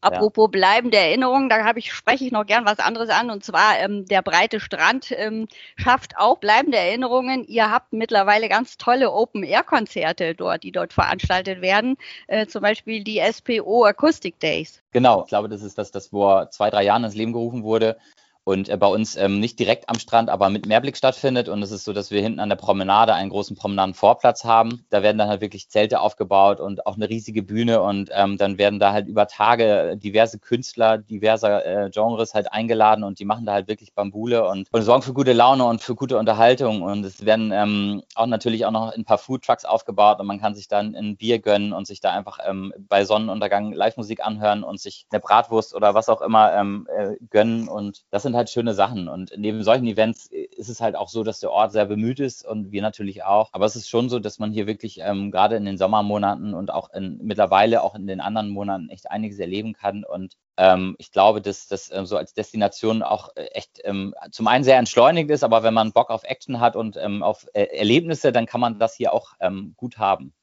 Apropos 0.02 0.48
ja. 0.48 0.60
bleibende 0.60 0.98
Erinnerungen, 0.98 1.50
da 1.50 1.64
habe 1.64 1.80
ich, 1.80 1.94
spreche 1.94 2.26
ich 2.26 2.32
noch 2.32 2.46
gern 2.46 2.66
was 2.66 2.80
anderes 2.80 3.10
an. 3.10 3.30
Und 3.30 3.44
zwar 3.44 3.80
ähm, 3.80 4.06
der 4.06 4.22
breite 4.22 4.60
Strand 4.60 5.12
ähm, 5.12 5.48
schafft 5.76 6.18
auch 6.18 6.40
bleibende 6.40 6.78
Erinnerungen. 6.78 7.44
Ihr 7.46 7.70
habt 7.70 7.94
mittlerweile 7.94 8.50
ganz 8.50 8.78
tolle 8.78 9.12
Open-Air-Konzerte 9.12 10.36
dort, 10.36 10.64
die 10.64 10.72
dort 10.72 10.94
veranstaltet 10.94 11.62
werden. 11.62 11.98
Äh, 12.28 12.48
zum 12.48 12.62
Beispiel 12.62 13.04
die 13.04 13.22
SPO 13.32 13.86
Acoustic 13.86 14.40
Days. 14.40 14.82
Genau, 14.92 15.24
ich 15.24 15.30
glaube, 15.30 15.50
das 15.50 15.62
ist 15.62 15.78
das, 15.78 15.92
das 15.92 16.08
vor 16.08 16.50
zwei, 16.50 16.70
drei 16.70 16.84
Jahren 16.84 17.04
ins 17.04 17.16
Leben 17.16 17.34
gerufen 17.34 17.64
wurde 17.64 17.98
und 18.44 18.70
äh, 18.70 18.78
bei 18.78 18.88
uns 18.88 19.16
ähm, 19.18 19.40
nicht 19.40 19.60
direkt 19.60 19.88
am 19.90 20.00
Strand, 20.00 20.30
aber 20.30 20.50
mit 20.50 20.66
Mehrblick 20.66 20.98
stattfindet. 20.98 21.48
Und 21.48 21.62
es 21.62 21.72
ist 21.72 21.84
so, 21.84 21.94
dass 21.94 22.12
wir 22.12 22.22
hinten 22.22 22.40
an 22.40 22.50
der 22.50 22.56
Promenade 22.56 23.14
einen 23.14 23.30
großen 23.30 23.56
Promenadenvorplatz 23.56 24.44
haben. 24.44 24.84
Da 24.90 25.04
werden 25.04 25.18
dann 25.18 25.30
halt 25.30 25.42
wirklich 25.42 25.70
Zelte 25.70 26.00
aufgebaut 26.00 26.60
und 26.60 26.86
auch 26.88 26.96
eine 26.96 27.10
riesige 27.10 27.44
Bühne. 27.44 27.82
Und 27.82 28.10
ähm, 28.14 28.38
dann 28.38 28.58
werden 28.58 28.80
da 28.80 28.94
halt 28.94 29.08
über 29.08 29.28
Tage 29.28 29.96
diverse 29.98 30.40
Künstler 30.40 30.98
diverser 30.98 31.66
äh, 31.66 31.90
Genres 31.92 32.34
halt 32.34 32.52
eingeladen 32.52 33.04
und 33.04 33.20
die 33.20 33.26
machen 33.26 33.46
da 33.46 33.54
halt 33.54 33.68
wirklich 33.68 33.94
Bambule 33.94 34.48
und, 34.48 34.68
und 34.72 34.82
sorgen 34.82 35.04
für 35.04 35.14
gute 35.14 35.34
Laune 35.34 35.66
und 35.66 35.82
für 35.82 35.96
gute 35.96 36.18
Unterhaltung. 36.18 36.82
Und 36.82 37.06
es 37.06 37.26
werden 37.26 37.52
ähm, 37.54 38.04
auch 38.16 38.26
natürlich 38.26 38.66
auch 38.66 38.72
noch 38.72 38.94
ein 38.94 39.06
paar 39.06 39.18
Foodtrucks 39.18 39.66
aufgebaut 39.66 40.20
und 40.20 40.28
man 40.28 40.40
kann 40.40 40.56
sich 40.56 40.68
dann 40.68 40.96
ein 40.96 41.16
Bier 41.16 41.40
gönnen 41.40 41.74
und 41.74 41.88
sich 41.88 42.00
da 42.00 42.12
einfach 42.12 42.40
ähm, 42.46 42.74
bei 42.90 43.06
Sonnenuntergang 43.06 43.72
Live-Musik 43.72 44.26
anhören 44.26 44.64
und 44.64 44.80
sich 44.80 45.06
eine 45.12 45.20
Bratwurst 45.20 45.76
oder 45.76 45.94
was 45.94 46.10
auch 46.10 46.22
immer 46.22 46.54
ähm, 46.54 46.88
äh, 46.96 47.16
gönnen. 47.30 47.68
Und 47.68 48.04
das 48.10 48.24
sind 48.24 48.31
sind 48.32 48.38
halt 48.38 48.50
schöne 48.50 48.74
Sachen. 48.74 49.10
Und 49.10 49.34
neben 49.36 49.62
solchen 49.62 49.86
Events 49.88 50.28
ist 50.28 50.70
es 50.70 50.80
halt 50.80 50.96
auch 50.96 51.10
so, 51.10 51.24
dass 51.24 51.42
der 51.42 51.52
Ort 51.52 51.74
sehr 51.74 51.86
bemüht 51.86 52.20
ist 52.20 52.46
und 52.46 52.72
wir 52.72 52.82
natürlich 52.82 53.24
auch. 53.24 53.50
Aber 53.52 53.66
es 53.66 53.76
ist 53.76 53.90
schon 53.90 54.10
so, 54.10 54.20
dass 54.20 54.40
man 54.40 54.52
hier 54.52 54.68
wirklich 54.68 55.00
ähm, 55.02 55.32
gerade 55.32 55.58
in 55.58 55.66
den 55.66 55.78
Sommermonaten 55.78 56.54
und 56.54 56.72
auch 56.72 56.94
in, 56.94 57.20
mittlerweile 57.22 57.84
auch 57.84 57.94
in 57.94 58.08
den 58.08 58.22
anderen 58.22 58.50
Monaten 58.50 58.90
echt 58.90 59.12
einiges 59.12 59.38
erleben 59.38 59.74
kann. 59.74 60.06
Und 60.06 60.38
ähm, 60.58 60.96
ich 60.98 61.12
glaube, 61.12 61.42
dass 61.42 61.68
das 61.68 61.92
ähm, 61.92 62.06
so 62.06 62.16
als 62.16 62.34
Destination 62.34 63.04
auch 63.04 63.30
äh, 63.36 63.48
echt 63.48 63.82
ähm, 63.84 64.16
zum 64.32 64.48
einen 64.48 64.64
sehr 64.64 64.78
entschleunigt 64.78 65.30
ist, 65.30 65.44
aber 65.44 65.64
wenn 65.64 65.74
man 65.74 65.92
Bock 65.92 66.10
auf 66.10 66.24
Action 66.24 66.62
hat 66.62 66.76
und 66.78 66.96
ähm, 66.98 67.24
auf 67.24 67.48
äh, 67.54 67.64
Erlebnisse, 67.64 68.32
dann 68.32 68.46
kann 68.46 68.62
man 68.62 68.80
das 68.80 68.96
hier 68.96 69.14
auch 69.14 69.34
ähm, 69.42 69.74
gut 69.76 69.98
haben. 69.98 70.34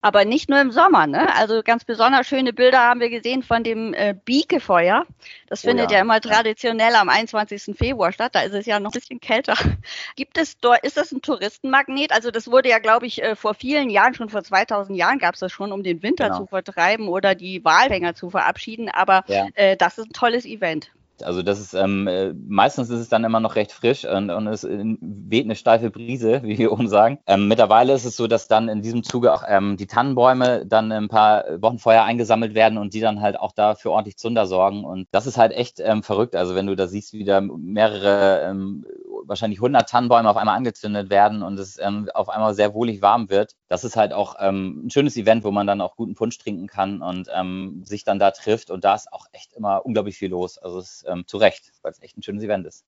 Aber 0.00 0.24
nicht 0.24 0.48
nur 0.48 0.60
im 0.60 0.70
Sommer, 0.70 1.08
ne? 1.08 1.34
Also 1.34 1.62
ganz 1.64 1.84
besonders 1.84 2.28
schöne 2.28 2.52
Bilder 2.52 2.78
haben 2.78 3.00
wir 3.00 3.10
gesehen 3.10 3.42
von 3.42 3.64
dem 3.64 3.94
äh, 3.94 4.14
Biekefeuer. 4.24 5.04
Das 5.48 5.64
oh 5.64 5.68
findet 5.68 5.90
ja. 5.90 5.96
ja. 5.96 6.02
immer 6.02 6.20
traditionell 6.20 6.94
am 6.94 7.08
21. 7.08 7.76
Februar 7.76 8.12
statt. 8.12 8.36
Da 8.36 8.42
ist 8.42 8.54
es 8.54 8.66
ja 8.66 8.78
noch 8.78 8.92
ein 8.92 9.00
bisschen 9.00 9.18
kälter. 9.18 9.54
Gibt 10.16 10.38
es 10.38 10.58
dort, 10.60 10.84
ist 10.84 10.96
das 10.96 11.10
ein 11.10 11.20
Touristenmagnet? 11.20 12.12
Also 12.12 12.30
das 12.30 12.48
wurde 12.48 12.68
ja, 12.68 12.78
glaube 12.78 13.06
ich, 13.06 13.22
äh, 13.22 13.34
vor 13.34 13.54
vielen 13.54 13.90
Jahren, 13.90 14.14
schon 14.14 14.28
vor 14.28 14.44
2000 14.44 14.96
Jahren 14.96 15.18
gab 15.18 15.34
es 15.34 15.40
das 15.40 15.50
schon, 15.50 15.72
um 15.72 15.82
den 15.82 16.00
Winter 16.00 16.26
genau. 16.26 16.38
zu 16.38 16.46
vertreiben 16.46 17.08
oder 17.08 17.34
die 17.34 17.64
Walfänger 17.64 18.14
zu 18.14 18.30
verabschieden. 18.30 18.88
Aber 18.88 19.24
ja. 19.26 19.48
äh, 19.54 19.76
das 19.76 19.98
ist 19.98 20.10
ein 20.10 20.12
tolles 20.12 20.44
Event. 20.44 20.92
Also 21.22 21.42
das 21.42 21.60
ist 21.60 21.74
ähm, 21.74 22.06
äh, 22.06 22.32
meistens 22.32 22.90
ist 22.90 23.00
es 23.00 23.08
dann 23.08 23.24
immer 23.24 23.40
noch 23.40 23.56
recht 23.56 23.72
frisch 23.72 24.04
und, 24.04 24.30
und 24.30 24.46
es 24.46 24.64
weht 24.64 25.44
eine 25.44 25.54
steife 25.54 25.90
Brise, 25.90 26.42
wie 26.44 26.58
wir 26.58 26.72
oben 26.72 26.88
sagen. 26.88 27.18
Ähm, 27.26 27.48
mittlerweile 27.48 27.92
ist 27.92 28.04
es 28.04 28.16
so, 28.16 28.26
dass 28.26 28.48
dann 28.48 28.68
in 28.68 28.82
diesem 28.82 29.02
Zuge 29.02 29.32
auch 29.32 29.42
ähm, 29.46 29.76
die 29.76 29.86
Tannenbäume 29.86 30.66
dann 30.66 30.92
ein 30.92 31.08
paar 31.08 31.44
Wochen 31.60 31.78
vorher 31.78 32.04
eingesammelt 32.04 32.54
werden 32.54 32.78
und 32.78 32.94
die 32.94 33.00
dann 33.00 33.20
halt 33.20 33.38
auch 33.38 33.52
dafür 33.52 33.92
ordentlich 33.92 34.16
Zunder 34.16 34.46
sorgen. 34.46 34.84
Und 34.84 35.08
das 35.10 35.26
ist 35.26 35.38
halt 35.38 35.52
echt 35.52 35.80
ähm, 35.80 36.02
verrückt. 36.02 36.36
Also 36.36 36.54
wenn 36.54 36.66
du 36.66 36.76
da 36.76 36.86
siehst, 36.86 37.12
wie 37.12 37.24
da 37.24 37.40
mehrere 37.40 38.42
ähm, 38.42 38.84
wahrscheinlich 39.28 39.58
100 39.58 39.88
Tannenbäume 39.88 40.28
auf 40.28 40.36
einmal 40.36 40.56
angezündet 40.56 41.10
werden 41.10 41.42
und 41.42 41.58
es 41.58 41.78
ähm, 41.78 42.08
auf 42.14 42.28
einmal 42.28 42.54
sehr 42.54 42.74
wohlig 42.74 43.02
warm 43.02 43.30
wird. 43.30 43.54
Das 43.68 43.84
ist 43.84 43.96
halt 43.96 44.12
auch 44.12 44.36
ähm, 44.40 44.86
ein 44.86 44.90
schönes 44.90 45.16
Event, 45.16 45.44
wo 45.44 45.50
man 45.50 45.66
dann 45.66 45.80
auch 45.80 45.96
guten 45.96 46.14
Punsch 46.14 46.38
trinken 46.38 46.66
kann 46.66 47.02
und 47.02 47.28
ähm, 47.34 47.82
sich 47.84 48.04
dann 48.04 48.18
da 48.18 48.30
trifft. 48.30 48.70
Und 48.70 48.84
da 48.84 48.94
ist 48.94 49.12
auch 49.12 49.26
echt 49.32 49.52
immer 49.52 49.84
unglaublich 49.84 50.16
viel 50.16 50.30
los. 50.30 50.58
Also 50.58 50.78
es 50.78 51.02
ist 51.02 51.04
ähm, 51.08 51.24
zu 51.26 51.36
Recht, 51.36 51.72
weil 51.82 51.92
es 51.92 52.02
echt 52.02 52.16
ein 52.16 52.22
schönes 52.22 52.42
Event 52.42 52.66
ist. 52.66 52.84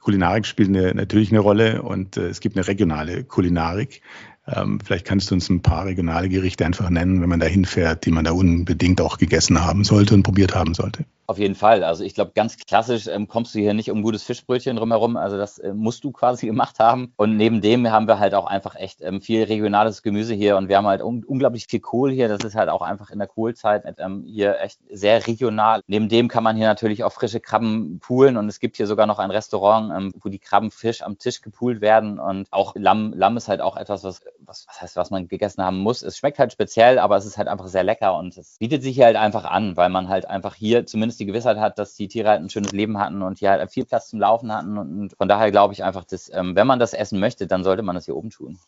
Kulinarik 0.00 0.46
spielt 0.46 0.68
eine, 0.68 0.94
natürlich 0.94 1.30
eine 1.32 1.40
Rolle 1.40 1.82
und 1.82 2.16
äh, 2.16 2.28
es 2.28 2.40
gibt 2.40 2.56
eine 2.56 2.66
regionale 2.66 3.24
Kulinarik. 3.24 4.02
Ähm, 4.48 4.78
vielleicht 4.80 5.04
kannst 5.04 5.30
du 5.30 5.34
uns 5.34 5.48
ein 5.48 5.62
paar 5.62 5.86
regionale 5.86 6.28
Gerichte 6.28 6.64
einfach 6.64 6.88
nennen, 6.88 7.20
wenn 7.20 7.28
man 7.28 7.40
da 7.40 7.46
hinfährt, 7.46 8.06
die 8.06 8.12
man 8.12 8.24
da 8.24 8.32
unbedingt 8.32 9.00
auch 9.00 9.18
gegessen 9.18 9.64
haben 9.64 9.82
sollte 9.82 10.14
und 10.14 10.22
probiert 10.22 10.54
haben 10.54 10.74
sollte. 10.74 11.04
Auf 11.28 11.38
jeden 11.38 11.56
Fall. 11.56 11.82
Also 11.82 12.04
ich 12.04 12.14
glaube, 12.14 12.30
ganz 12.34 12.56
klassisch 12.56 13.08
ähm, 13.08 13.26
kommst 13.26 13.54
du 13.54 13.58
hier 13.58 13.74
nicht 13.74 13.90
um 13.90 14.02
gutes 14.02 14.22
Fischbrötchen 14.22 14.76
drumherum. 14.76 15.16
Also 15.16 15.36
das 15.36 15.58
äh, 15.58 15.74
musst 15.74 16.04
du 16.04 16.12
quasi 16.12 16.46
gemacht 16.46 16.78
haben. 16.78 17.12
Und 17.16 17.36
neben 17.36 17.60
dem 17.60 17.90
haben 17.90 18.06
wir 18.06 18.20
halt 18.20 18.34
auch 18.34 18.46
einfach 18.46 18.76
echt 18.76 19.02
ähm, 19.02 19.20
viel 19.20 19.42
regionales 19.42 20.02
Gemüse 20.02 20.34
hier 20.34 20.56
und 20.56 20.68
wir 20.68 20.76
haben 20.76 20.86
halt 20.86 21.02
un 21.02 21.24
unglaublich 21.24 21.66
viel 21.68 21.80
Kohl 21.80 22.12
hier. 22.12 22.28
Das 22.28 22.44
ist 22.44 22.54
halt 22.54 22.68
auch 22.68 22.82
einfach 22.82 23.10
in 23.10 23.18
der 23.18 23.26
Kohlzeit 23.26 23.82
ähm, 23.98 24.24
hier 24.24 24.60
echt 24.60 24.78
sehr 24.88 25.26
regional. 25.26 25.80
Neben 25.88 26.08
dem 26.08 26.28
kann 26.28 26.44
man 26.44 26.56
hier 26.56 26.68
natürlich 26.68 27.02
auch 27.02 27.12
frische 27.12 27.40
Krabben 27.40 27.98
poolen 27.98 28.36
und 28.36 28.48
es 28.48 28.60
gibt 28.60 28.76
hier 28.76 28.86
sogar 28.86 29.06
noch 29.06 29.18
ein 29.18 29.32
Restaurant, 29.32 29.92
ähm, 29.96 30.12
wo 30.22 30.28
die 30.28 30.38
Krabbenfisch 30.38 31.02
am 31.02 31.18
Tisch 31.18 31.40
gepoolt 31.40 31.80
werden 31.80 32.20
und 32.20 32.46
auch 32.52 32.74
Lamm. 32.76 33.12
Lamm 33.16 33.36
ist 33.36 33.48
halt 33.48 33.60
auch 33.60 33.76
etwas, 33.76 34.04
was, 34.04 34.20
was, 34.40 34.66
was 34.68 34.80
heißt, 34.82 34.96
was 34.96 35.10
man 35.10 35.28
gegessen 35.28 35.62
haben 35.62 35.78
muss. 35.78 36.02
Es 36.02 36.16
schmeckt 36.16 36.38
halt 36.38 36.52
speziell, 36.52 36.98
aber 36.98 37.16
es 37.16 37.26
ist 37.26 37.38
halt 37.38 37.48
einfach 37.48 37.66
sehr 37.68 37.84
lecker 37.84 38.16
und 38.16 38.36
es 38.36 38.58
bietet 38.58 38.82
sich 38.82 38.96
hier 38.96 39.06
halt 39.06 39.16
einfach 39.16 39.44
an, 39.44 39.76
weil 39.76 39.88
man 39.88 40.08
halt 40.08 40.28
einfach 40.28 40.54
hier 40.54 40.86
zumindest 40.86 41.20
die 41.20 41.26
Gewissheit 41.26 41.58
hat, 41.58 41.78
dass 41.78 41.94
die 41.94 42.08
Tiere 42.08 42.28
halt 42.28 42.42
ein 42.42 42.50
schönes 42.50 42.72
Leben 42.72 42.98
hatten 42.98 43.22
und 43.22 43.38
hier 43.38 43.50
halt 43.50 43.70
viel 43.70 43.84
Platz 43.84 44.08
zum 44.08 44.20
Laufen 44.20 44.52
hatten. 44.52 44.78
Und 44.78 45.14
von 45.16 45.28
daher 45.28 45.50
glaube 45.50 45.74
ich 45.74 45.84
einfach, 45.84 46.04
dass, 46.04 46.30
ähm, 46.32 46.56
wenn 46.56 46.66
man 46.66 46.78
das 46.78 46.94
essen 46.94 47.20
möchte, 47.20 47.46
dann 47.46 47.64
sollte 47.64 47.82
man 47.82 47.94
das 47.94 48.04
hier 48.06 48.16
oben 48.16 48.30
tun. 48.30 48.58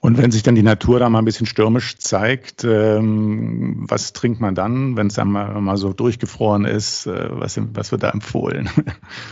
Und 0.00 0.16
wenn 0.16 0.30
sich 0.30 0.44
dann 0.44 0.54
die 0.54 0.62
Natur 0.62 1.00
da 1.00 1.08
mal 1.08 1.18
ein 1.18 1.24
bisschen 1.24 1.46
stürmisch 1.46 1.98
zeigt, 1.98 2.62
ähm, 2.62 3.84
was 3.88 4.12
trinkt 4.12 4.40
man 4.40 4.54
dann, 4.54 4.96
wenn 4.96 5.08
es 5.08 5.14
dann 5.14 5.28
mal, 5.28 5.60
mal, 5.60 5.76
so 5.76 5.92
durchgefroren 5.92 6.64
ist? 6.64 7.06
Äh, 7.06 7.28
was, 7.30 7.58
was, 7.74 7.90
wird 7.90 8.04
da 8.04 8.10
empfohlen? 8.10 8.70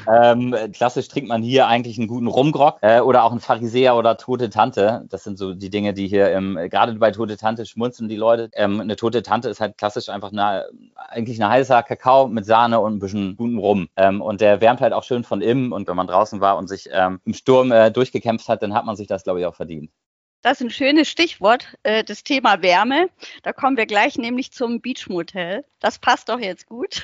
Ähm, 0.09 0.55
klassisch 0.73 1.09
trinkt 1.09 1.29
man 1.29 1.43
hier 1.43 1.67
eigentlich 1.67 1.99
einen 1.99 2.07
guten 2.07 2.29
Rumgrog 2.29 2.79
äh, 2.81 3.01
oder 3.01 3.25
auch 3.25 3.33
einen 3.33 3.41
Pharisäer 3.41 3.97
oder 3.97 4.17
Tote 4.17 4.51
Tante. 4.51 5.05
Das 5.11 5.25
sind 5.25 5.37
so 5.37 5.53
die 5.53 5.69
Dinge, 5.69 5.95
die 5.95 6.07
hier 6.07 6.33
im, 6.33 6.55
gerade 6.71 6.95
bei 6.95 7.11
Tote 7.11 7.37
Tante 7.37 7.67
schmunzeln 7.67 8.09
die 8.09 8.17
Leute. 8.17 8.49
Ähm, 8.55 8.81
eine 8.81 8.97
Tote 8.97 9.23
Tante 9.23 9.49
ist 9.49 9.61
halt 9.61 9.79
klassisch 9.79 10.09
einfach 10.09 10.33
eine, 10.33 10.65
eigentlich 11.09 11.43
ein 11.43 11.49
heißer 11.49 11.83
Kakao 11.83 12.29
mit 12.29 12.47
Sahne 12.47 12.81
und 12.81 12.95
ein 12.95 12.99
bisschen 13.01 13.37
guten 13.37 13.59
Rum. 13.59 13.89
Ähm, 13.97 14.21
und 14.21 14.41
der 14.41 14.61
wärmt 14.61 14.81
halt 14.81 14.93
auch 14.93 15.03
schön 15.03 15.25
von 15.25 15.41
innen. 15.41 15.73
Und 15.73 15.89
wenn 15.89 15.97
man 15.97 16.07
draußen 16.07 16.41
war 16.41 16.57
und 16.57 16.69
sich 16.69 16.89
ähm, 16.93 17.21
im 17.25 17.35
Sturm 17.35 17.73
äh, 17.73 17.91
durchgekämpft 17.91 18.49
hat, 18.49 18.63
dann 18.63 18.75
hat 18.75 18.87
man 18.87 18.97
sich 18.97 19.09
das, 19.09 19.25
glaube 19.25 19.41
ich, 19.41 19.47
auch 19.47 19.57
verdient. 19.57 19.91
Das 20.43 20.61
ist 20.61 20.67
ein 20.67 20.71
schönes 20.71 21.09
Stichwort, 21.09 21.77
äh, 21.83 22.05
das 22.05 22.23
Thema 22.23 22.63
Wärme. 22.63 23.09
Da 23.43 23.53
kommen 23.53 23.77
wir 23.77 23.87
gleich 23.87 24.17
nämlich 24.17 24.53
zum 24.53 24.81
Beachmotel. 24.81 25.65
Das 25.81 25.99
passt 25.99 26.29
doch 26.29 26.39
jetzt 26.39 26.67
gut. 26.67 27.03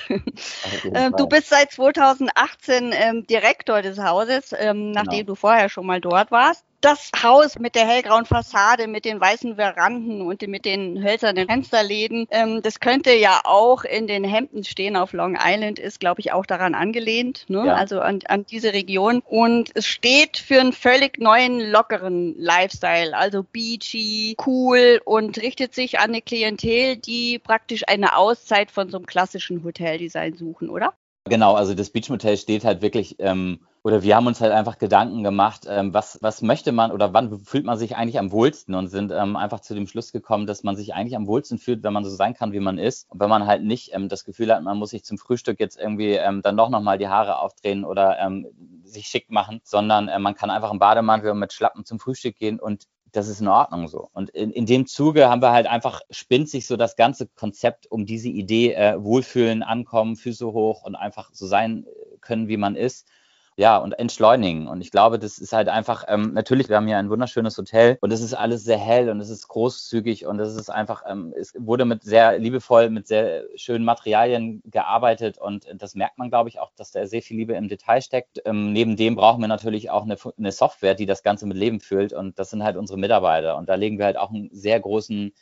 Ähm, 0.95 1.13
du 1.17 1.27
bist 1.27 1.49
seit 1.49 1.71
2018 1.71 2.93
ähm, 2.93 3.25
Direktor 3.25 3.81
des 3.81 3.97
Hauses, 3.99 4.53
ähm, 4.57 4.91
nachdem 4.91 5.19
genau. 5.19 5.27
du 5.27 5.35
vorher 5.35 5.69
schon 5.69 5.85
mal 5.85 6.01
dort 6.01 6.29
warst 6.29 6.65
das 6.83 7.11
Haus 7.23 7.57
mit 7.57 7.75
der 7.75 7.87
hellgrauen 7.87 8.25
Fassade, 8.25 8.87
mit 8.87 9.05
den 9.05 9.19
weißen 9.19 9.55
Veranden 9.55 10.21
und 10.21 10.45
mit 10.47 10.65
den 10.65 11.01
hölzernen 11.01 11.47
Fensterläden, 11.47 12.27
ähm, 12.29 12.61
das 12.61 12.81
könnte 12.81 13.13
ja 13.13 13.39
auch 13.45 13.85
in 13.85 14.05
den 14.05 14.25
Hemden 14.25 14.63
stehen 14.65 14.97
auf 14.97 15.13
Long 15.13 15.37
Island, 15.41 15.79
ist, 15.79 16.01
glaube 16.01 16.19
ich, 16.19 16.33
auch 16.33 16.45
daran 16.45 16.75
angelehnt, 16.75 17.45
ne? 17.47 17.67
Ja. 17.67 17.75
also 17.75 18.01
an, 18.01 18.19
an 18.27 18.45
diese 18.45 18.73
Region. 18.73 19.21
Und 19.25 19.71
es 19.75 19.87
steht 19.87 20.37
für 20.37 20.59
einen 20.59 20.73
völlig 20.73 21.19
neuen, 21.19 21.59
lockeren 21.59 22.35
Lifestyle, 22.37 23.15
also 23.15 23.43
beachy, 23.43 24.35
cool 24.45 25.01
und 25.05 25.41
richtet 25.41 25.73
sich 25.73 25.99
an 25.99 26.09
eine 26.09 26.21
Klientel, 26.21 26.97
die 26.97 27.39
praktisch 27.39 27.83
eine 27.87 28.17
Auszeit 28.17 28.71
von 28.71 28.89
so 28.89 28.97
einem 28.97 29.05
klassischen 29.05 29.63
Hoteldesign 29.63 30.35
suchen, 30.35 30.69
oder? 30.69 30.93
Genau, 31.29 31.53
also 31.53 31.73
das 31.73 31.89
Beach 31.89 32.09
Motel 32.09 32.35
steht 32.35 32.65
halt 32.65 32.81
wirklich, 32.81 33.15
ähm, 33.19 33.59
oder 33.83 34.01
wir 34.01 34.15
haben 34.15 34.27
uns 34.27 34.39
halt 34.39 34.53
einfach 34.53 34.77
Gedanken 34.77 35.23
gemacht, 35.23 35.65
ähm, 35.67 35.93
was, 35.93 36.17
was 36.21 36.41
möchte 36.41 36.71
man 36.71 36.91
oder 36.91 37.13
wann 37.13 37.43
fühlt 37.43 37.65
man 37.65 37.77
sich 37.77 37.97
eigentlich 37.97 38.17
am 38.17 38.31
wohlsten 38.31 38.75
und 38.75 38.87
sind 38.87 39.11
ähm, 39.11 39.35
einfach 39.35 39.59
zu 39.59 39.75
dem 39.75 39.87
Schluss 39.87 40.13
gekommen, 40.13 40.47
dass 40.47 40.63
man 40.63 40.77
sich 40.77 40.93
eigentlich 40.93 41.17
am 41.17 41.27
wohlsten 41.27 41.57
fühlt, 41.57 41.83
wenn 41.83 41.91
man 41.91 42.05
so 42.05 42.09
sein 42.09 42.33
kann, 42.33 42.53
wie 42.53 42.61
man 42.61 42.77
ist. 42.77 43.11
Und 43.11 43.19
wenn 43.19 43.29
man 43.29 43.45
halt 43.45 43.63
nicht 43.63 43.93
ähm, 43.93 44.07
das 44.07 44.23
Gefühl 44.23 44.53
hat, 44.53 44.63
man 44.63 44.77
muss 44.77 44.91
sich 44.91 45.03
zum 45.03 45.17
Frühstück 45.17 45.59
jetzt 45.59 45.77
irgendwie 45.77 46.13
ähm, 46.13 46.41
dann 46.41 46.55
doch 46.55 46.69
nochmal 46.69 46.97
die 46.97 47.09
Haare 47.09 47.39
aufdrehen 47.39 47.83
oder 47.83 48.17
ähm, 48.19 48.47
sich 48.85 49.07
schick 49.07 49.29
machen, 49.29 49.59
sondern 49.65 50.07
äh, 50.07 50.17
man 50.17 50.35
kann 50.35 50.49
einfach 50.49 50.71
im 50.71 50.79
Bademantel 50.79 51.33
mit 51.33 51.51
Schlappen 51.51 51.83
zum 51.83 51.99
Frühstück 51.99 52.37
gehen 52.37 52.61
und 52.61 52.87
das 53.11 53.27
ist 53.27 53.41
in 53.41 53.49
Ordnung 53.49 53.89
so. 53.89 54.07
Und 54.13 54.29
in, 54.29 54.51
in 54.51 54.65
dem 54.65 54.87
Zuge 54.87 55.29
haben 55.29 55.41
wir 55.41 55.51
halt 55.51 55.67
einfach, 55.67 55.99
spinnt 56.09 56.49
sich 56.49 56.65
so 56.65 56.77
das 56.77 56.95
ganze 56.95 57.27
Konzept 57.27 57.91
um 57.91 58.05
diese 58.05 58.29
Idee, 58.29 58.73
äh, 58.73 59.03
Wohlfühlen, 59.03 59.61
Ankommen, 59.61 60.15
Füße 60.15 60.47
hoch 60.47 60.83
und 60.83 60.95
einfach 60.95 61.31
so 61.33 61.45
sein 61.45 61.85
können, 62.21 62.47
wie 62.47 62.57
man 62.57 62.77
ist 62.77 63.07
ja, 63.57 63.77
und 63.77 63.93
entschleunigen. 63.93 64.67
Und 64.67 64.81
ich 64.81 64.91
glaube, 64.91 65.19
das 65.19 65.37
ist 65.37 65.53
halt 65.53 65.69
einfach, 65.69 66.05
ähm, 66.07 66.33
natürlich, 66.33 66.69
wir 66.69 66.77
haben 66.77 66.87
hier 66.87 66.97
ein 66.97 67.09
wunderschönes 67.09 67.57
Hotel 67.57 67.97
und 68.01 68.11
es 68.11 68.21
ist 68.21 68.33
alles 68.33 68.63
sehr 68.63 68.77
hell 68.77 69.09
und 69.09 69.19
es 69.19 69.29
ist 69.29 69.47
großzügig 69.47 70.25
und 70.25 70.39
es 70.39 70.55
ist 70.55 70.69
einfach, 70.69 71.03
ähm, 71.07 71.33
es 71.37 71.53
wurde 71.57 71.85
mit 71.85 72.03
sehr 72.03 72.39
liebevoll, 72.39 72.89
mit 72.89 73.07
sehr 73.07 73.43
schönen 73.55 73.85
Materialien 73.85 74.61
gearbeitet 74.65 75.37
und 75.37 75.67
das 75.73 75.95
merkt 75.95 76.17
man, 76.17 76.29
glaube 76.29 76.49
ich, 76.49 76.59
auch, 76.59 76.71
dass 76.75 76.91
da 76.91 77.05
sehr 77.05 77.21
viel 77.21 77.37
Liebe 77.37 77.53
im 77.53 77.67
Detail 77.67 78.01
steckt. 78.01 78.41
Ähm, 78.45 78.73
neben 78.73 78.95
dem 78.95 79.15
brauchen 79.15 79.41
wir 79.41 79.47
natürlich 79.47 79.89
auch 79.89 80.03
eine, 80.03 80.17
eine 80.37 80.51
Software, 80.51 80.95
die 80.95 81.05
das 81.05 81.23
Ganze 81.23 81.45
mit 81.45 81.57
Leben 81.57 81.79
füllt 81.79 82.13
und 82.13 82.39
das 82.39 82.49
sind 82.49 82.63
halt 82.63 82.77
unsere 82.77 82.99
Mitarbeiter 82.99 83.57
und 83.57 83.69
da 83.69 83.75
legen 83.75 83.97
wir 83.97 84.05
halt 84.05 84.17
auch 84.17 84.31
einen 84.31 84.49
sehr 84.51 84.79
großen 84.79 85.33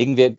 legen 0.00 0.16
wir 0.16 0.28
äh, 0.28 0.36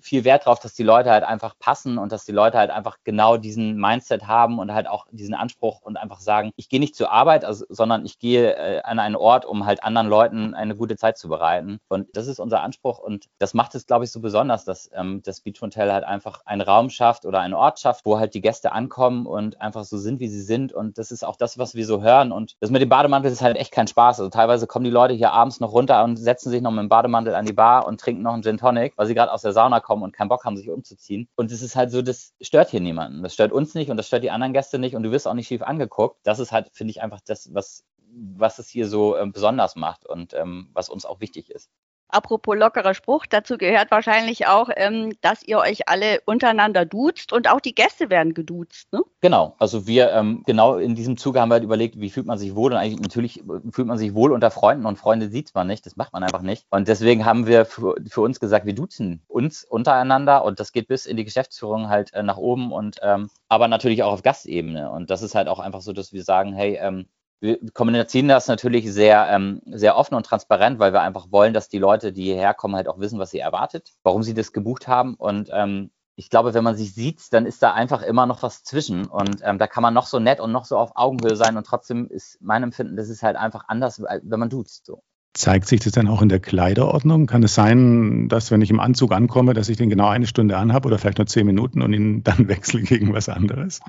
viel 0.00 0.24
Wert 0.24 0.46
darauf, 0.46 0.60
dass 0.60 0.74
die 0.74 0.84
Leute 0.84 1.10
halt 1.10 1.24
einfach 1.24 1.58
passen 1.58 1.98
und 1.98 2.12
dass 2.12 2.24
die 2.24 2.32
Leute 2.32 2.58
halt 2.58 2.70
einfach 2.70 2.98
genau 3.02 3.36
diesen 3.36 3.76
Mindset 3.76 4.28
haben 4.28 4.60
und 4.60 4.72
halt 4.72 4.86
auch 4.86 5.06
diesen 5.10 5.34
Anspruch 5.34 5.80
und 5.82 5.96
einfach 5.96 6.20
sagen, 6.20 6.52
ich 6.54 6.68
gehe 6.68 6.78
nicht 6.78 6.94
zur 6.94 7.10
Arbeit, 7.10 7.44
also, 7.44 7.64
sondern 7.68 8.04
ich 8.04 8.20
gehe 8.20 8.54
äh, 8.54 8.82
an 8.82 9.00
einen 9.00 9.16
Ort, 9.16 9.44
um 9.44 9.66
halt 9.66 9.82
anderen 9.82 10.06
Leuten 10.06 10.54
eine 10.54 10.76
gute 10.76 10.96
Zeit 10.96 11.18
zu 11.18 11.28
bereiten. 11.28 11.80
Und 11.88 12.06
das 12.12 12.28
ist 12.28 12.38
unser 12.38 12.62
Anspruch 12.62 13.00
und 13.00 13.26
das 13.38 13.52
macht 13.52 13.74
es, 13.74 13.86
glaube 13.86 14.04
ich, 14.04 14.12
so 14.12 14.20
besonders, 14.20 14.64
dass 14.64 14.88
ähm, 14.94 15.22
das 15.24 15.40
Beach 15.40 15.60
Hotel 15.60 15.92
halt 15.92 16.04
einfach 16.04 16.42
einen 16.44 16.60
Raum 16.60 16.88
schafft 16.88 17.26
oder 17.26 17.40
einen 17.40 17.54
Ort 17.54 17.80
schafft, 17.80 18.06
wo 18.06 18.20
halt 18.20 18.34
die 18.34 18.40
Gäste 18.40 18.70
ankommen 18.70 19.26
und 19.26 19.60
einfach 19.60 19.82
so 19.82 19.98
sind, 19.98 20.20
wie 20.20 20.28
sie 20.28 20.42
sind. 20.42 20.72
Und 20.72 20.98
das 20.98 21.10
ist 21.10 21.24
auch 21.24 21.36
das, 21.36 21.58
was 21.58 21.74
wir 21.74 21.84
so 21.84 22.00
hören. 22.00 22.30
Und 22.30 22.54
das 22.60 22.70
mit 22.70 22.80
dem 22.80 22.88
Bademantel 22.88 23.32
ist 23.32 23.42
halt 23.42 23.56
echt 23.56 23.72
kein 23.72 23.88
Spaß. 23.88 24.20
Also 24.20 24.30
teilweise 24.30 24.68
kommen 24.68 24.84
die 24.84 24.90
Leute 24.90 25.14
hier 25.14 25.32
abends 25.32 25.58
noch 25.58 25.72
runter 25.72 26.04
und 26.04 26.16
setzen 26.16 26.50
sich 26.50 26.62
noch 26.62 26.70
mit 26.70 26.80
dem 26.80 26.88
Bademantel 26.88 27.34
an 27.34 27.44
die 27.44 27.52
Bar 27.52 27.88
und 27.88 28.00
trinken 28.00 28.22
noch 28.22 28.34
einen 28.34 28.44
Gin 28.44 28.58
Tonic 28.58 28.94
weil 29.00 29.06
sie 29.06 29.14
gerade 29.14 29.32
aus 29.32 29.40
der 29.40 29.54
Sauna 29.54 29.80
kommen 29.80 30.02
und 30.02 30.12
keinen 30.12 30.28
Bock 30.28 30.44
haben, 30.44 30.58
sich 30.58 30.68
umzuziehen. 30.68 31.26
Und 31.34 31.50
es 31.50 31.62
ist 31.62 31.74
halt 31.74 31.90
so, 31.90 32.02
das 32.02 32.34
stört 32.38 32.68
hier 32.68 32.80
niemanden. 32.80 33.22
Das 33.22 33.32
stört 33.32 33.50
uns 33.50 33.74
nicht 33.74 33.90
und 33.90 33.96
das 33.96 34.06
stört 34.06 34.22
die 34.22 34.30
anderen 34.30 34.52
Gäste 34.52 34.78
nicht 34.78 34.94
und 34.94 35.02
du 35.04 35.10
wirst 35.10 35.26
auch 35.26 35.32
nicht 35.32 35.46
schief 35.46 35.62
angeguckt. 35.62 36.18
Das 36.22 36.38
ist 36.38 36.52
halt, 36.52 36.68
finde 36.74 36.90
ich, 36.90 37.00
einfach 37.00 37.22
das, 37.26 37.48
was, 37.54 37.82
was 38.10 38.58
es 38.58 38.68
hier 38.68 38.86
so 38.86 39.16
äh, 39.16 39.26
besonders 39.26 39.74
macht 39.74 40.04
und 40.04 40.34
ähm, 40.34 40.68
was 40.74 40.90
uns 40.90 41.06
auch 41.06 41.18
wichtig 41.20 41.48
ist. 41.48 41.70
Apropos 42.12 42.56
lockerer 42.56 42.94
Spruch, 42.94 43.26
dazu 43.26 43.58
gehört 43.58 43.90
wahrscheinlich 43.90 44.46
auch, 44.46 44.68
ähm, 44.76 45.14
dass 45.20 45.42
ihr 45.42 45.58
euch 45.58 45.88
alle 45.88 46.20
untereinander 46.26 46.84
duzt 46.84 47.32
und 47.32 47.48
auch 47.50 47.60
die 47.60 47.74
Gäste 47.74 48.10
werden 48.10 48.34
geduzt. 48.34 48.92
Ne? 48.92 49.02
Genau, 49.20 49.54
also 49.58 49.86
wir 49.86 50.12
ähm, 50.12 50.42
genau 50.46 50.76
in 50.76 50.94
diesem 50.94 51.16
Zuge 51.16 51.40
haben 51.40 51.50
wir 51.50 51.54
halt 51.54 51.64
überlegt, 51.64 52.00
wie 52.00 52.10
fühlt 52.10 52.26
man 52.26 52.38
sich 52.38 52.54
wohl 52.54 52.72
und 52.72 52.78
eigentlich 52.78 53.00
natürlich 53.00 53.42
fühlt 53.70 53.88
man 53.88 53.98
sich 53.98 54.14
wohl 54.14 54.32
unter 54.32 54.50
Freunden 54.50 54.86
und 54.86 54.96
Freunde 54.96 55.28
sieht 55.28 55.54
man 55.54 55.66
nicht, 55.66 55.86
das 55.86 55.96
macht 55.96 56.12
man 56.12 56.22
einfach 56.22 56.42
nicht. 56.42 56.66
Und 56.70 56.88
deswegen 56.88 57.24
haben 57.24 57.46
wir 57.46 57.64
für, 57.64 57.94
für 58.08 58.20
uns 58.20 58.40
gesagt, 58.40 58.66
wir 58.66 58.74
duzen 58.74 59.22
uns 59.28 59.64
untereinander 59.64 60.44
und 60.44 60.60
das 60.60 60.72
geht 60.72 60.88
bis 60.88 61.06
in 61.06 61.16
die 61.16 61.24
Geschäftsführung 61.24 61.88
halt 61.88 62.12
äh, 62.14 62.22
nach 62.22 62.36
oben 62.36 62.72
und 62.72 62.98
ähm, 63.02 63.30
aber 63.48 63.68
natürlich 63.68 64.02
auch 64.02 64.12
auf 64.12 64.22
Gastebene. 64.22 64.90
Und 64.90 65.10
das 65.10 65.22
ist 65.22 65.34
halt 65.34 65.48
auch 65.48 65.58
einfach 65.58 65.80
so, 65.80 65.92
dass 65.92 66.12
wir 66.12 66.22
sagen, 66.22 66.52
hey, 66.52 66.78
ähm, 66.80 67.06
wir 67.40 67.58
kommunizieren 67.72 68.28
das 68.28 68.48
natürlich 68.48 68.92
sehr, 68.92 69.28
ähm, 69.30 69.62
sehr 69.66 69.96
offen 69.96 70.14
und 70.14 70.26
transparent, 70.26 70.78
weil 70.78 70.92
wir 70.92 71.00
einfach 71.00 71.30
wollen, 71.30 71.54
dass 71.54 71.68
die 71.68 71.78
Leute, 71.78 72.12
die 72.12 72.24
hierher 72.24 72.54
kommen, 72.54 72.76
halt 72.76 72.88
auch 72.88 73.00
wissen, 73.00 73.18
was 73.18 73.30
sie 73.30 73.38
erwartet, 73.38 73.92
warum 74.02 74.22
sie 74.22 74.34
das 74.34 74.52
gebucht 74.52 74.88
haben. 74.88 75.14
Und 75.14 75.48
ähm, 75.52 75.90
ich 76.16 76.28
glaube, 76.28 76.52
wenn 76.52 76.64
man 76.64 76.76
sich 76.76 76.94
sieht, 76.94 77.32
dann 77.32 77.46
ist 77.46 77.62
da 77.62 77.72
einfach 77.72 78.02
immer 78.02 78.26
noch 78.26 78.42
was 78.42 78.62
zwischen. 78.62 79.06
Und 79.06 79.40
ähm, 79.42 79.58
da 79.58 79.66
kann 79.66 79.82
man 79.82 79.94
noch 79.94 80.06
so 80.06 80.18
nett 80.18 80.38
und 80.38 80.52
noch 80.52 80.66
so 80.66 80.76
auf 80.76 80.92
Augenhöhe 80.94 81.34
sein. 81.34 81.56
Und 81.56 81.66
trotzdem 81.66 82.08
ist 82.08 82.36
mein 82.42 82.62
Empfinden, 82.62 82.96
das 82.96 83.08
ist 83.08 83.22
halt 83.22 83.36
einfach 83.36 83.64
anders, 83.68 84.02
wenn 84.02 84.38
man 84.38 84.50
duzt. 84.50 84.84
So. 84.84 85.02
Zeigt 85.32 85.66
sich 85.66 85.80
das 85.80 85.92
dann 85.92 86.08
auch 86.08 86.20
in 86.20 86.28
der 86.28 86.40
Kleiderordnung? 86.40 87.26
Kann 87.26 87.42
es 87.42 87.54
sein, 87.54 88.28
dass 88.28 88.50
wenn 88.50 88.60
ich 88.60 88.70
im 88.70 88.80
Anzug 88.80 89.12
ankomme, 89.12 89.54
dass 89.54 89.70
ich 89.70 89.78
den 89.78 89.88
genau 89.88 90.08
eine 90.08 90.26
Stunde 90.26 90.58
anhabe 90.58 90.88
oder 90.88 90.98
vielleicht 90.98 91.18
nur 91.18 91.26
zehn 91.26 91.46
Minuten 91.46 91.80
und 91.80 91.94
ihn 91.94 92.22
dann 92.22 92.48
wechsle 92.48 92.82
gegen 92.82 93.14
was 93.14 93.30
anderes? 93.30 93.80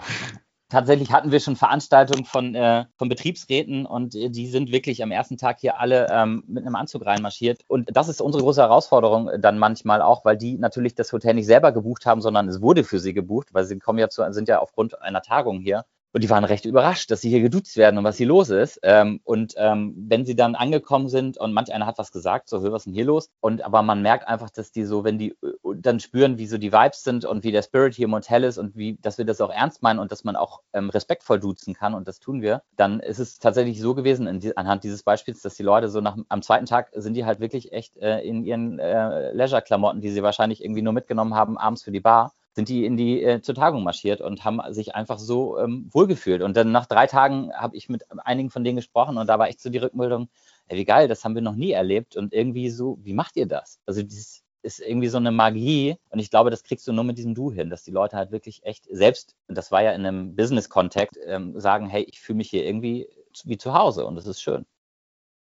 Tatsächlich 0.71 1.11
hatten 1.11 1.31
wir 1.31 1.39
schon 1.39 1.55
Veranstaltungen 1.55 2.25
von, 2.25 2.55
äh, 2.55 2.85
von 2.97 3.09
Betriebsräten 3.09 3.85
und 3.85 4.15
äh, 4.15 4.29
die 4.29 4.47
sind 4.47 4.71
wirklich 4.71 5.03
am 5.03 5.11
ersten 5.11 5.37
Tag 5.37 5.59
hier 5.59 5.79
alle 5.79 6.07
ähm, 6.09 6.43
mit 6.47 6.65
einem 6.65 6.75
Anzug 6.75 7.05
reinmarschiert. 7.05 7.63
Und 7.67 7.89
das 7.95 8.07
ist 8.07 8.21
unsere 8.21 8.43
große 8.43 8.61
Herausforderung 8.61 9.29
dann 9.39 9.59
manchmal 9.59 10.01
auch, 10.01 10.25
weil 10.25 10.37
die 10.37 10.57
natürlich 10.57 10.95
das 10.95 11.11
Hotel 11.13 11.35
nicht 11.35 11.45
selber 11.45 11.71
gebucht 11.71 12.05
haben, 12.05 12.21
sondern 12.21 12.47
es 12.47 12.61
wurde 12.61 12.83
für 12.83 12.99
sie 12.99 13.13
gebucht, 13.13 13.53
weil 13.53 13.65
sie 13.65 13.77
kommen 13.79 13.99
ja 13.99 14.09
zu, 14.09 14.25
sind 14.31 14.47
ja 14.47 14.59
aufgrund 14.59 15.01
einer 15.01 15.21
Tagung 15.21 15.59
hier. 15.59 15.85
Und 16.13 16.23
die 16.23 16.29
waren 16.29 16.43
recht 16.43 16.65
überrascht, 16.65 17.09
dass 17.09 17.21
sie 17.21 17.29
hier 17.29 17.41
geduzt 17.41 17.77
werden 17.77 17.97
und 17.97 18.03
was 18.03 18.17
hier 18.17 18.27
los 18.27 18.49
ist. 18.49 18.79
Ähm, 18.83 19.21
und 19.23 19.53
ähm, 19.57 19.93
wenn 19.95 20.25
sie 20.25 20.35
dann 20.35 20.55
angekommen 20.55 21.07
sind 21.07 21.37
und 21.37 21.53
manch 21.53 21.73
einer 21.73 21.85
hat 21.85 21.97
was 21.97 22.11
gesagt, 22.11 22.49
so, 22.49 22.61
was 22.63 22.81
ist 22.81 22.85
denn 22.85 22.93
hier 22.93 23.05
los? 23.05 23.29
Und 23.39 23.63
aber 23.63 23.81
man 23.81 24.01
merkt 24.01 24.27
einfach, 24.27 24.49
dass 24.49 24.71
die 24.71 24.83
so, 24.83 25.03
wenn 25.03 25.17
die 25.17 25.29
äh, 25.41 25.75
dann 25.75 25.99
spüren, 25.99 26.37
wie 26.37 26.47
so 26.47 26.57
die 26.57 26.73
Vibes 26.73 27.03
sind 27.03 27.23
und 27.23 27.43
wie 27.43 27.51
der 27.51 27.63
Spirit 27.63 27.95
hier 27.95 28.05
im 28.05 28.13
Hotel 28.13 28.43
ist 28.43 28.57
und 28.57 28.75
wie, 28.75 28.97
dass 29.01 29.17
wir 29.17 29.25
das 29.25 29.39
auch 29.39 29.51
ernst 29.51 29.81
meinen 29.83 29.99
und 29.99 30.11
dass 30.11 30.23
man 30.23 30.35
auch 30.35 30.61
ähm, 30.73 30.89
respektvoll 30.89 31.39
duzen 31.39 31.73
kann 31.73 31.93
und 31.93 32.07
das 32.07 32.19
tun 32.19 32.41
wir, 32.41 32.61
dann 32.75 32.99
ist 32.99 33.19
es 33.19 33.39
tatsächlich 33.39 33.79
so 33.79 33.95
gewesen, 33.95 34.39
die, 34.39 34.55
anhand 34.57 34.83
dieses 34.83 35.03
Beispiels, 35.03 35.41
dass 35.41 35.55
die 35.55 35.63
Leute 35.63 35.89
so 35.89 36.01
nach 36.01 36.17
am 36.27 36.41
zweiten 36.41 36.65
Tag 36.65 36.91
sind 36.93 37.13
die 37.13 37.25
halt 37.25 37.39
wirklich 37.39 37.71
echt 37.71 37.97
äh, 37.97 38.19
in 38.21 38.43
ihren 38.43 38.79
äh, 38.79 39.31
Leisure-Klamotten, 39.31 40.01
die 40.01 40.09
sie 40.09 40.23
wahrscheinlich 40.23 40.63
irgendwie 40.63 40.81
nur 40.81 40.93
mitgenommen 40.93 41.35
haben, 41.35 41.57
abends 41.57 41.83
für 41.83 41.91
die 41.91 41.99
Bar 42.01 42.33
sind 42.53 42.69
die 42.69 42.85
in 42.85 42.97
die 42.97 43.23
äh, 43.23 43.41
zur 43.41 43.55
Tagung 43.55 43.83
marschiert 43.83 44.21
und 44.21 44.43
haben 44.43 44.61
sich 44.73 44.95
einfach 44.95 45.19
so 45.19 45.57
ähm, 45.59 45.87
wohlgefühlt. 45.91 46.41
Und 46.41 46.55
dann 46.57 46.71
nach 46.71 46.85
drei 46.85 47.07
Tagen 47.07 47.51
habe 47.53 47.77
ich 47.77 47.89
mit 47.89 48.05
einigen 48.25 48.49
von 48.49 48.63
denen 48.63 48.75
gesprochen 48.75 49.17
und 49.17 49.27
da 49.27 49.39
war 49.39 49.47
echt 49.47 49.61
so 49.61 49.69
die 49.69 49.77
Rückmeldung, 49.77 50.29
ey, 50.67 50.77
wie 50.77 50.85
geil, 50.85 51.07
das 51.07 51.23
haben 51.23 51.35
wir 51.35 51.41
noch 51.41 51.55
nie 51.55 51.71
erlebt 51.71 52.15
und 52.15 52.33
irgendwie 52.33 52.69
so, 52.69 52.99
wie 53.01 53.13
macht 53.13 53.35
ihr 53.37 53.47
das? 53.47 53.79
Also 53.85 54.03
dieses 54.03 54.43
ist 54.63 54.79
irgendwie 54.79 55.07
so 55.07 55.17
eine 55.17 55.31
Magie 55.31 55.95
und 56.09 56.19
ich 56.19 56.29
glaube, 56.29 56.51
das 56.51 56.63
kriegst 56.63 56.87
du 56.87 56.93
nur 56.93 57.03
mit 57.03 57.17
diesem 57.17 57.33
Du 57.33 57.51
hin, 57.51 57.69
dass 57.69 57.83
die 57.83 57.91
Leute 57.91 58.15
halt 58.15 58.31
wirklich 58.31 58.63
echt 58.63 58.85
selbst, 58.91 59.35
und 59.47 59.57
das 59.57 59.71
war 59.71 59.81
ja 59.81 59.91
in 59.91 60.05
einem 60.05 60.35
Business-Kontext, 60.35 61.17
ähm, 61.25 61.59
sagen, 61.59 61.87
hey, 61.87 62.03
ich 62.03 62.21
fühle 62.21 62.37
mich 62.37 62.49
hier 62.49 62.65
irgendwie 62.65 63.07
wie 63.45 63.57
zu 63.57 63.73
Hause 63.73 64.05
und 64.05 64.15
das 64.15 64.27
ist 64.27 64.41
schön. 64.41 64.65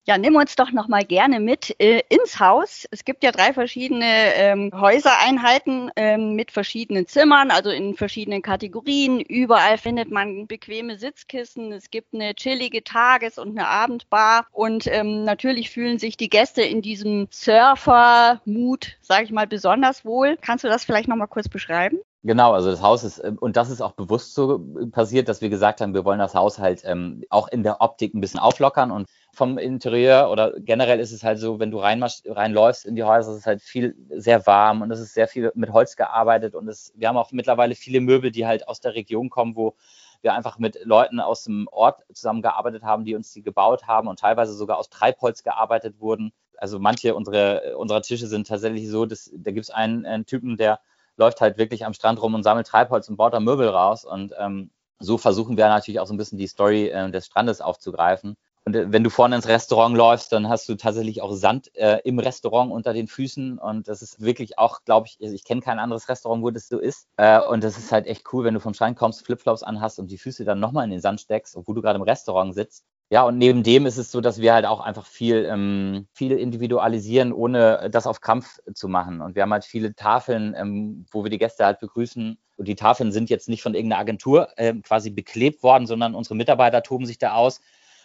Ja, 0.09 0.19
nimm 0.19 0.37
uns 0.37 0.55
doch 0.55 0.71
noch 0.71 0.87
mal 0.87 1.05
gerne 1.05 1.41
mit 1.41 1.75
äh, 1.81 2.01
ins 2.09 2.39
Haus. 2.39 2.87
Es 2.93 3.05
gibt 3.05 3.25
ja 3.25 3.33
drei 3.33 3.53
verschiedene 3.53 4.35
ähm, 4.35 4.71
Häusereinheiten 4.73 5.91
ähm, 5.97 6.37
mit 6.37 6.53
verschiedenen 6.53 7.09
Zimmern, 7.09 7.51
also 7.51 7.71
in 7.71 7.97
verschiedenen 7.97 8.41
Kategorien. 8.41 9.21
Überall 9.21 9.79
findet 9.79 10.13
man 10.13 10.47
bequeme 10.47 10.97
Sitzkissen. 10.97 11.73
Es 11.73 11.91
gibt 11.91 12.15
eine 12.15 12.37
chillige 12.37 12.85
Tages- 12.85 13.37
und 13.37 13.59
eine 13.59 13.67
Abendbar. 13.67 14.47
Und 14.53 14.87
ähm, 14.87 15.25
natürlich 15.25 15.71
fühlen 15.71 15.99
sich 15.99 16.17
die 16.17 16.31
Gäste 16.31 16.63
in 16.63 16.83
diesem 16.83 17.27
Surfer-Mut, 17.33 18.99
sage 19.01 19.25
ich 19.25 19.33
mal, 19.33 19.49
besonders 19.49 20.05
wohl. 20.05 20.39
Kannst 20.41 20.63
du 20.63 20.69
das 20.69 20.85
vielleicht 20.85 21.09
noch 21.09 21.17
mal 21.17 21.27
kurz 21.27 21.49
beschreiben? 21.49 21.99
Genau, 22.27 22.55
also 22.55 22.73
das 22.73 22.83
Haus 22.83 23.05
ist, 23.05 23.23
ähm, 23.23 23.39
und 23.39 23.57
das 23.57 23.71
ist 23.71 23.81
auch 23.81 23.93
bewusst 23.93 24.35
so 24.35 24.59
passiert, 24.91 25.29
dass 25.29 25.43
wir 25.43 25.49
gesagt 25.49 25.81
haben, 25.81 25.95
wir 25.95 26.05
wollen 26.05 26.19
das 26.19 26.35
Haus 26.35 26.59
halt 26.59 26.83
ähm, 26.85 27.23
auch 27.31 27.47
in 27.47 27.63
der 27.63 27.81
Optik 27.81 28.15
ein 28.15 28.21
bisschen 28.21 28.41
auflockern 28.41 28.91
und 28.91 29.09
vom 29.33 29.59
Interieur 29.59 30.29
oder 30.33 30.53
generell 30.59 30.99
ist 30.99 31.13
es 31.13 31.23
halt 31.23 31.39
so, 31.39 31.61
wenn 31.61 31.71
du 31.71 31.79
reinläufst 31.79 32.85
in 32.85 32.97
die 32.97 33.05
Häuser, 33.05 33.31
ist 33.31 33.39
es 33.39 33.47
halt 33.47 33.63
viel 33.63 33.95
sehr 34.11 34.45
warm 34.45 34.83
und 34.83 34.91
es 34.91 34.99
ist 34.99 35.15
sehr 35.15 35.29
viel 35.29 35.53
mit 35.55 35.73
Holz 35.73 35.95
gearbeitet 35.95 36.57
und 36.57 36.67
es, 36.67 36.93
wir 36.97 37.07
haben 37.07 37.17
auch 37.17 37.31
mittlerweile 37.31 37.77
viele 37.77 38.01
Möbel, 38.01 38.33
die 38.33 38.45
halt 38.45 38.67
aus 38.67 38.81
der 38.81 38.97
Region 38.97 39.31
kommen, 39.31 39.55
wo 39.55 39.77
wir 40.21 40.35
einfach 40.35 40.59
mit 40.59 40.85
Leuten 40.85 41.21
aus 41.21 41.45
dem 41.45 41.69
Ort 41.71 42.03
zusammengearbeitet 42.13 42.83
haben, 42.83 43.05
die 43.05 43.15
uns 43.15 43.33
die 43.33 43.43
gebaut 43.43 43.87
haben 43.87 44.09
und 44.09 44.19
teilweise 44.19 44.53
sogar 44.53 44.79
aus 44.79 44.91
Treibholz 44.91 45.45
gearbeitet 45.45 46.01
wurden. 46.01 46.33
Also 46.57 46.81
manche 46.81 47.15
unserer, 47.15 47.79
unserer 47.79 48.03
Tische 48.03 48.27
sind 48.27 48.49
tatsächlich 48.49 48.89
so, 48.89 49.07
dass 49.07 49.31
da 49.33 49.53
gibt 49.53 49.67
es 49.67 49.71
einen, 49.71 50.05
einen 50.07 50.27
Typen, 50.27 50.57
der 50.57 50.81
läuft 51.17 51.41
halt 51.41 51.59
wirklich 51.59 51.85
am 51.85 51.95
Strand 51.95 52.21
rum 52.23 52.35
und 52.35 52.43
sammelt 52.43 52.67
Treibholz 52.67 53.09
und 53.09 53.17
baut 53.17 53.35
da 53.35 53.41
Möbel 53.41 53.69
raus. 53.69 54.05
Und 54.05 54.35
ähm, 54.39 54.71
so 54.99 55.19
versuchen 55.19 55.57
wir 55.57 55.69
natürlich 55.69 56.01
auch 56.01 56.07
so 56.07 56.15
ein 56.15 56.19
bisschen 56.19 56.39
die 56.39 56.47
Story 56.47 56.89
äh, 56.89 57.11
des 57.11 57.27
Strandes 57.27 57.61
aufzugreifen. 57.61 58.37
Und 58.67 58.75
äh, 58.75 58.93
wenn 58.93 59.05
du 59.05 59.11
vorne 59.11 59.37
ins 59.37 59.49
Restaurant 59.49 59.97
läufst, 59.97 60.33
dann 60.33 60.49
hast 60.49 60.69
du 60.69 60.75
tatsächlich 60.75 61.23
auch 61.23 61.33
Sand 61.33 61.75
äh, 61.77 62.01
im 62.05 62.19
Restaurant 62.19 62.73
unter 62.73 62.93
den 62.93 63.07
Füßen. 63.07 63.59
Und 63.59 63.89
das 63.89 64.03
ist 64.03 64.21
wirklich 64.21 64.59
auch, 64.59 64.81
glaube 64.85 65.07
ich, 65.07 65.21
ich 65.21 65.45
kenne 65.45 65.61
kein 65.61 65.79
anderes 65.79 66.09
Restaurant, 66.09 66.43
wo 66.43 66.51
das 66.51 66.69
so 66.69 66.79
ist. 66.79 67.07
Äh, 67.17 67.41
und 67.41 67.63
das 67.63 67.79
ist 67.79 67.93
halt 67.93 68.07
echt 68.07 68.25
cool, 68.33 68.45
wenn 68.45 68.55
du 68.55 68.61
vom 68.61 68.75
Strand 68.75 68.99
kommst, 68.99 69.25
Flipflops 69.25 69.63
anhast 69.63 69.99
und 69.99 70.11
die 70.11 70.19
Füße 70.19 70.45
dann 70.45 70.61
nochmal 70.61 70.85
in 70.85 70.91
den 70.91 71.01
Sand 71.01 71.21
steckst, 71.21 71.57
obwohl 71.57 71.77
du 71.77 71.83
gerade 71.83 71.97
im 71.97 72.03
Restaurant 72.03 72.55
sitzt. 72.55 72.85
Ja, 73.11 73.23
und 73.23 73.39
neben 73.39 73.63
dem 73.63 73.87
ist 73.87 73.99
es 73.99 74.11
so, 74.11 74.21
dass 74.21 74.41
wir 74.41 74.53
halt 74.53 74.67
auch 74.67 74.81
einfach 74.81 75.07
viel, 75.07 75.45
ähm, 75.49 76.09
viel 76.13 76.33
individualisieren, 76.33 77.33
ohne 77.33 77.89
das 77.89 78.07
auf 78.09 78.21
Kampf 78.21 78.59
zu 78.75 78.89
machen. 78.89 79.21
Und 79.21 79.37
wir 79.37 79.43
haben 79.43 79.53
halt 79.53 79.65
viele 79.65 79.95
Tafeln, 79.95 80.55
ähm, 80.57 81.07
wo 81.13 81.23
wir 81.23 81.31
die 81.31 81.39
Gäste 81.39 81.65
halt 81.65 81.79
begrüßen. 81.79 82.37
Und 82.57 82.69
die 82.69 82.75
Tafeln 82.75 83.13
sind 83.13 83.31
jetzt 83.31 83.49
nicht 83.49 83.63
von 83.63 83.75
irgendeiner 83.75 84.01
Agentur 84.01 84.49
ähm, 84.57 84.83
quasi 84.83 85.11
beklebt 85.11 85.63
worden, 85.63 85.87
sondern 85.87 86.17
unsere 86.17 86.35
Mitarbeiter 86.35 86.83
toben 86.83 87.07
sich 87.07 87.19
da 87.19 87.35
aus. 87.35 87.61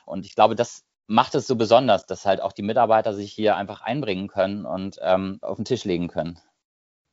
Und 0.05 0.25
ich 0.27 0.35
glaube, 0.35 0.53
das 0.55 0.83
macht 1.07 1.33
es 1.33 1.47
so 1.47 1.55
besonders, 1.55 2.05
dass 2.05 2.25
halt 2.27 2.39
auch 2.41 2.51
die 2.53 2.61
Mitarbeiter 2.61 3.13
sich 3.15 3.33
hier 3.33 3.55
einfach 3.55 3.81
einbringen 3.81 4.27
können 4.27 4.65
und 4.65 4.99
ähm, 5.01 5.39
auf 5.41 5.55
den 5.55 5.65
Tisch 5.65 5.83
legen 5.83 6.09
können 6.09 6.39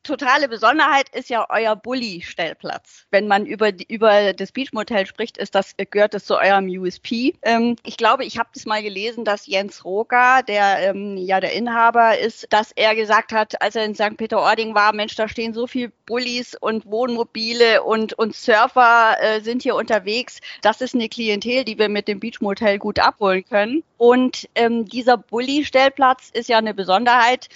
totale 0.03 0.47
Besonderheit 0.47 1.09
ist 1.15 1.29
ja 1.29 1.45
euer 1.49 1.75
Bulli-Stellplatz. 1.75 3.05
Wenn 3.11 3.27
man 3.27 3.45
über, 3.45 3.71
über 3.87 4.33
das 4.33 4.51
Beach 4.51 4.71
Motel 4.73 5.05
spricht, 5.05 5.37
ist 5.37 5.55
das, 5.55 5.75
gehört 5.91 6.13
das 6.13 6.25
zu 6.25 6.37
eurem 6.37 6.67
USP. 6.67 7.33
Ähm, 7.41 7.75
ich 7.85 7.97
glaube, 7.97 8.25
ich 8.25 8.37
habe 8.37 8.49
das 8.53 8.65
mal 8.65 8.81
gelesen, 8.81 9.25
dass 9.25 9.47
Jens 9.47 9.85
Roger, 9.85 10.43
der 10.47 10.89
ähm, 10.89 11.17
ja 11.17 11.39
der 11.39 11.53
Inhaber 11.53 12.17
ist, 12.17 12.47
dass 12.51 12.71
er 12.71 12.95
gesagt 12.95 13.31
hat, 13.31 13.61
als 13.61 13.75
er 13.75 13.85
in 13.85 13.95
St. 13.95 14.17
Peter-Ording 14.17 14.75
war, 14.75 14.93
Mensch, 14.93 15.15
da 15.15 15.27
stehen 15.27 15.53
so 15.53 15.67
viele 15.67 15.91
Bullis 16.05 16.55
und 16.55 16.85
Wohnmobile 16.85 17.83
und, 17.83 18.13
und 18.13 18.35
Surfer 18.35 19.17
äh, 19.19 19.41
sind 19.41 19.63
hier 19.63 19.75
unterwegs. 19.75 20.39
Das 20.61 20.81
ist 20.81 20.95
eine 20.95 21.09
Klientel, 21.09 21.65
die 21.65 21.77
wir 21.77 21.89
mit 21.89 22.07
dem 22.07 22.19
Beach 22.19 22.41
Motel 22.41 22.79
gut 22.79 22.99
abholen 22.99 23.45
können. 23.45 23.83
Und 23.97 24.47
ähm, 24.55 24.85
dieser 24.85 25.17
Bulli-Stellplatz 25.17 26.29
ist 26.33 26.47
ja 26.49 26.57
eine 26.57 26.73
Besonderheit. 26.73 27.49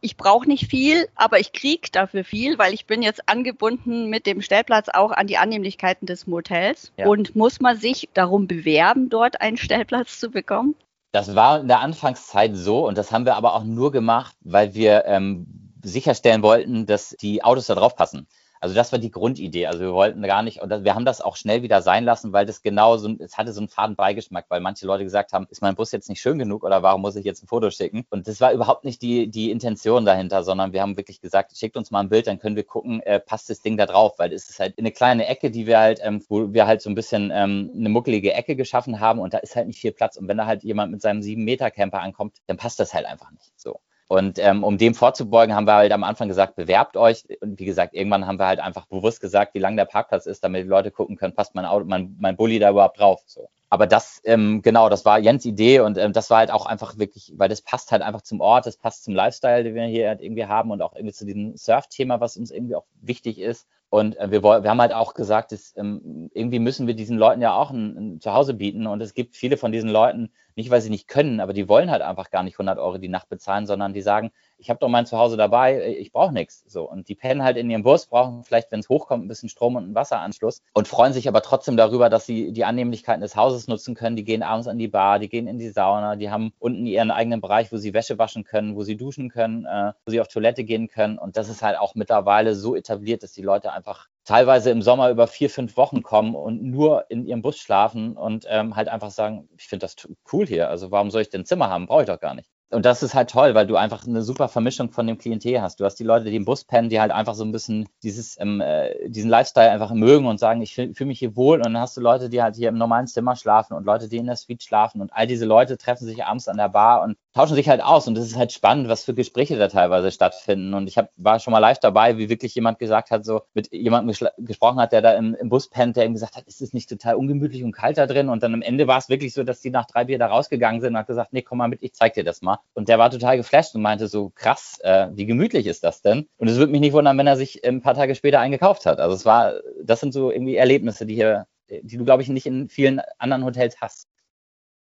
Ich 0.00 0.16
brauche 0.16 0.48
nicht 0.48 0.68
viel, 0.70 1.08
aber 1.14 1.40
ich 1.40 1.52
kriege 1.52 1.88
dafür 1.90 2.24
viel, 2.24 2.58
weil 2.58 2.74
ich 2.74 2.86
bin 2.86 3.02
jetzt 3.02 3.28
angebunden 3.28 4.08
mit 4.08 4.26
dem 4.26 4.42
Stellplatz 4.42 4.88
auch 4.92 5.10
an 5.10 5.26
die 5.26 5.38
Annehmlichkeiten 5.38 6.06
des 6.06 6.26
Motels. 6.26 6.92
Ja. 6.96 7.06
Und 7.06 7.34
muss 7.34 7.60
man 7.60 7.76
sich 7.76 8.08
darum 8.14 8.46
bewerben, 8.46 9.08
dort 9.08 9.40
einen 9.40 9.56
Stellplatz 9.56 10.20
zu 10.20 10.30
bekommen? 10.30 10.74
Das 11.12 11.34
war 11.34 11.60
in 11.60 11.68
der 11.68 11.80
Anfangszeit 11.80 12.54
so 12.54 12.86
und 12.86 12.98
das 12.98 13.10
haben 13.10 13.24
wir 13.24 13.36
aber 13.36 13.54
auch 13.54 13.64
nur 13.64 13.90
gemacht, 13.90 14.36
weil 14.42 14.74
wir 14.74 15.04
ähm, 15.06 15.72
sicherstellen 15.82 16.42
wollten, 16.42 16.86
dass 16.86 17.16
die 17.20 17.42
Autos 17.42 17.66
da 17.66 17.74
drauf 17.74 17.96
passen. 17.96 18.26
Also 18.60 18.74
das 18.74 18.92
war 18.92 18.98
die 18.98 19.10
Grundidee. 19.10 19.66
Also 19.66 19.80
wir 19.80 19.92
wollten 19.92 20.22
gar 20.22 20.42
nicht, 20.42 20.62
und 20.62 20.84
wir 20.84 20.94
haben 20.94 21.04
das 21.04 21.20
auch 21.20 21.36
schnell 21.36 21.62
wieder 21.62 21.82
sein 21.82 22.04
lassen, 22.04 22.32
weil 22.32 22.46
das 22.46 22.62
genau 22.62 22.96
so, 22.96 23.14
es 23.18 23.36
hatte 23.36 23.52
so 23.52 23.60
einen 23.60 23.68
faden 23.68 23.96
Beigeschmack, 23.96 24.46
weil 24.48 24.60
manche 24.60 24.86
Leute 24.86 25.04
gesagt 25.04 25.32
haben, 25.32 25.46
ist 25.50 25.62
mein 25.62 25.74
Bus 25.74 25.92
jetzt 25.92 26.08
nicht 26.08 26.20
schön 26.20 26.38
genug 26.38 26.64
oder 26.64 26.82
warum 26.82 27.02
muss 27.02 27.16
ich 27.16 27.24
jetzt 27.24 27.42
ein 27.42 27.46
Foto 27.48 27.70
schicken? 27.70 28.06
Und 28.10 28.28
das 28.28 28.40
war 28.40 28.52
überhaupt 28.52 28.84
nicht 28.84 29.02
die, 29.02 29.28
die 29.28 29.50
Intention 29.50 30.04
dahinter, 30.04 30.42
sondern 30.42 30.72
wir 30.72 30.82
haben 30.82 30.96
wirklich 30.96 31.20
gesagt, 31.20 31.56
schickt 31.56 31.76
uns 31.76 31.90
mal 31.90 32.00
ein 32.00 32.08
Bild, 32.08 32.26
dann 32.26 32.38
können 32.38 32.56
wir 32.56 32.64
gucken, 32.64 33.00
äh, 33.02 33.20
passt 33.20 33.50
das 33.50 33.60
Ding 33.60 33.76
da 33.76 33.86
drauf, 33.86 34.18
weil 34.18 34.32
es 34.32 34.48
ist 34.48 34.58
halt 34.58 34.78
eine 34.78 34.92
kleine 34.92 35.26
Ecke, 35.26 35.50
die 35.50 35.66
wir 35.66 35.78
halt, 35.78 36.00
ähm, 36.02 36.22
wo 36.28 36.52
wir 36.52 36.66
halt 36.66 36.82
so 36.82 36.90
ein 36.90 36.94
bisschen 36.94 37.30
ähm, 37.34 37.70
eine 37.74 37.88
muckelige 37.88 38.32
Ecke 38.32 38.56
geschaffen 38.56 39.00
haben 39.00 39.20
und 39.20 39.34
da 39.34 39.38
ist 39.38 39.56
halt 39.56 39.66
nicht 39.66 39.80
viel 39.80 39.92
Platz. 39.92 40.16
Und 40.16 40.28
wenn 40.28 40.36
da 40.38 40.46
halt 40.46 40.64
jemand 40.64 40.92
mit 40.92 41.02
seinem 41.02 41.20
7-Meter-Camper 41.20 42.00
ankommt, 42.00 42.36
dann 42.46 42.56
passt 42.56 42.80
das 42.80 42.94
halt 42.94 43.06
einfach 43.06 43.30
nicht 43.30 43.52
so. 43.56 43.80
Und 44.08 44.38
ähm, 44.38 44.62
um 44.62 44.78
dem 44.78 44.94
vorzubeugen, 44.94 45.54
haben 45.54 45.66
wir 45.66 45.74
halt 45.74 45.92
am 45.92 46.04
Anfang 46.04 46.28
gesagt, 46.28 46.54
bewerbt 46.54 46.96
euch. 46.96 47.24
Und 47.40 47.58
wie 47.58 47.64
gesagt, 47.64 47.92
irgendwann 47.92 48.26
haben 48.26 48.38
wir 48.38 48.46
halt 48.46 48.60
einfach 48.60 48.86
bewusst 48.86 49.20
gesagt, 49.20 49.54
wie 49.54 49.58
lang 49.58 49.76
der 49.76 49.84
Parkplatz 49.84 50.26
ist, 50.26 50.44
damit 50.44 50.64
die 50.64 50.68
Leute 50.68 50.92
gucken 50.92 51.16
können, 51.16 51.34
passt 51.34 51.54
mein 51.54 51.64
Auto, 51.64 51.84
mein, 51.86 52.16
mein 52.20 52.36
Bulli 52.36 52.58
da 52.60 52.70
überhaupt 52.70 53.00
drauf. 53.00 53.22
So. 53.26 53.48
Aber 53.68 53.88
das, 53.88 54.20
ähm, 54.24 54.62
genau, 54.62 54.88
das 54.88 55.04
war 55.04 55.18
Jens 55.18 55.44
Idee 55.44 55.80
und 55.80 55.98
ähm, 55.98 56.12
das 56.12 56.30
war 56.30 56.38
halt 56.38 56.52
auch 56.52 56.66
einfach 56.66 56.98
wirklich, 56.98 57.32
weil 57.36 57.48
das 57.48 57.62
passt 57.62 57.90
halt 57.90 58.02
einfach 58.02 58.22
zum 58.22 58.40
Ort, 58.40 58.66
das 58.66 58.76
passt 58.76 59.02
zum 59.02 59.14
Lifestyle, 59.14 59.64
den 59.64 59.74
wir 59.74 59.84
hier 59.86 60.08
halt 60.08 60.20
irgendwie 60.20 60.46
haben 60.46 60.70
und 60.70 60.82
auch 60.82 60.94
irgendwie 60.94 61.12
zu 61.12 61.26
diesem 61.26 61.56
Surf-Thema, 61.56 62.20
was 62.20 62.36
uns 62.36 62.52
irgendwie 62.52 62.76
auch 62.76 62.86
wichtig 63.00 63.40
ist. 63.40 63.66
Und 63.88 64.16
äh, 64.18 64.30
wir, 64.30 64.42
wir 64.42 64.70
haben 64.70 64.80
halt 64.80 64.92
auch 64.92 65.14
gesagt, 65.14 65.50
dass, 65.50 65.74
ähm, 65.76 66.30
irgendwie 66.32 66.60
müssen 66.60 66.86
wir 66.86 66.94
diesen 66.94 67.18
Leuten 67.18 67.42
ja 67.42 67.54
auch 67.54 67.70
ein, 67.70 67.96
ein 67.96 68.20
Zuhause 68.20 68.54
bieten. 68.54 68.86
Und 68.86 69.00
es 69.00 69.14
gibt 69.14 69.36
viele 69.36 69.56
von 69.56 69.72
diesen 69.72 69.90
Leuten, 69.90 70.30
nicht 70.56 70.70
weil 70.70 70.80
sie 70.80 70.90
nicht 70.90 71.06
können, 71.06 71.40
aber 71.40 71.52
die 71.52 71.68
wollen 71.68 71.90
halt 71.90 72.02
einfach 72.02 72.30
gar 72.30 72.42
nicht 72.42 72.54
100 72.54 72.78
Euro 72.78 72.98
die 72.98 73.08
Nacht 73.08 73.28
bezahlen, 73.28 73.66
sondern 73.66 73.92
die 73.92 74.00
sagen, 74.00 74.32
ich 74.58 74.70
habe 74.70 74.80
doch 74.80 74.88
mein 74.88 75.04
Zuhause 75.04 75.36
dabei, 75.36 75.96
ich 75.98 76.12
brauche 76.12 76.32
nichts. 76.32 76.64
So 76.66 76.88
und 76.90 77.08
die 77.08 77.14
pennen 77.14 77.42
halt 77.42 77.58
in 77.58 77.70
ihrem 77.70 77.82
Bus, 77.82 78.06
brauchen 78.06 78.42
vielleicht, 78.42 78.72
wenn 78.72 78.80
es 78.80 78.88
hochkommt, 78.88 79.24
ein 79.24 79.28
bisschen 79.28 79.50
Strom 79.50 79.76
und 79.76 79.84
einen 79.84 79.94
Wasseranschluss 79.94 80.62
und 80.72 80.88
freuen 80.88 81.12
sich 81.12 81.28
aber 81.28 81.42
trotzdem 81.42 81.76
darüber, 81.76 82.08
dass 82.08 82.24
sie 82.26 82.52
die 82.52 82.64
Annehmlichkeiten 82.64 83.20
des 83.20 83.36
Hauses 83.36 83.68
nutzen 83.68 83.94
können. 83.94 84.16
Die 84.16 84.24
gehen 84.24 84.42
abends 84.42 84.66
an 84.66 84.78
die 84.78 84.88
Bar, 84.88 85.18
die 85.18 85.28
gehen 85.28 85.46
in 85.46 85.58
die 85.58 85.68
Sauna, 85.68 86.16
die 86.16 86.30
haben 86.30 86.52
unten 86.58 86.86
ihren 86.86 87.10
eigenen 87.10 87.40
Bereich, 87.40 87.70
wo 87.70 87.76
sie 87.76 87.92
Wäsche 87.92 88.18
waschen 88.18 88.44
können, 88.44 88.76
wo 88.76 88.82
sie 88.82 88.96
duschen 88.96 89.28
können, 89.28 89.66
äh, 89.66 89.92
wo 90.06 90.10
sie 90.10 90.20
auf 90.20 90.28
Toilette 90.28 90.64
gehen 90.64 90.88
können. 90.88 91.18
Und 91.18 91.36
das 91.36 91.50
ist 91.50 91.62
halt 91.62 91.78
auch 91.78 91.94
mittlerweile 91.94 92.54
so 92.54 92.74
etabliert, 92.74 93.22
dass 93.22 93.32
die 93.32 93.42
Leute 93.42 93.72
einfach 93.72 94.08
teilweise 94.26 94.70
im 94.70 94.82
Sommer 94.82 95.10
über 95.10 95.26
vier, 95.28 95.50
fünf 95.50 95.76
Wochen 95.78 96.02
kommen 96.02 96.34
und 96.36 96.62
nur 96.62 97.06
in 97.10 97.24
ihrem 97.26 97.42
Bus 97.42 97.58
schlafen 97.58 98.16
und 98.16 98.46
ähm, 98.48 98.76
halt 98.76 98.88
einfach 98.88 99.10
sagen, 99.10 99.48
ich 99.58 99.68
finde 99.68 99.86
das 99.86 99.96
cool 100.32 100.46
hier. 100.46 100.68
Also 100.70 100.90
warum 100.90 101.10
soll 101.10 101.22
ich 101.22 101.30
denn 101.30 101.46
Zimmer 101.46 101.70
haben? 101.70 101.86
Brauche 101.86 102.02
ich 102.02 102.08
doch 102.08 102.20
gar 102.20 102.34
nicht 102.34 102.50
und 102.70 102.84
das 102.84 103.04
ist 103.04 103.14
halt 103.14 103.30
toll, 103.30 103.54
weil 103.54 103.66
du 103.66 103.76
einfach 103.76 104.04
eine 104.06 104.22
super 104.22 104.48
Vermischung 104.48 104.90
von 104.90 105.06
dem 105.06 105.18
Klientel 105.18 105.62
hast. 105.62 105.78
Du 105.78 105.84
hast 105.84 105.94
die 105.96 106.04
Leute, 106.04 106.24
die 106.24 106.34
im 106.34 106.44
Bus 106.44 106.64
pennen, 106.64 106.88
die 106.88 107.00
halt 107.00 107.12
einfach 107.12 107.34
so 107.34 107.44
ein 107.44 107.52
bisschen 107.52 107.88
dieses, 108.02 108.38
ähm, 108.40 108.60
äh, 108.60 109.08
diesen 109.08 109.30
Lifestyle 109.30 109.70
einfach 109.70 109.92
mögen 109.92 110.26
und 110.26 110.38
sagen, 110.38 110.62
ich 110.62 110.74
fühle 110.74 110.92
fühl 110.92 111.06
mich 111.06 111.20
hier 111.20 111.36
wohl. 111.36 111.58
Und 111.58 111.66
dann 111.66 111.78
hast 111.78 111.96
du 111.96 112.00
Leute, 112.00 112.28
die 112.28 112.42
halt 112.42 112.56
hier 112.56 112.68
im 112.68 112.76
normalen 112.76 113.06
Zimmer 113.06 113.36
schlafen 113.36 113.74
und 113.74 113.84
Leute, 113.84 114.08
die 114.08 114.16
in 114.16 114.26
der 114.26 114.34
Suite 114.34 114.64
schlafen. 114.64 115.00
Und 115.00 115.12
all 115.12 115.28
diese 115.28 115.46
Leute 115.46 115.78
treffen 115.78 116.06
sich 116.06 116.24
abends 116.24 116.48
an 116.48 116.56
der 116.56 116.68
Bar 116.68 117.02
und 117.02 117.16
tauschen 117.34 117.54
sich 117.54 117.68
halt 117.68 117.84
aus. 117.84 118.08
Und 118.08 118.16
das 118.16 118.26
ist 118.26 118.36
halt 118.36 118.50
spannend, 118.50 118.88
was 118.88 119.04
für 119.04 119.14
Gespräche 119.14 119.56
da 119.56 119.68
teilweise 119.68 120.10
stattfinden. 120.10 120.74
Und 120.74 120.88
ich 120.88 120.98
hab, 120.98 121.10
war 121.16 121.38
schon 121.38 121.52
mal 121.52 121.60
live 121.60 121.78
dabei, 121.78 122.18
wie 122.18 122.28
wirklich 122.28 122.52
jemand 122.56 122.80
gesagt 122.80 123.12
hat, 123.12 123.24
so 123.24 123.42
mit 123.54 123.72
jemandem 123.72 124.16
gesprochen 124.38 124.80
hat, 124.80 124.90
der 124.90 125.02
da 125.02 125.12
im, 125.12 125.36
im 125.36 125.50
Bus 125.50 125.68
pennt, 125.68 125.96
der 125.96 126.04
ihm 126.04 126.14
gesagt 126.14 126.36
hat, 126.36 126.48
ist 126.48 126.60
es 126.60 126.72
nicht 126.72 126.88
total 126.88 127.14
ungemütlich 127.14 127.62
und 127.62 127.70
kalt 127.70 127.96
da 127.96 128.08
drin? 128.08 128.28
Und 128.28 128.42
dann 128.42 128.54
am 128.54 128.62
Ende 128.62 128.88
war 128.88 128.98
es 128.98 129.08
wirklich 129.08 129.34
so, 129.34 129.44
dass 129.44 129.60
die 129.60 129.70
nach 129.70 129.86
drei 129.86 130.06
Bier 130.06 130.18
da 130.18 130.26
rausgegangen 130.26 130.80
sind 130.80 130.94
und 130.94 130.98
hat 130.98 131.06
gesagt, 131.06 131.32
nee, 131.32 131.42
komm 131.42 131.58
mal 131.58 131.68
mit, 131.68 131.82
ich 131.82 131.94
zeig 131.94 132.14
dir 132.14 132.24
das 132.24 132.42
mal. 132.42 132.55
Und 132.74 132.88
der 132.88 132.98
war 132.98 133.10
total 133.10 133.36
geflasht 133.36 133.74
und 133.74 133.82
meinte 133.82 134.08
so, 134.08 134.30
krass, 134.34 134.78
äh, 134.82 135.08
wie 135.12 135.26
gemütlich 135.26 135.66
ist 135.66 135.84
das 135.84 136.02
denn? 136.02 136.28
Und 136.36 136.48
es 136.48 136.56
würde 136.56 136.72
mich 136.72 136.80
nicht 136.80 136.92
wundern, 136.92 137.18
wenn 137.18 137.26
er 137.26 137.36
sich 137.36 137.66
ein 137.66 137.82
paar 137.82 137.94
Tage 137.94 138.14
später 138.14 138.40
eingekauft 138.40 138.86
hat. 138.86 139.00
Also 139.00 139.14
es 139.14 139.24
war, 139.24 139.54
das 139.82 140.00
sind 140.00 140.12
so 140.12 140.30
irgendwie 140.30 140.56
Erlebnisse, 140.56 141.06
die 141.06 141.14
hier, 141.14 141.46
die 141.68 141.96
du, 141.96 142.04
glaube 142.04 142.22
ich, 142.22 142.28
nicht 142.28 142.46
in 142.46 142.68
vielen 142.68 143.00
anderen 143.18 143.44
Hotels 143.44 143.80
hast. 143.80 144.08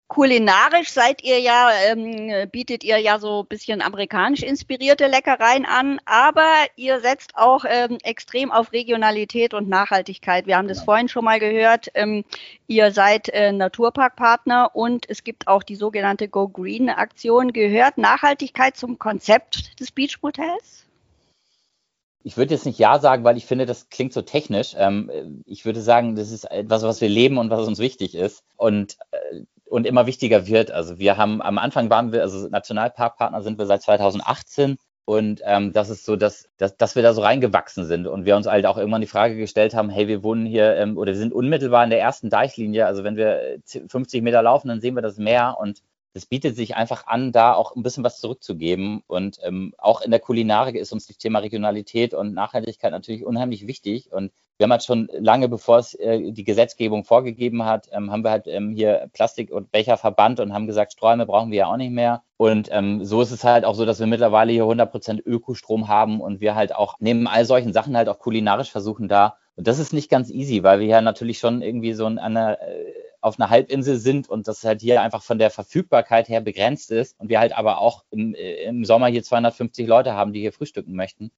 Kulinarisch 0.08 0.92
seid 0.92 1.24
ihr 1.24 1.40
ja, 1.40 1.72
ähm, 1.88 2.50
bietet 2.52 2.84
ihr 2.84 3.00
ja 3.00 3.18
so 3.18 3.42
ein 3.42 3.48
bisschen 3.48 3.82
amerikanisch 3.82 4.44
inspirierte 4.44 5.08
Leckereien 5.08 5.66
an, 5.66 6.00
aber 6.06 6.46
ihr 6.76 7.00
setzt 7.00 7.36
auch 7.36 7.66
ähm, 7.68 7.98
extrem 8.04 8.52
auf 8.52 8.72
Regionalität 8.72 9.56
und 9.56 9.68
Nachhaltigkeit. 9.68 10.46
Wir 10.46 10.58
haben 10.58 10.68
das 10.68 10.84
vorhin 10.84 11.08
schon 11.08 11.26
mal 11.26 11.40
gehört. 11.40 11.90
Ähm, 11.96 12.24
ihr 12.68 12.92
seid 12.92 13.30
äh, 13.30 13.52
Naturparkpartner 13.52 14.76
und 14.76 15.10
es 15.10 15.24
gibt 15.24 15.48
auch 15.48 15.64
die 15.64 15.76
sogenannte 15.76 16.28
Go 16.28 16.50
Green 16.50 16.90
Aktion. 16.90 17.52
Gehört 17.52 17.98
Nachhaltigkeit 17.98 18.78
zum 18.78 19.00
Konzept 19.00 19.80
des 19.80 19.92
Beach 19.92 20.20
Motels? 20.22 20.86
Ich 22.24 22.38
würde 22.38 22.54
jetzt 22.54 22.66
nicht 22.66 22.78
Ja 22.78 23.00
sagen, 23.00 23.24
weil 23.24 23.38
ich 23.38 23.46
finde, 23.48 23.66
das 23.66 23.90
klingt 23.90 24.14
so 24.14 24.22
technisch. 24.22 24.76
Ähm, 24.78 25.44
ich 25.48 25.66
würde 25.66 25.82
sagen, 25.82 26.16
das 26.16 26.30
ist 26.30 26.44
etwas, 26.44 26.84
was 26.84 27.02
wir 27.02 27.10
leben 27.10 27.40
und 27.40 27.50
was 27.50 27.68
uns 27.68 27.80
wichtig 27.80 28.14
ist. 28.14 28.44
Und 28.56 28.98
äh, 29.12 29.42
und 29.66 29.86
immer 29.86 30.06
wichtiger 30.06 30.48
wird. 30.48 30.72
Also 30.72 31.00
wir 31.00 31.18
haben 31.18 31.42
am 31.42 31.58
Anfang 31.58 31.90
waren 31.90 32.12
wir, 32.12 32.22
also 32.22 32.48
Nationalparkpartner 32.48 33.42
sind 33.42 33.58
wir 33.58 33.66
seit 33.66 33.82
2018 33.82 34.78
und 35.06 35.42
ähm, 35.46 35.72
das 35.72 35.92
ist 35.92 36.04
so, 36.04 36.16
dass, 36.16 36.50
dass, 36.58 36.78
dass 36.78 36.96
wir 36.96 37.04
da 37.04 37.14
so 37.14 37.22
reingewachsen 37.22 37.86
sind 37.86 38.08
und 38.08 38.26
wir 38.26 38.36
uns 38.36 38.48
halt 38.48 38.66
auch 38.66 38.78
irgendwann 38.78 39.02
die 39.02 39.08
Frage 39.08 39.36
gestellt 39.36 39.76
haben, 39.76 39.90
hey, 39.90 40.08
wir 40.08 40.24
wohnen 40.24 40.48
hier 40.48 40.76
ähm, 40.78 40.98
oder 40.98 41.12
wir 41.12 41.20
sind 41.20 41.34
unmittelbar 41.34 41.84
in 41.84 41.92
der 41.92 42.00
ersten 42.00 42.30
Deichlinie. 42.32 42.88
Also 42.88 43.04
wenn 43.04 43.16
wir 43.16 43.60
50 43.88 44.24
Meter 44.24 44.42
laufen, 44.42 44.68
dann 44.68 44.82
sehen 44.82 44.96
wir 44.96 45.04
das 45.04 45.18
Meer 45.18 45.58
und 45.60 45.82
es 46.16 46.26
bietet 46.26 46.56
sich 46.56 46.78
einfach 46.78 47.08
an, 47.08 47.34
da 47.34 47.54
auch 47.54 47.76
ein 47.76 47.84
bisschen 47.84 48.06
was 48.06 48.22
zurückzugeben. 48.22 49.04
Und 49.06 49.38
ähm, 49.44 49.74
auch 49.78 50.00
in 50.00 50.12
der 50.12 50.22
Kulinarik 50.22 50.76
ist 50.76 50.94
uns 50.94 51.08
das 51.08 51.18
Thema 51.18 51.40
Regionalität 51.40 52.14
und 52.14 52.34
Nachhaltigkeit 52.34 52.92
natürlich 52.92 53.26
unheimlich 53.26 53.68
wichtig. 53.68 54.14
Und 54.14 54.32
wir 54.58 54.64
haben 54.64 54.72
halt 54.72 54.86
schon 54.86 55.10
lange, 55.12 55.50
bevor 55.50 55.78
es 55.80 55.94
äh, 55.96 56.32
die 56.32 56.46
Gesetzgebung 56.46 57.04
vorgegeben 57.04 57.66
hat, 57.66 57.90
ähm, 57.92 58.12
haben 58.12 58.24
wir 58.24 58.32
halt 58.32 58.48
ähm, 58.48 58.72
hier 58.72 59.10
Plastik 59.12 59.52
und 59.52 59.74
Becher 59.74 59.98
verbannt 59.98 60.40
und 60.40 60.54
haben 60.54 60.68
gesagt, 60.68 60.94
Sträume 60.94 61.26
brauchen 61.26 61.52
wir 61.52 61.58
ja 61.58 61.68
auch 61.68 61.76
nicht 61.76 61.92
mehr. 61.92 62.24
Und 62.38 62.70
ähm, 62.72 63.04
so 63.04 63.22
ist 63.22 63.32
es 63.32 63.44
halt 63.44 63.66
auch 63.66 63.76
so, 63.76 63.86
dass 63.86 64.00
wir 64.00 64.08
mittlerweile 64.08 64.54
hier 64.54 64.64
100% 64.64 65.22
Ökostrom 65.26 65.90
haben 65.90 66.22
und 66.22 66.40
wir 66.40 66.56
halt 66.56 66.74
auch 66.74 66.96
neben 67.00 67.28
all 67.28 67.44
solchen 67.44 67.74
Sachen 67.74 67.98
halt 67.98 68.08
auch 68.08 68.20
kulinarisch 68.20 68.72
versuchen 68.72 69.10
da. 69.10 69.36
Und 69.58 69.68
das 69.68 69.80
ist 69.80 69.92
nicht 69.92 70.10
ganz 70.10 70.30
easy, 70.30 70.64
weil 70.64 70.80
wir 70.80 70.88
ja 70.88 71.02
natürlich 71.02 71.40
schon 71.40 71.62
irgendwie 71.62 71.92
so 71.92 72.06
an 72.06 72.20
einer 72.20 72.62
äh, 72.62 72.94
auf 73.26 73.40
einer 73.40 73.50
Halbinsel 73.50 73.98
sind 73.98 74.30
und 74.30 74.48
das 74.48 74.64
halt 74.64 74.82
hier 74.82 75.02
einfach 75.02 75.24
von 75.24 75.40
der 75.40 75.50
Verfügbarkeit 75.50 76.30
her 76.30 76.42
begrenzt 76.42 76.92
ist 76.92 77.20
und 77.20 77.28
wir 77.28 77.40
halt 77.40 77.58
aber 77.58 77.80
auch 77.80 78.04
im, 78.12 78.36
äh, 78.36 78.66
im 78.66 78.86
Sommer 78.86 79.08
hier 79.08 79.24
250 79.24 79.88
Leute 79.88 80.14
haben, 80.14 80.32
die 80.32 80.42
hier 80.42 80.54
frühstücken 80.54 80.96
möchten. 80.96 81.32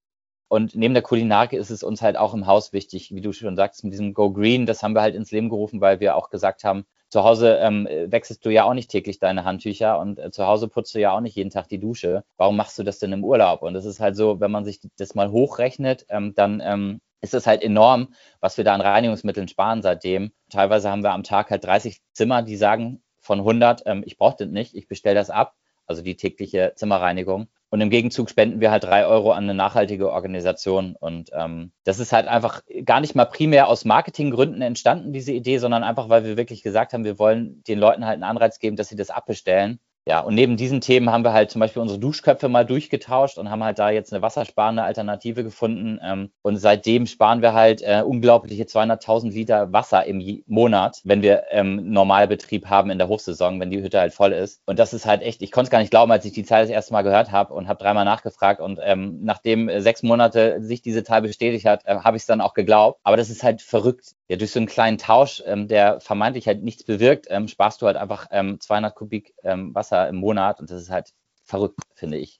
Und 0.50 0.76
neben 0.76 0.94
der 0.94 1.04
Kulinarik 1.04 1.54
ist 1.54 1.70
es 1.70 1.84
uns 1.84 2.02
halt 2.02 2.18
auch 2.18 2.34
im 2.34 2.46
Haus 2.46 2.74
wichtig, 2.74 3.16
wie 3.16 3.22
du 3.22 3.32
schon 3.32 3.56
sagst, 3.56 3.86
mit 3.86 3.94
diesem 3.94 4.14
Go 4.14 4.32
Green, 4.32 4.66
das 4.66 4.84
haben 4.84 4.94
wir 4.96 5.02
halt 5.02 5.16
ins 5.16 5.32
Leben 5.32 5.48
gerufen, 5.48 5.80
weil 5.80 6.02
wir 6.02 6.18
auch 6.18 6.30
gesagt 6.30 6.66
haben, 6.66 6.86
zu 7.10 7.24
Hause 7.24 7.58
ähm, 7.62 7.88
wechselst 7.88 8.46
du 8.46 8.50
ja 8.50 8.66
auch 8.66 8.74
nicht 8.74 8.92
täglich 8.92 9.20
deine 9.20 9.46
Handtücher 9.46 9.98
und 9.98 10.20
äh, 10.20 10.30
zu 10.30 10.46
Hause 10.46 10.68
putzt 10.68 10.94
du 10.94 11.00
ja 11.00 11.14
auch 11.14 11.22
nicht 11.22 11.38
jeden 11.38 11.52
Tag 11.52 11.70
die 11.70 11.80
Dusche. 11.80 12.26
Warum 12.36 12.58
machst 12.58 12.78
du 12.78 12.84
das 12.84 13.00
denn 13.00 13.14
im 13.14 13.24
Urlaub? 13.24 13.62
Und 13.62 13.76
das 13.76 13.86
ist 13.86 14.02
halt 14.02 14.18
so, 14.18 14.42
wenn 14.42 14.52
man 14.52 14.66
sich 14.66 14.82
das 14.98 15.16
mal 15.16 15.32
hochrechnet, 15.32 16.06
ähm, 16.10 16.34
dann 16.36 16.62
ähm, 16.62 17.00
ist 17.22 17.34
es 17.34 17.48
halt 17.48 17.64
enorm, 17.64 18.14
was 18.40 18.58
wir 18.58 18.64
da 18.64 18.74
an 18.74 18.82
Reinigungsmitteln 18.82 19.48
sparen 19.48 19.82
seitdem. 19.82 20.32
Teilweise 20.50 20.90
haben 20.90 21.04
wir 21.04 21.12
am 21.12 21.24
Tag 21.24 21.50
halt 21.50 21.64
30 21.64 22.02
Zimmer, 22.14 22.42
die 22.42 22.56
sagen 22.56 23.02
von 23.20 23.40
100, 23.40 23.84
ähm, 23.86 24.04
ich 24.06 24.18
brauche 24.18 24.38
das 24.40 24.50
nicht, 24.50 24.76
ich 24.76 24.88
bestelle 24.88 25.16
das 25.16 25.30
ab, 25.30 25.56
also 25.86 26.02
die 26.02 26.16
tägliche 26.16 26.74
Zimmerreinigung. 26.76 27.48
Und 27.70 27.82
im 27.82 27.90
Gegenzug 27.90 28.30
spenden 28.30 28.62
wir 28.62 28.72
halt 28.72 28.86
drei 28.86 29.06
Euro 29.06 29.32
an 29.34 29.44
eine 29.44 29.54
nachhaltige 29.54 30.10
Organisation. 30.12 30.96
Und 30.96 31.32
ähm, 31.34 31.74
das 31.84 32.00
ist 32.00 32.14
halt 32.14 32.28
einfach 32.28 32.62
gar 32.86 33.02
nicht 33.02 33.14
mal 33.14 33.26
primär 33.26 33.68
aus 33.68 33.84
Marketinggründen 33.84 34.62
entstanden, 34.62 35.12
diese 35.12 35.34
Idee, 35.34 35.58
sondern 35.58 35.84
einfach, 35.84 36.08
weil 36.08 36.24
wir 36.24 36.38
wirklich 36.38 36.64
gesagt 36.64 36.94
haben, 36.94 37.04
wir 37.04 37.20
wollen 37.20 37.64
den 37.64 37.78
Leuten 37.78 38.06
halt 38.06 38.16
einen 38.16 38.24
Anreiz 38.24 38.60
geben, 38.60 38.78
dass 38.78 38.88
sie 38.88 38.96
das 38.96 39.10
abbestellen. 39.10 39.80
Ja, 40.10 40.22
und 40.22 40.36
neben 40.36 40.56
diesen 40.56 40.80
Themen 40.80 41.12
haben 41.12 41.26
wir 41.26 41.34
halt 41.34 41.52
zum 41.52 41.60
Beispiel 41.60 41.82
unsere 41.82 42.00
Duschköpfe 42.00 42.48
mal 42.48 42.66
durchgetauscht 42.66 43.38
und 43.38 43.50
haben 43.50 43.62
halt 43.62 43.78
da 43.78 43.90
jetzt 43.90 44.14
eine 44.14 44.22
wassersparende 44.22 44.82
Alternative 44.82 45.44
gefunden. 45.44 46.00
Ähm, 46.02 46.32
und 46.44 46.56
seitdem 46.56 47.08
sparen 47.08 47.42
wir 47.42 47.54
halt 47.54 47.82
äh, 47.82 48.04
unglaubliche 48.06 48.64
200.000 48.64 49.32
Liter 49.34 49.74
Wasser 49.74 50.06
im 50.06 50.44
Monat, 50.48 51.02
wenn 51.04 51.22
wir 51.22 51.48
ähm, 51.50 51.92
Normalbetrieb 51.92 52.68
haben 52.68 52.90
in 52.90 53.00
der 53.00 53.10
Hochsaison, 53.10 53.60
wenn 53.60 53.70
die 53.70 53.84
Hütte 53.84 54.00
halt 54.00 54.14
voll 54.14 54.32
ist. 54.32 54.62
Und 54.66 54.80
das 54.80 54.94
ist 54.94 55.06
halt 55.06 55.24
echt, 55.24 55.42
ich 55.42 55.52
konnte 55.52 55.68
es 55.68 55.72
gar 55.72 55.80
nicht 55.80 55.92
glauben, 55.92 56.10
als 56.14 56.24
ich 56.24 56.32
die 56.32 56.46
Zahl 56.46 56.62
das 56.62 56.70
erste 56.72 56.94
Mal 56.94 57.02
gehört 57.02 57.34
habe 57.34 57.54
und 57.54 57.68
habe 57.68 57.84
dreimal 57.84 58.06
nachgefragt. 58.06 58.62
Und 58.62 58.80
ähm, 58.82 59.20
nachdem 59.24 59.68
äh, 59.68 59.82
sechs 59.82 60.04
Monate 60.04 60.62
sich 60.64 60.82
diese 60.82 61.04
Zahl 61.04 61.22
bestätigt 61.22 61.66
hat, 61.66 61.86
äh, 61.86 61.98
habe 61.98 62.16
ich 62.16 62.24
es 62.24 62.28
dann 62.28 62.40
auch 62.40 62.54
geglaubt. 62.54 63.02
Aber 63.04 63.18
das 63.18 63.30
ist 63.30 63.44
halt 63.44 63.62
verrückt. 63.62 64.14
Ja, 64.30 64.36
durch 64.38 64.52
so 64.52 64.60
einen 64.60 64.68
kleinen 64.68 64.98
Tausch, 64.98 65.42
ähm, 65.46 65.68
der 65.68 66.00
vermeintlich 66.02 66.48
halt 66.48 66.64
nichts 66.64 66.84
bewirkt, 66.84 67.28
ähm, 67.30 67.48
sparst 67.48 67.82
du 67.82 67.86
halt 67.88 67.98
einfach 67.98 68.28
ähm, 68.32 68.60
200 68.60 68.96
Kubik 68.96 69.34
ähm, 69.44 69.74
Wasser 69.74 70.08
im 70.10 70.18
Monat 70.18 70.60
und 70.60 70.70
das 70.70 70.82
ist 70.82 70.90
halt 70.90 71.14
verrückt, 71.44 71.80
finde 71.96 72.18
ich. 72.18 72.40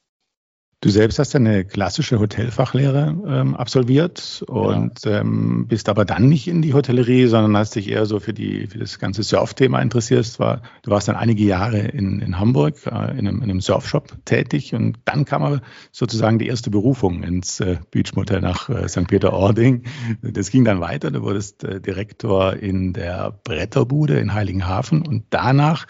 Du 0.80 0.90
selbst 0.90 1.18
hast 1.18 1.36
eine 1.36 1.66
klassische 1.66 2.20
Hotelfachlehre 2.20 3.18
ähm, 3.28 3.56
absolviert 3.56 4.44
und 4.46 5.02
genau. 5.02 5.18
ähm, 5.22 5.68
bist 5.68 5.90
aber 5.90 6.06
dann 6.06 6.30
nicht 6.30 6.48
in 6.48 6.62
die 6.62 6.76
Hotellerie, 6.76 7.26
sondern 7.26 7.58
hast 7.58 7.74
dich 7.74 7.90
eher 7.90 8.06
so 8.06 8.20
für, 8.20 8.32
die, 8.32 8.68
für 8.68 8.78
das 8.78 9.00
ganze 9.00 9.24
Surf-Thema 9.24 9.82
interessiert. 9.82 10.38
War, 10.38 10.62
du 10.84 10.92
warst 10.92 11.08
dann 11.08 11.16
einige 11.16 11.44
Jahre 11.44 11.80
in, 11.80 12.20
in 12.20 12.38
Hamburg 12.38 12.86
äh, 12.86 12.90
in, 13.18 13.28
einem, 13.28 13.38
in 13.38 13.50
einem 13.50 13.60
Surfshop 13.60 14.24
tätig 14.26 14.76
und 14.76 15.00
dann 15.06 15.26
kam 15.26 15.42
aber 15.42 15.62
sozusagen 15.92 16.38
die 16.38 16.46
erste 16.46 16.70
Berufung 16.70 17.24
ins 17.24 17.60
äh, 17.60 17.78
Beachmotel 17.90 18.42
nach 18.42 18.70
äh, 18.70 18.88
St. 18.88 19.08
Peter-Ording. 19.08 19.82
Das 20.22 20.52
ging 20.52 20.64
dann 20.64 20.80
weiter. 20.80 21.10
Du 21.10 21.24
wurdest 21.24 21.64
äh, 21.64 21.82
Direktor 21.82 22.54
in 22.54 22.94
der 22.94 23.32
Bretterbude 23.44 24.20
in 24.20 24.36
Heiligenhafen 24.36 25.02
und 25.08 25.24
danach 25.32 25.88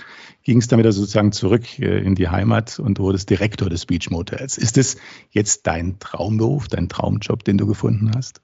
ging 0.48 0.60
es 0.60 0.68
dann 0.70 0.80
wieder 0.80 0.94
sozusagen 0.94 1.34
zurück 1.34 1.78
äh, 1.78 2.00
in 2.00 2.16
die 2.16 2.30
Heimat 2.30 2.80
und 2.80 3.00
wurdest 3.00 3.30
Direktor 3.30 3.70
des 3.70 3.86
Beach 3.86 4.10
Motels. 4.10 4.58
Ist 4.58 4.78
es 4.78 4.96
jetzt 5.30 5.68
dein 5.68 6.00
Traumberuf, 6.00 6.70
dein 6.70 6.88
Traumjob, 6.88 7.44
den 7.44 7.58
du 7.58 7.68
gefunden 7.68 8.12
hast? 8.16 8.42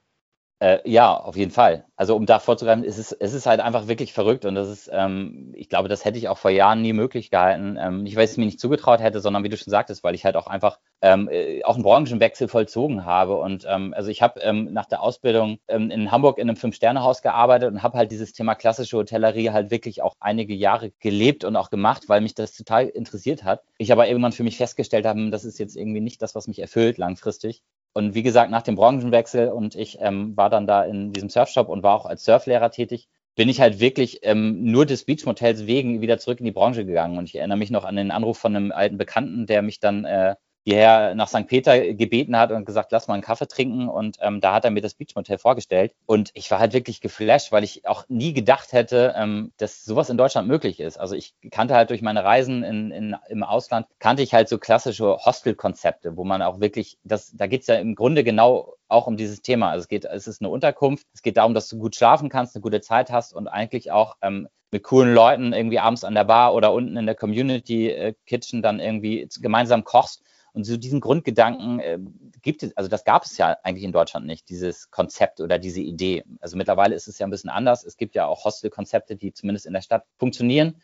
Äh, 0.63 0.79
ja, 0.89 1.13
auf 1.13 1.35
jeden 1.35 1.51
Fall. 1.51 1.83
Also 1.97 2.15
um 2.15 2.25
da 2.25 2.39
vorzugreifen, 2.39 2.85
ist 2.85 2.97
es, 2.97 3.11
es 3.11 3.33
ist 3.33 3.45
halt 3.47 3.59
einfach 3.59 3.89
wirklich 3.89 4.13
verrückt 4.13 4.45
und 4.45 4.55
das 4.55 4.69
ist, 4.69 4.89
ähm, 4.93 5.51
ich 5.57 5.67
glaube, 5.67 5.89
das 5.89 6.05
hätte 6.05 6.17
ich 6.17 6.29
auch 6.29 6.37
vor 6.37 6.51
Jahren 6.51 6.81
nie 6.81 6.93
möglich 6.93 7.29
gehalten. 7.31 7.77
Ähm, 7.77 8.03
nicht, 8.03 8.15
weil 8.15 8.23
ich 8.23 8.31
es 8.31 8.37
mir 8.37 8.45
nicht 8.45 8.61
zugetraut 8.61 9.01
hätte, 9.01 9.19
sondern 9.19 9.43
wie 9.43 9.49
du 9.49 9.57
schon 9.57 9.71
sagtest, 9.71 10.05
weil 10.05 10.15
ich 10.15 10.23
halt 10.23 10.37
auch 10.37 10.47
einfach 10.47 10.79
ähm, 11.01 11.27
äh, 11.29 11.65
auch 11.65 11.73
einen 11.73 11.83
Branchenwechsel 11.83 12.47
vollzogen 12.47 13.03
habe. 13.03 13.35
Und 13.35 13.65
ähm, 13.67 13.93
also 13.93 14.09
ich 14.09 14.21
habe 14.21 14.39
ähm, 14.39 14.71
nach 14.71 14.85
der 14.85 15.01
Ausbildung 15.01 15.59
ähm, 15.67 15.91
in 15.91 16.11
Hamburg 16.13 16.37
in 16.37 16.47
einem 16.47 16.55
Fünf-Sterne-Haus 16.55 17.21
gearbeitet 17.21 17.69
und 17.69 17.83
habe 17.83 17.97
halt 17.97 18.13
dieses 18.13 18.31
Thema 18.31 18.55
klassische 18.55 18.95
Hotellerie 18.95 19.49
halt 19.49 19.69
wirklich 19.69 20.01
auch 20.01 20.15
einige 20.21 20.53
Jahre 20.53 20.91
gelebt 21.01 21.43
und 21.43 21.57
auch 21.57 21.71
gemacht, 21.71 22.07
weil 22.07 22.21
mich 22.21 22.35
das 22.35 22.53
total 22.53 22.87
interessiert 22.87 23.43
hat. 23.43 23.63
Ich 23.79 23.91
aber 23.91 24.07
irgendwann 24.07 24.31
für 24.31 24.43
mich 24.43 24.55
festgestellt 24.55 25.05
habe, 25.05 25.29
das 25.29 25.43
ist 25.43 25.59
jetzt 25.59 25.75
irgendwie 25.75 25.99
nicht 25.99 26.21
das, 26.21 26.35
was 26.35 26.47
mich 26.47 26.59
erfüllt 26.59 26.97
langfristig. 26.97 27.63
Und 27.93 28.15
wie 28.15 28.23
gesagt, 28.23 28.49
nach 28.51 28.63
dem 28.63 28.75
Branchenwechsel 28.75 29.49
und 29.49 29.75
ich 29.75 29.97
ähm, 30.01 30.35
war 30.35 30.49
dann 30.49 30.67
da 30.67 30.83
in 30.83 31.13
diesem 31.13 31.29
Surfshop 31.29 31.69
und 31.69 31.83
war 31.83 31.95
auch 31.95 32.05
als 32.05 32.25
Surflehrer 32.25 32.71
tätig, 32.71 33.07
bin 33.35 33.49
ich 33.49 33.61
halt 33.61 33.79
wirklich 33.79 34.19
ähm, 34.23 34.63
nur 34.63 34.85
des 34.85 35.05
Beachmotels 35.05 35.65
wegen 35.67 36.01
wieder 36.01 36.17
zurück 36.17 36.39
in 36.39 36.45
die 36.45 36.51
Branche 36.51 36.85
gegangen. 36.85 37.17
Und 37.17 37.25
ich 37.25 37.35
erinnere 37.35 37.57
mich 37.57 37.71
noch 37.71 37.85
an 37.85 37.95
den 37.95 38.11
Anruf 38.11 38.37
von 38.37 38.55
einem 38.55 38.71
alten 38.71 38.97
Bekannten, 38.97 39.45
der 39.45 39.61
mich 39.61 39.79
dann 39.79 40.05
äh, 40.05 40.35
hierher 40.63 41.13
nach 41.15 41.27
St. 41.27 41.47
Peter 41.47 41.93
gebeten 41.93 42.37
hat 42.37 42.51
und 42.51 42.65
gesagt, 42.65 42.91
lass 42.91 43.07
mal 43.07 43.15
einen 43.15 43.23
Kaffee 43.23 43.47
trinken. 43.47 43.89
Und 43.89 44.17
ähm, 44.21 44.39
da 44.39 44.53
hat 44.53 44.65
er 44.65 44.71
mir 44.71 44.81
das 44.81 44.93
Beachmotel 44.93 45.37
vorgestellt. 45.37 45.93
Und 46.05 46.31
ich 46.33 46.49
war 46.51 46.59
halt 46.59 46.73
wirklich 46.73 47.01
geflasht, 47.01 47.51
weil 47.51 47.63
ich 47.63 47.85
auch 47.87 48.05
nie 48.07 48.33
gedacht 48.33 48.71
hätte, 48.71 49.13
ähm, 49.17 49.51
dass 49.57 49.83
sowas 49.83 50.09
in 50.09 50.17
Deutschland 50.17 50.47
möglich 50.47 50.79
ist. 50.79 50.97
Also 50.97 51.15
ich 51.15 51.33
kannte 51.51 51.75
halt 51.75 51.89
durch 51.89 52.01
meine 52.01 52.23
Reisen 52.23 52.63
in, 52.63 52.91
in, 52.91 53.15
im 53.29 53.43
Ausland, 53.43 53.87
kannte 53.99 54.23
ich 54.23 54.33
halt 54.33 54.47
so 54.47 54.57
klassische 54.57 55.17
Hostel-Konzepte, 55.17 56.15
wo 56.15 56.23
man 56.23 56.41
auch 56.41 56.61
wirklich, 56.61 56.97
das, 57.03 57.31
da 57.35 57.47
geht's 57.47 57.67
ja 57.67 57.75
im 57.75 57.95
Grunde 57.95 58.23
genau 58.23 58.75
auch 58.87 59.07
um 59.07 59.17
dieses 59.17 59.41
Thema. 59.41 59.71
Also 59.71 59.83
es 59.83 59.87
geht, 59.89 60.05
es 60.05 60.27
ist 60.27 60.41
eine 60.41 60.49
Unterkunft. 60.49 61.07
Es 61.13 61.21
geht 61.21 61.37
darum, 61.37 61.53
dass 61.53 61.67
du 61.67 61.77
gut 61.77 61.95
schlafen 61.95 62.29
kannst, 62.29 62.55
eine 62.55 62.61
gute 62.61 62.79
Zeit 62.79 63.11
hast 63.11 63.33
und 63.33 63.47
eigentlich 63.47 63.91
auch 63.91 64.15
ähm, 64.21 64.47
mit 64.71 64.83
coolen 64.83 65.13
Leuten 65.13 65.53
irgendwie 65.53 65.79
abends 65.79 66.03
an 66.03 66.15
der 66.15 66.23
Bar 66.23 66.53
oder 66.53 66.73
unten 66.73 66.95
in 66.95 67.05
der 67.05 67.15
Community 67.15 67.89
äh, 67.89 68.13
Kitchen 68.25 68.61
dann 68.61 68.79
irgendwie 68.79 69.27
gemeinsam 69.39 69.83
kochst 69.83 70.23
und 70.53 70.65
so 70.65 70.77
diesen 70.77 71.01
Grundgedanken 71.01 71.79
äh, 71.79 71.99
gibt 72.43 72.61
es, 72.61 72.77
also 72.77 72.87
das 72.87 73.03
gab 73.03 73.23
es 73.23 73.37
ja 73.37 73.57
eigentlich 73.63 73.83
in 73.83 73.91
Deutschland 73.91 74.27
nicht, 74.27 74.49
dieses 74.49 74.91
Konzept 74.91 75.41
oder 75.41 75.57
diese 75.57 75.81
Idee. 75.81 76.23
Also 76.41 76.57
mittlerweile 76.57 76.93
ist 76.93 77.07
es 77.07 77.17
ja 77.17 77.25
ein 77.25 77.31
bisschen 77.31 77.49
anders. 77.49 77.83
Es 77.83 77.97
gibt 77.97 78.13
ja 78.13 78.27
auch 78.27 78.45
Hostel-Konzepte, 78.45 79.15
die 79.15 79.33
zumindest 79.33 79.65
in 79.65 79.73
der 79.73 79.81
Stadt 79.81 80.05
funktionieren. 80.19 80.81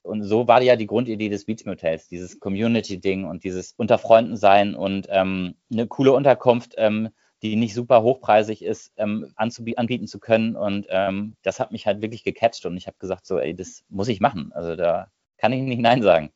Und 0.00 0.24
so 0.24 0.48
war 0.48 0.62
ja 0.62 0.76
die 0.76 0.86
Grundidee 0.86 1.28
des 1.28 1.44
Beach 1.44 1.64
Motels, 1.66 2.08
dieses 2.08 2.40
Community-Ding 2.40 3.24
und 3.24 3.44
dieses 3.44 3.74
Unter 3.76 3.98
Freunden 3.98 4.36
sein 4.36 4.74
und 4.74 5.06
ähm, 5.10 5.54
eine 5.70 5.86
coole 5.86 6.12
Unterkunft, 6.12 6.74
ähm, 6.78 7.10
die 7.42 7.56
nicht 7.56 7.74
super 7.74 8.02
hochpreisig 8.02 8.64
ist, 8.64 8.92
ähm, 8.96 9.32
anbieten 9.36 10.06
zu 10.06 10.18
können. 10.20 10.56
Und 10.56 10.86
ähm, 10.88 11.36
das 11.42 11.60
hat 11.60 11.70
mich 11.70 11.86
halt 11.86 12.00
wirklich 12.00 12.24
gecatcht 12.24 12.64
und 12.66 12.76
ich 12.76 12.86
habe 12.86 12.96
gesagt, 12.98 13.26
so, 13.26 13.38
ey, 13.38 13.54
das 13.54 13.84
muss 13.90 14.08
ich 14.08 14.20
machen. 14.20 14.52
Also 14.54 14.74
da 14.74 15.08
kann 15.36 15.52
ich 15.52 15.60
nicht 15.60 15.80
Nein 15.80 16.02
sagen. 16.02 16.32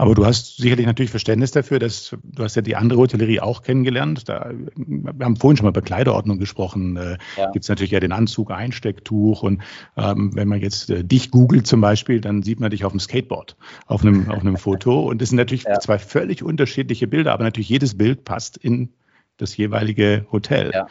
Aber 0.00 0.14
du 0.14 0.24
hast 0.24 0.56
sicherlich 0.56 0.86
natürlich 0.86 1.10
Verständnis 1.10 1.50
dafür, 1.50 1.78
dass 1.78 2.16
du 2.22 2.42
hast 2.42 2.56
ja 2.56 2.62
die 2.62 2.74
andere 2.74 3.00
Hotellerie 3.00 3.40
auch 3.40 3.60
kennengelernt. 3.60 4.30
Da, 4.30 4.50
wir 4.74 5.26
haben 5.26 5.36
vorhin 5.36 5.58
schon 5.58 5.64
mal 5.64 5.72
über 5.72 5.82
Kleiderordnung 5.82 6.38
gesprochen. 6.38 6.96
Äh, 6.96 7.18
ja. 7.36 7.50
Gibt 7.50 7.66
es 7.66 7.68
natürlich 7.68 7.90
ja 7.90 8.00
den 8.00 8.12
Anzug, 8.12 8.50
Einstecktuch 8.50 9.42
und 9.42 9.60
ähm, 9.98 10.34
wenn 10.34 10.48
man 10.48 10.58
jetzt 10.62 10.88
äh, 10.88 11.04
dich 11.04 11.30
googelt 11.30 11.66
zum 11.66 11.82
Beispiel, 11.82 12.22
dann 12.22 12.42
sieht 12.42 12.60
man 12.60 12.70
dich 12.70 12.86
auf 12.86 12.92
dem 12.92 12.98
Skateboard 12.98 13.58
auf 13.84 14.00
einem, 14.00 14.30
auf 14.30 14.40
einem 14.40 14.56
Foto. 14.56 15.00
Und 15.10 15.20
das 15.20 15.28
sind 15.28 15.36
natürlich 15.36 15.64
ja. 15.64 15.78
zwei 15.80 15.98
völlig 15.98 16.42
unterschiedliche 16.42 17.06
Bilder, 17.06 17.34
aber 17.34 17.44
natürlich 17.44 17.68
jedes 17.68 17.98
Bild 17.98 18.24
passt 18.24 18.56
in 18.56 18.94
das 19.36 19.54
jeweilige 19.58 20.24
Hotel. 20.32 20.70
Ja. 20.72 20.86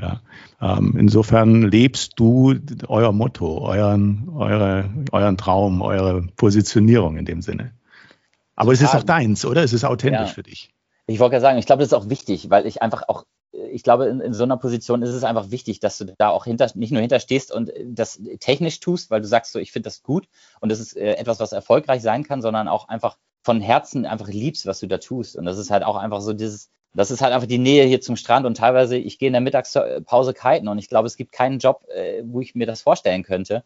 Ja, 0.00 0.20
ähm, 0.60 0.94
insofern 0.96 1.62
lebst 1.62 2.12
du 2.16 2.54
euer 2.86 3.12
Motto, 3.12 3.58
euren, 3.58 4.28
eure, 4.34 4.88
euren 5.10 5.36
Traum, 5.36 5.82
eure 5.82 6.22
Positionierung 6.36 7.18
in 7.18 7.24
dem 7.24 7.42
Sinne. 7.42 7.72
Aber 8.62 8.72
es 8.72 8.80
ist 8.80 8.94
auch 8.94 9.02
deins, 9.02 9.44
oder? 9.44 9.62
Es 9.62 9.72
ist 9.72 9.84
authentisch 9.84 10.28
ja. 10.28 10.34
für 10.34 10.42
dich. 10.42 10.70
Ich 11.06 11.18
wollte 11.18 11.34
ja 11.34 11.40
sagen, 11.40 11.58
ich 11.58 11.66
glaube, 11.66 11.80
das 11.80 11.88
ist 11.88 11.94
auch 11.94 12.08
wichtig, 12.08 12.48
weil 12.48 12.66
ich 12.66 12.80
einfach 12.80 13.08
auch, 13.08 13.24
ich 13.50 13.82
glaube, 13.82 14.06
in, 14.06 14.20
in, 14.20 14.32
so 14.32 14.44
einer 14.44 14.56
Position 14.56 15.02
ist 15.02 15.10
es 15.10 15.24
einfach 15.24 15.50
wichtig, 15.50 15.80
dass 15.80 15.98
du 15.98 16.06
da 16.16 16.28
auch 16.28 16.44
hinter, 16.44 16.70
nicht 16.74 16.92
nur 16.92 17.00
hinterstehst 17.00 17.52
und 17.52 17.72
das 17.84 18.20
technisch 18.40 18.80
tust, 18.80 19.10
weil 19.10 19.20
du 19.20 19.26
sagst 19.26 19.52
so, 19.52 19.58
ich 19.58 19.72
finde 19.72 19.88
das 19.88 20.02
gut 20.02 20.28
und 20.60 20.70
das 20.70 20.80
ist 20.80 20.96
äh, 20.96 21.14
etwas, 21.14 21.40
was 21.40 21.52
erfolgreich 21.52 22.02
sein 22.02 22.22
kann, 22.22 22.40
sondern 22.40 22.68
auch 22.68 22.88
einfach 22.88 23.18
von 23.42 23.60
Herzen 23.60 24.06
einfach 24.06 24.28
liebst, 24.28 24.66
was 24.66 24.78
du 24.78 24.86
da 24.86 24.98
tust. 24.98 25.36
Und 25.36 25.44
das 25.44 25.58
ist 25.58 25.70
halt 25.70 25.82
auch 25.82 25.96
einfach 25.96 26.20
so 26.20 26.32
dieses, 26.32 26.70
das 26.94 27.10
ist 27.10 27.20
halt 27.20 27.32
einfach 27.32 27.48
die 27.48 27.58
Nähe 27.58 27.84
hier 27.84 28.00
zum 28.00 28.16
Strand 28.16 28.46
und 28.46 28.56
teilweise, 28.56 28.96
ich 28.96 29.18
gehe 29.18 29.26
in 29.26 29.32
der 29.32 29.40
Mittagspause 29.40 30.34
kiten 30.34 30.68
und 30.68 30.78
ich 30.78 30.88
glaube, 30.88 31.06
es 31.06 31.16
gibt 31.16 31.32
keinen 31.32 31.58
Job, 31.58 31.84
äh, 31.88 32.22
wo 32.24 32.40
ich 32.40 32.54
mir 32.54 32.66
das 32.66 32.82
vorstellen 32.82 33.24
könnte. 33.24 33.64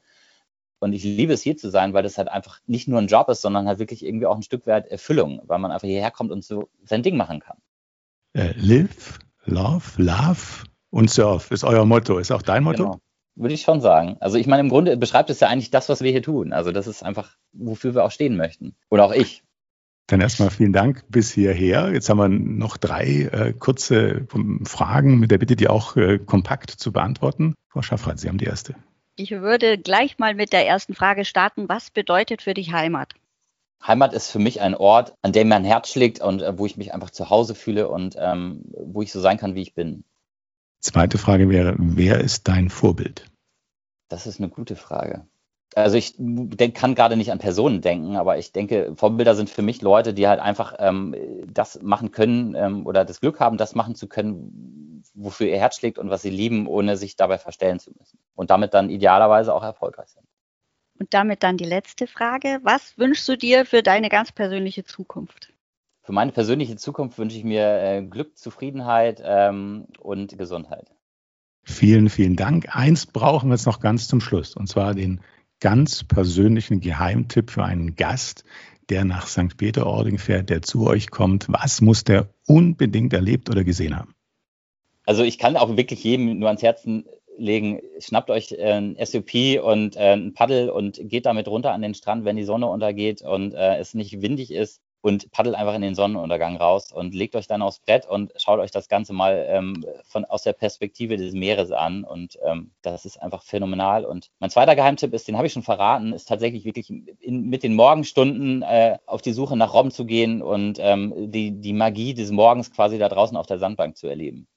Und 0.78 0.92
ich 0.92 1.04
liebe 1.04 1.32
es 1.32 1.42
hier 1.42 1.56
zu 1.56 1.70
sein, 1.70 1.94
weil 1.94 2.02
das 2.02 2.18
halt 2.18 2.28
einfach 2.28 2.60
nicht 2.66 2.86
nur 2.88 2.98
ein 2.98 3.06
Job 3.06 3.28
ist, 3.28 3.42
sondern 3.42 3.66
halt 3.66 3.78
wirklich 3.78 4.04
irgendwie 4.04 4.26
auch 4.26 4.36
ein 4.36 4.42
Stück 4.42 4.66
weit 4.66 4.86
Erfüllung, 4.88 5.40
weil 5.46 5.58
man 5.58 5.70
einfach 5.70 5.88
hierher 5.88 6.10
kommt 6.10 6.30
und 6.30 6.44
so 6.44 6.68
sein 6.84 7.02
Ding 7.02 7.16
machen 7.16 7.40
kann. 7.40 7.56
Äh, 8.34 8.52
live, 8.56 9.18
love, 9.44 9.84
love 9.96 10.64
und 10.90 11.10
surf 11.10 11.50
ist 11.50 11.64
euer 11.64 11.86
Motto. 11.86 12.18
Ist 12.18 12.30
auch 12.30 12.42
dein 12.42 12.64
Motto? 12.64 12.84
Genau. 12.84 13.00
Würde 13.36 13.54
ich 13.54 13.62
schon 13.62 13.80
sagen. 13.80 14.16
Also 14.20 14.38
ich 14.38 14.46
meine, 14.46 14.60
im 14.60 14.70
Grunde 14.70 14.96
beschreibt 14.96 15.28
es 15.28 15.40
ja 15.40 15.48
eigentlich 15.48 15.70
das, 15.70 15.88
was 15.88 16.00
wir 16.00 16.10
hier 16.10 16.22
tun. 16.22 16.52
Also 16.52 16.72
das 16.72 16.86
ist 16.86 17.02
einfach, 17.02 17.36
wofür 17.52 17.94
wir 17.94 18.04
auch 18.04 18.10
stehen 18.10 18.36
möchten. 18.36 18.74
Oder 18.88 19.04
auch 19.04 19.12
ich. 19.12 19.42
Dann 20.06 20.20
erstmal 20.20 20.50
vielen 20.50 20.72
Dank 20.72 21.04
bis 21.08 21.32
hierher. 21.32 21.92
Jetzt 21.92 22.08
haben 22.08 22.18
wir 22.18 22.28
noch 22.28 22.76
drei 22.76 23.28
äh, 23.32 23.52
kurze 23.52 24.26
Fragen 24.64 25.18
mit 25.18 25.30
der 25.30 25.38
Bitte, 25.38 25.56
die 25.56 25.68
auch 25.68 25.96
äh, 25.96 26.18
kompakt 26.18 26.70
zu 26.70 26.92
beantworten. 26.92 27.54
Frau 27.68 27.82
Schaffrath, 27.82 28.20
Sie 28.20 28.28
haben 28.28 28.38
die 28.38 28.44
erste. 28.44 28.74
Ich 29.16 29.30
würde 29.30 29.78
gleich 29.78 30.18
mal 30.18 30.34
mit 30.34 30.52
der 30.52 30.66
ersten 30.66 30.94
Frage 30.94 31.24
starten. 31.24 31.70
Was 31.70 31.90
bedeutet 31.90 32.42
für 32.42 32.52
dich 32.52 32.72
Heimat? 32.72 33.14
Heimat 33.84 34.12
ist 34.12 34.30
für 34.30 34.38
mich 34.38 34.60
ein 34.60 34.74
Ort, 34.74 35.14
an 35.22 35.32
dem 35.32 35.48
mein 35.48 35.64
Herz 35.64 35.90
schlägt 35.90 36.20
und 36.20 36.42
äh, 36.42 36.58
wo 36.58 36.66
ich 36.66 36.76
mich 36.76 36.92
einfach 36.92 37.10
zu 37.10 37.30
Hause 37.30 37.54
fühle 37.54 37.88
und 37.88 38.16
ähm, 38.18 38.62
wo 38.72 39.00
ich 39.00 39.12
so 39.12 39.20
sein 39.20 39.38
kann, 39.38 39.54
wie 39.54 39.62
ich 39.62 39.74
bin. 39.74 40.04
Zweite 40.80 41.16
Frage 41.16 41.48
wäre, 41.48 41.74
wer 41.78 42.20
ist 42.20 42.46
dein 42.48 42.68
Vorbild? 42.68 43.30
Das 44.08 44.26
ist 44.26 44.38
eine 44.38 44.50
gute 44.50 44.76
Frage. 44.76 45.26
Also 45.76 45.98
ich 45.98 46.14
denk, 46.16 46.74
kann 46.74 46.94
gerade 46.94 47.18
nicht 47.18 47.30
an 47.30 47.38
Personen 47.38 47.82
denken, 47.82 48.16
aber 48.16 48.38
ich 48.38 48.50
denke, 48.50 48.94
Vorbilder 48.96 49.34
sind 49.34 49.50
für 49.50 49.60
mich 49.60 49.82
Leute, 49.82 50.14
die 50.14 50.26
halt 50.26 50.40
einfach 50.40 50.74
ähm, 50.78 51.14
das 51.52 51.82
machen 51.82 52.12
können 52.12 52.54
ähm, 52.54 52.86
oder 52.86 53.04
das 53.04 53.20
Glück 53.20 53.40
haben, 53.40 53.58
das 53.58 53.74
machen 53.74 53.94
zu 53.94 54.08
können, 54.08 55.02
wofür 55.12 55.48
ihr 55.48 55.58
Herz 55.58 55.76
schlägt 55.76 55.98
und 55.98 56.08
was 56.08 56.22
sie 56.22 56.30
lieben, 56.30 56.66
ohne 56.66 56.96
sich 56.96 57.16
dabei 57.16 57.36
verstellen 57.36 57.78
zu 57.78 57.90
müssen. 57.90 58.18
Und 58.34 58.48
damit 58.48 58.72
dann 58.72 58.88
idealerweise 58.88 59.52
auch 59.52 59.62
erfolgreich 59.62 60.08
sind. 60.08 60.24
Und 60.98 61.12
damit 61.12 61.42
dann 61.42 61.58
die 61.58 61.66
letzte 61.66 62.06
Frage. 62.06 62.58
Was 62.62 62.96
wünschst 62.96 63.28
du 63.28 63.36
dir 63.36 63.66
für 63.66 63.82
deine 63.82 64.08
ganz 64.08 64.32
persönliche 64.32 64.84
Zukunft? 64.84 65.52
Für 66.00 66.12
meine 66.12 66.32
persönliche 66.32 66.76
Zukunft 66.76 67.18
wünsche 67.18 67.36
ich 67.36 67.44
mir 67.44 67.82
äh, 67.82 68.02
Glück, 68.02 68.38
Zufriedenheit 68.38 69.20
ähm, 69.22 69.88
und 69.98 70.38
Gesundheit. 70.38 70.90
Vielen, 71.64 72.08
vielen 72.08 72.36
Dank. 72.36 72.74
Eins 72.74 73.04
brauchen 73.04 73.50
wir 73.50 73.56
jetzt 73.56 73.66
noch 73.66 73.80
ganz 73.80 74.08
zum 74.08 74.22
Schluss, 74.22 74.56
und 74.56 74.68
zwar 74.68 74.94
den 74.94 75.20
ganz 75.60 76.04
persönlichen 76.04 76.80
Geheimtipp 76.80 77.50
für 77.50 77.64
einen 77.64 77.96
Gast, 77.96 78.44
der 78.88 79.04
nach 79.04 79.26
St. 79.26 79.56
Peter-Ording 79.56 80.18
fährt, 80.18 80.50
der 80.50 80.62
zu 80.62 80.86
euch 80.86 81.10
kommt. 81.10 81.46
Was 81.48 81.80
muss 81.80 82.04
der 82.04 82.28
unbedingt 82.46 83.12
erlebt 83.12 83.50
oder 83.50 83.64
gesehen 83.64 83.96
haben? 83.96 84.14
Also 85.04 85.22
ich 85.22 85.38
kann 85.38 85.56
auch 85.56 85.76
wirklich 85.76 86.02
jedem 86.04 86.38
nur 86.38 86.48
ans 86.48 86.62
Herzen 86.62 87.06
legen, 87.38 87.80
schnappt 88.00 88.30
euch 88.30 88.52
äh, 88.52 88.72
ein 88.72 88.96
SUP 89.04 89.62
und 89.62 89.96
äh, 89.96 90.14
ein 90.14 90.34
Paddel 90.34 90.70
und 90.70 90.98
geht 91.02 91.26
damit 91.26 91.48
runter 91.48 91.72
an 91.72 91.82
den 91.82 91.94
Strand, 91.94 92.24
wenn 92.24 92.36
die 92.36 92.44
Sonne 92.44 92.66
untergeht 92.66 93.22
und 93.22 93.54
äh, 93.54 93.76
es 93.76 93.94
nicht 93.94 94.22
windig 94.22 94.50
ist 94.52 94.80
und 95.06 95.30
paddelt 95.30 95.54
einfach 95.54 95.74
in 95.76 95.82
den 95.82 95.94
Sonnenuntergang 95.94 96.56
raus 96.56 96.90
und 96.90 97.14
legt 97.14 97.36
euch 97.36 97.46
dann 97.46 97.62
aufs 97.62 97.78
Brett 97.78 98.08
und 98.08 98.32
schaut 98.38 98.58
euch 98.58 98.72
das 98.72 98.88
Ganze 98.88 99.12
mal 99.12 99.46
ähm, 99.48 99.84
von, 100.04 100.24
aus 100.24 100.42
der 100.42 100.52
Perspektive 100.52 101.16
des 101.16 101.32
Meeres 101.32 101.70
an 101.70 102.02
und 102.02 102.36
ähm, 102.44 102.72
das 102.82 103.04
ist 103.04 103.22
einfach 103.22 103.44
phänomenal. 103.44 104.04
Und 104.04 104.30
mein 104.40 104.50
zweiter 104.50 104.74
Geheimtipp 104.74 105.14
ist, 105.14 105.28
den 105.28 105.36
habe 105.36 105.46
ich 105.46 105.52
schon 105.52 105.62
verraten, 105.62 106.12
ist 106.12 106.28
tatsächlich 106.28 106.64
wirklich 106.64 106.90
in, 106.90 107.48
mit 107.48 107.62
den 107.62 107.76
Morgenstunden 107.76 108.62
äh, 108.62 108.98
auf 109.06 109.22
die 109.22 109.32
Suche 109.32 109.56
nach 109.56 109.74
Robben 109.74 109.92
zu 109.92 110.06
gehen 110.06 110.42
und 110.42 110.78
ähm, 110.80 111.30
die, 111.30 111.52
die 111.52 111.72
Magie 111.72 112.12
des 112.12 112.32
Morgens 112.32 112.72
quasi 112.72 112.98
da 112.98 113.08
draußen 113.08 113.36
auf 113.36 113.46
der 113.46 113.60
Sandbank 113.60 113.96
zu 113.96 114.08
erleben. 114.08 114.48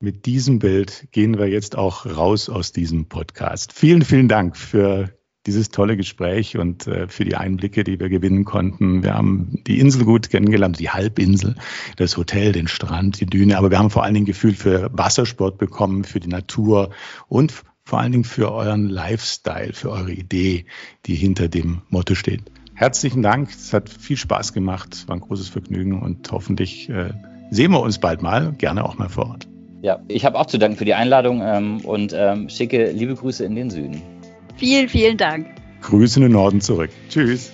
Mit 0.00 0.24
diesem 0.24 0.60
Bild 0.60 1.08
gehen 1.12 1.38
wir 1.38 1.48
jetzt 1.48 1.76
auch 1.76 2.06
raus 2.06 2.48
aus 2.48 2.72
diesem 2.72 3.10
Podcast. 3.10 3.74
Vielen, 3.74 4.00
vielen 4.00 4.28
Dank 4.28 4.56
für 4.56 5.10
dieses 5.46 5.70
tolle 5.70 5.96
Gespräch 5.96 6.56
und 6.58 6.86
äh, 6.86 7.08
für 7.08 7.24
die 7.24 7.36
Einblicke, 7.36 7.84
die 7.84 7.98
wir 7.98 8.08
gewinnen 8.08 8.44
konnten. 8.44 9.02
Wir 9.02 9.14
haben 9.14 9.62
die 9.66 9.80
Insel 9.80 10.04
gut 10.04 10.30
kennengelernt, 10.30 10.78
die 10.78 10.90
Halbinsel, 10.90 11.54
das 11.96 12.16
Hotel, 12.16 12.52
den 12.52 12.68
Strand, 12.68 13.20
die 13.20 13.26
Düne, 13.26 13.56
aber 13.56 13.70
wir 13.70 13.78
haben 13.78 13.90
vor 13.90 14.04
allen 14.04 14.14
Dingen 14.14 14.26
Gefühl 14.26 14.54
für 14.54 14.90
Wassersport 14.92 15.58
bekommen, 15.58 16.04
für 16.04 16.20
die 16.20 16.28
Natur 16.28 16.90
und 17.28 17.52
vor 17.84 17.98
allen 17.98 18.12
Dingen 18.12 18.24
für 18.24 18.52
euren 18.52 18.88
Lifestyle, 18.88 19.72
für 19.72 19.90
eure 19.90 20.12
Idee, 20.12 20.66
die 21.06 21.14
hinter 21.14 21.48
dem 21.48 21.82
Motto 21.88 22.14
steht. 22.14 22.42
Herzlichen 22.74 23.22
Dank, 23.22 23.50
es 23.50 23.72
hat 23.72 23.88
viel 23.88 24.16
Spaß 24.16 24.52
gemacht, 24.52 25.08
war 25.08 25.16
ein 25.16 25.20
großes 25.20 25.48
Vergnügen 25.48 26.00
und 26.00 26.30
hoffentlich 26.30 26.88
äh, 26.88 27.10
sehen 27.50 27.72
wir 27.72 27.80
uns 27.80 27.98
bald 27.98 28.22
mal, 28.22 28.52
gerne 28.52 28.84
auch 28.84 28.96
mal 28.96 29.08
vor 29.08 29.30
Ort. 29.30 29.48
Ja, 29.82 30.00
ich 30.08 30.24
habe 30.24 30.38
auch 30.38 30.46
zu 30.46 30.58
danken 30.58 30.76
für 30.76 30.84
die 30.84 30.94
Einladung 30.94 31.42
ähm, 31.42 31.80
und 31.80 32.14
ähm, 32.14 32.48
schicke 32.48 32.90
liebe 32.90 33.14
Grüße 33.14 33.44
in 33.44 33.54
den 33.54 33.70
Süden. 33.70 34.19
Vielen, 34.56 34.88
vielen 34.88 35.16
Dank. 35.16 35.46
Grüße 35.82 36.18
in 36.18 36.22
den 36.22 36.32
Norden 36.32 36.60
zurück. 36.60 36.90
Tschüss. 37.08 37.50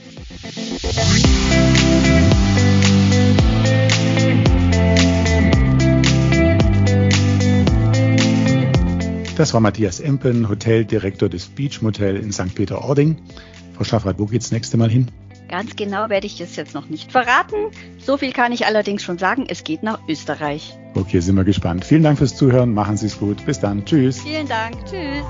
Das 9.36 9.52
war 9.52 9.60
Matthias 9.60 10.00
Empen, 10.00 10.48
Hoteldirektor 10.48 11.28
des 11.28 11.46
Beach 11.48 11.82
Motel 11.82 12.16
in 12.16 12.32
St. 12.32 12.54
Peter-Ording. 12.54 13.18
Frau 13.74 13.84
Schaffrath, 13.84 14.18
wo 14.18 14.24
geht's 14.24 14.50
nächste 14.50 14.78
Mal 14.78 14.88
hin? 14.88 15.08
Ganz 15.48 15.76
genau 15.76 16.08
werde 16.08 16.26
ich 16.26 16.38
das 16.38 16.56
jetzt 16.56 16.74
noch 16.74 16.88
nicht 16.88 17.12
verraten. 17.12 17.70
So 17.98 18.16
viel 18.16 18.32
kann 18.32 18.52
ich 18.52 18.66
allerdings 18.66 19.02
schon 19.02 19.18
sagen, 19.18 19.44
es 19.48 19.62
geht 19.62 19.82
nach 19.82 20.00
Österreich. 20.08 20.76
Okay, 20.94 21.20
sind 21.20 21.36
wir 21.36 21.44
gespannt. 21.44 21.84
Vielen 21.84 22.02
Dank 22.02 22.16
fürs 22.18 22.34
Zuhören, 22.34 22.72
machen 22.72 22.96
Sie 22.96 23.06
es 23.06 23.18
gut. 23.18 23.44
Bis 23.44 23.60
dann. 23.60 23.84
Tschüss. 23.84 24.22
Vielen 24.22 24.48
Dank. 24.48 24.74
Tschüss. 24.86 25.24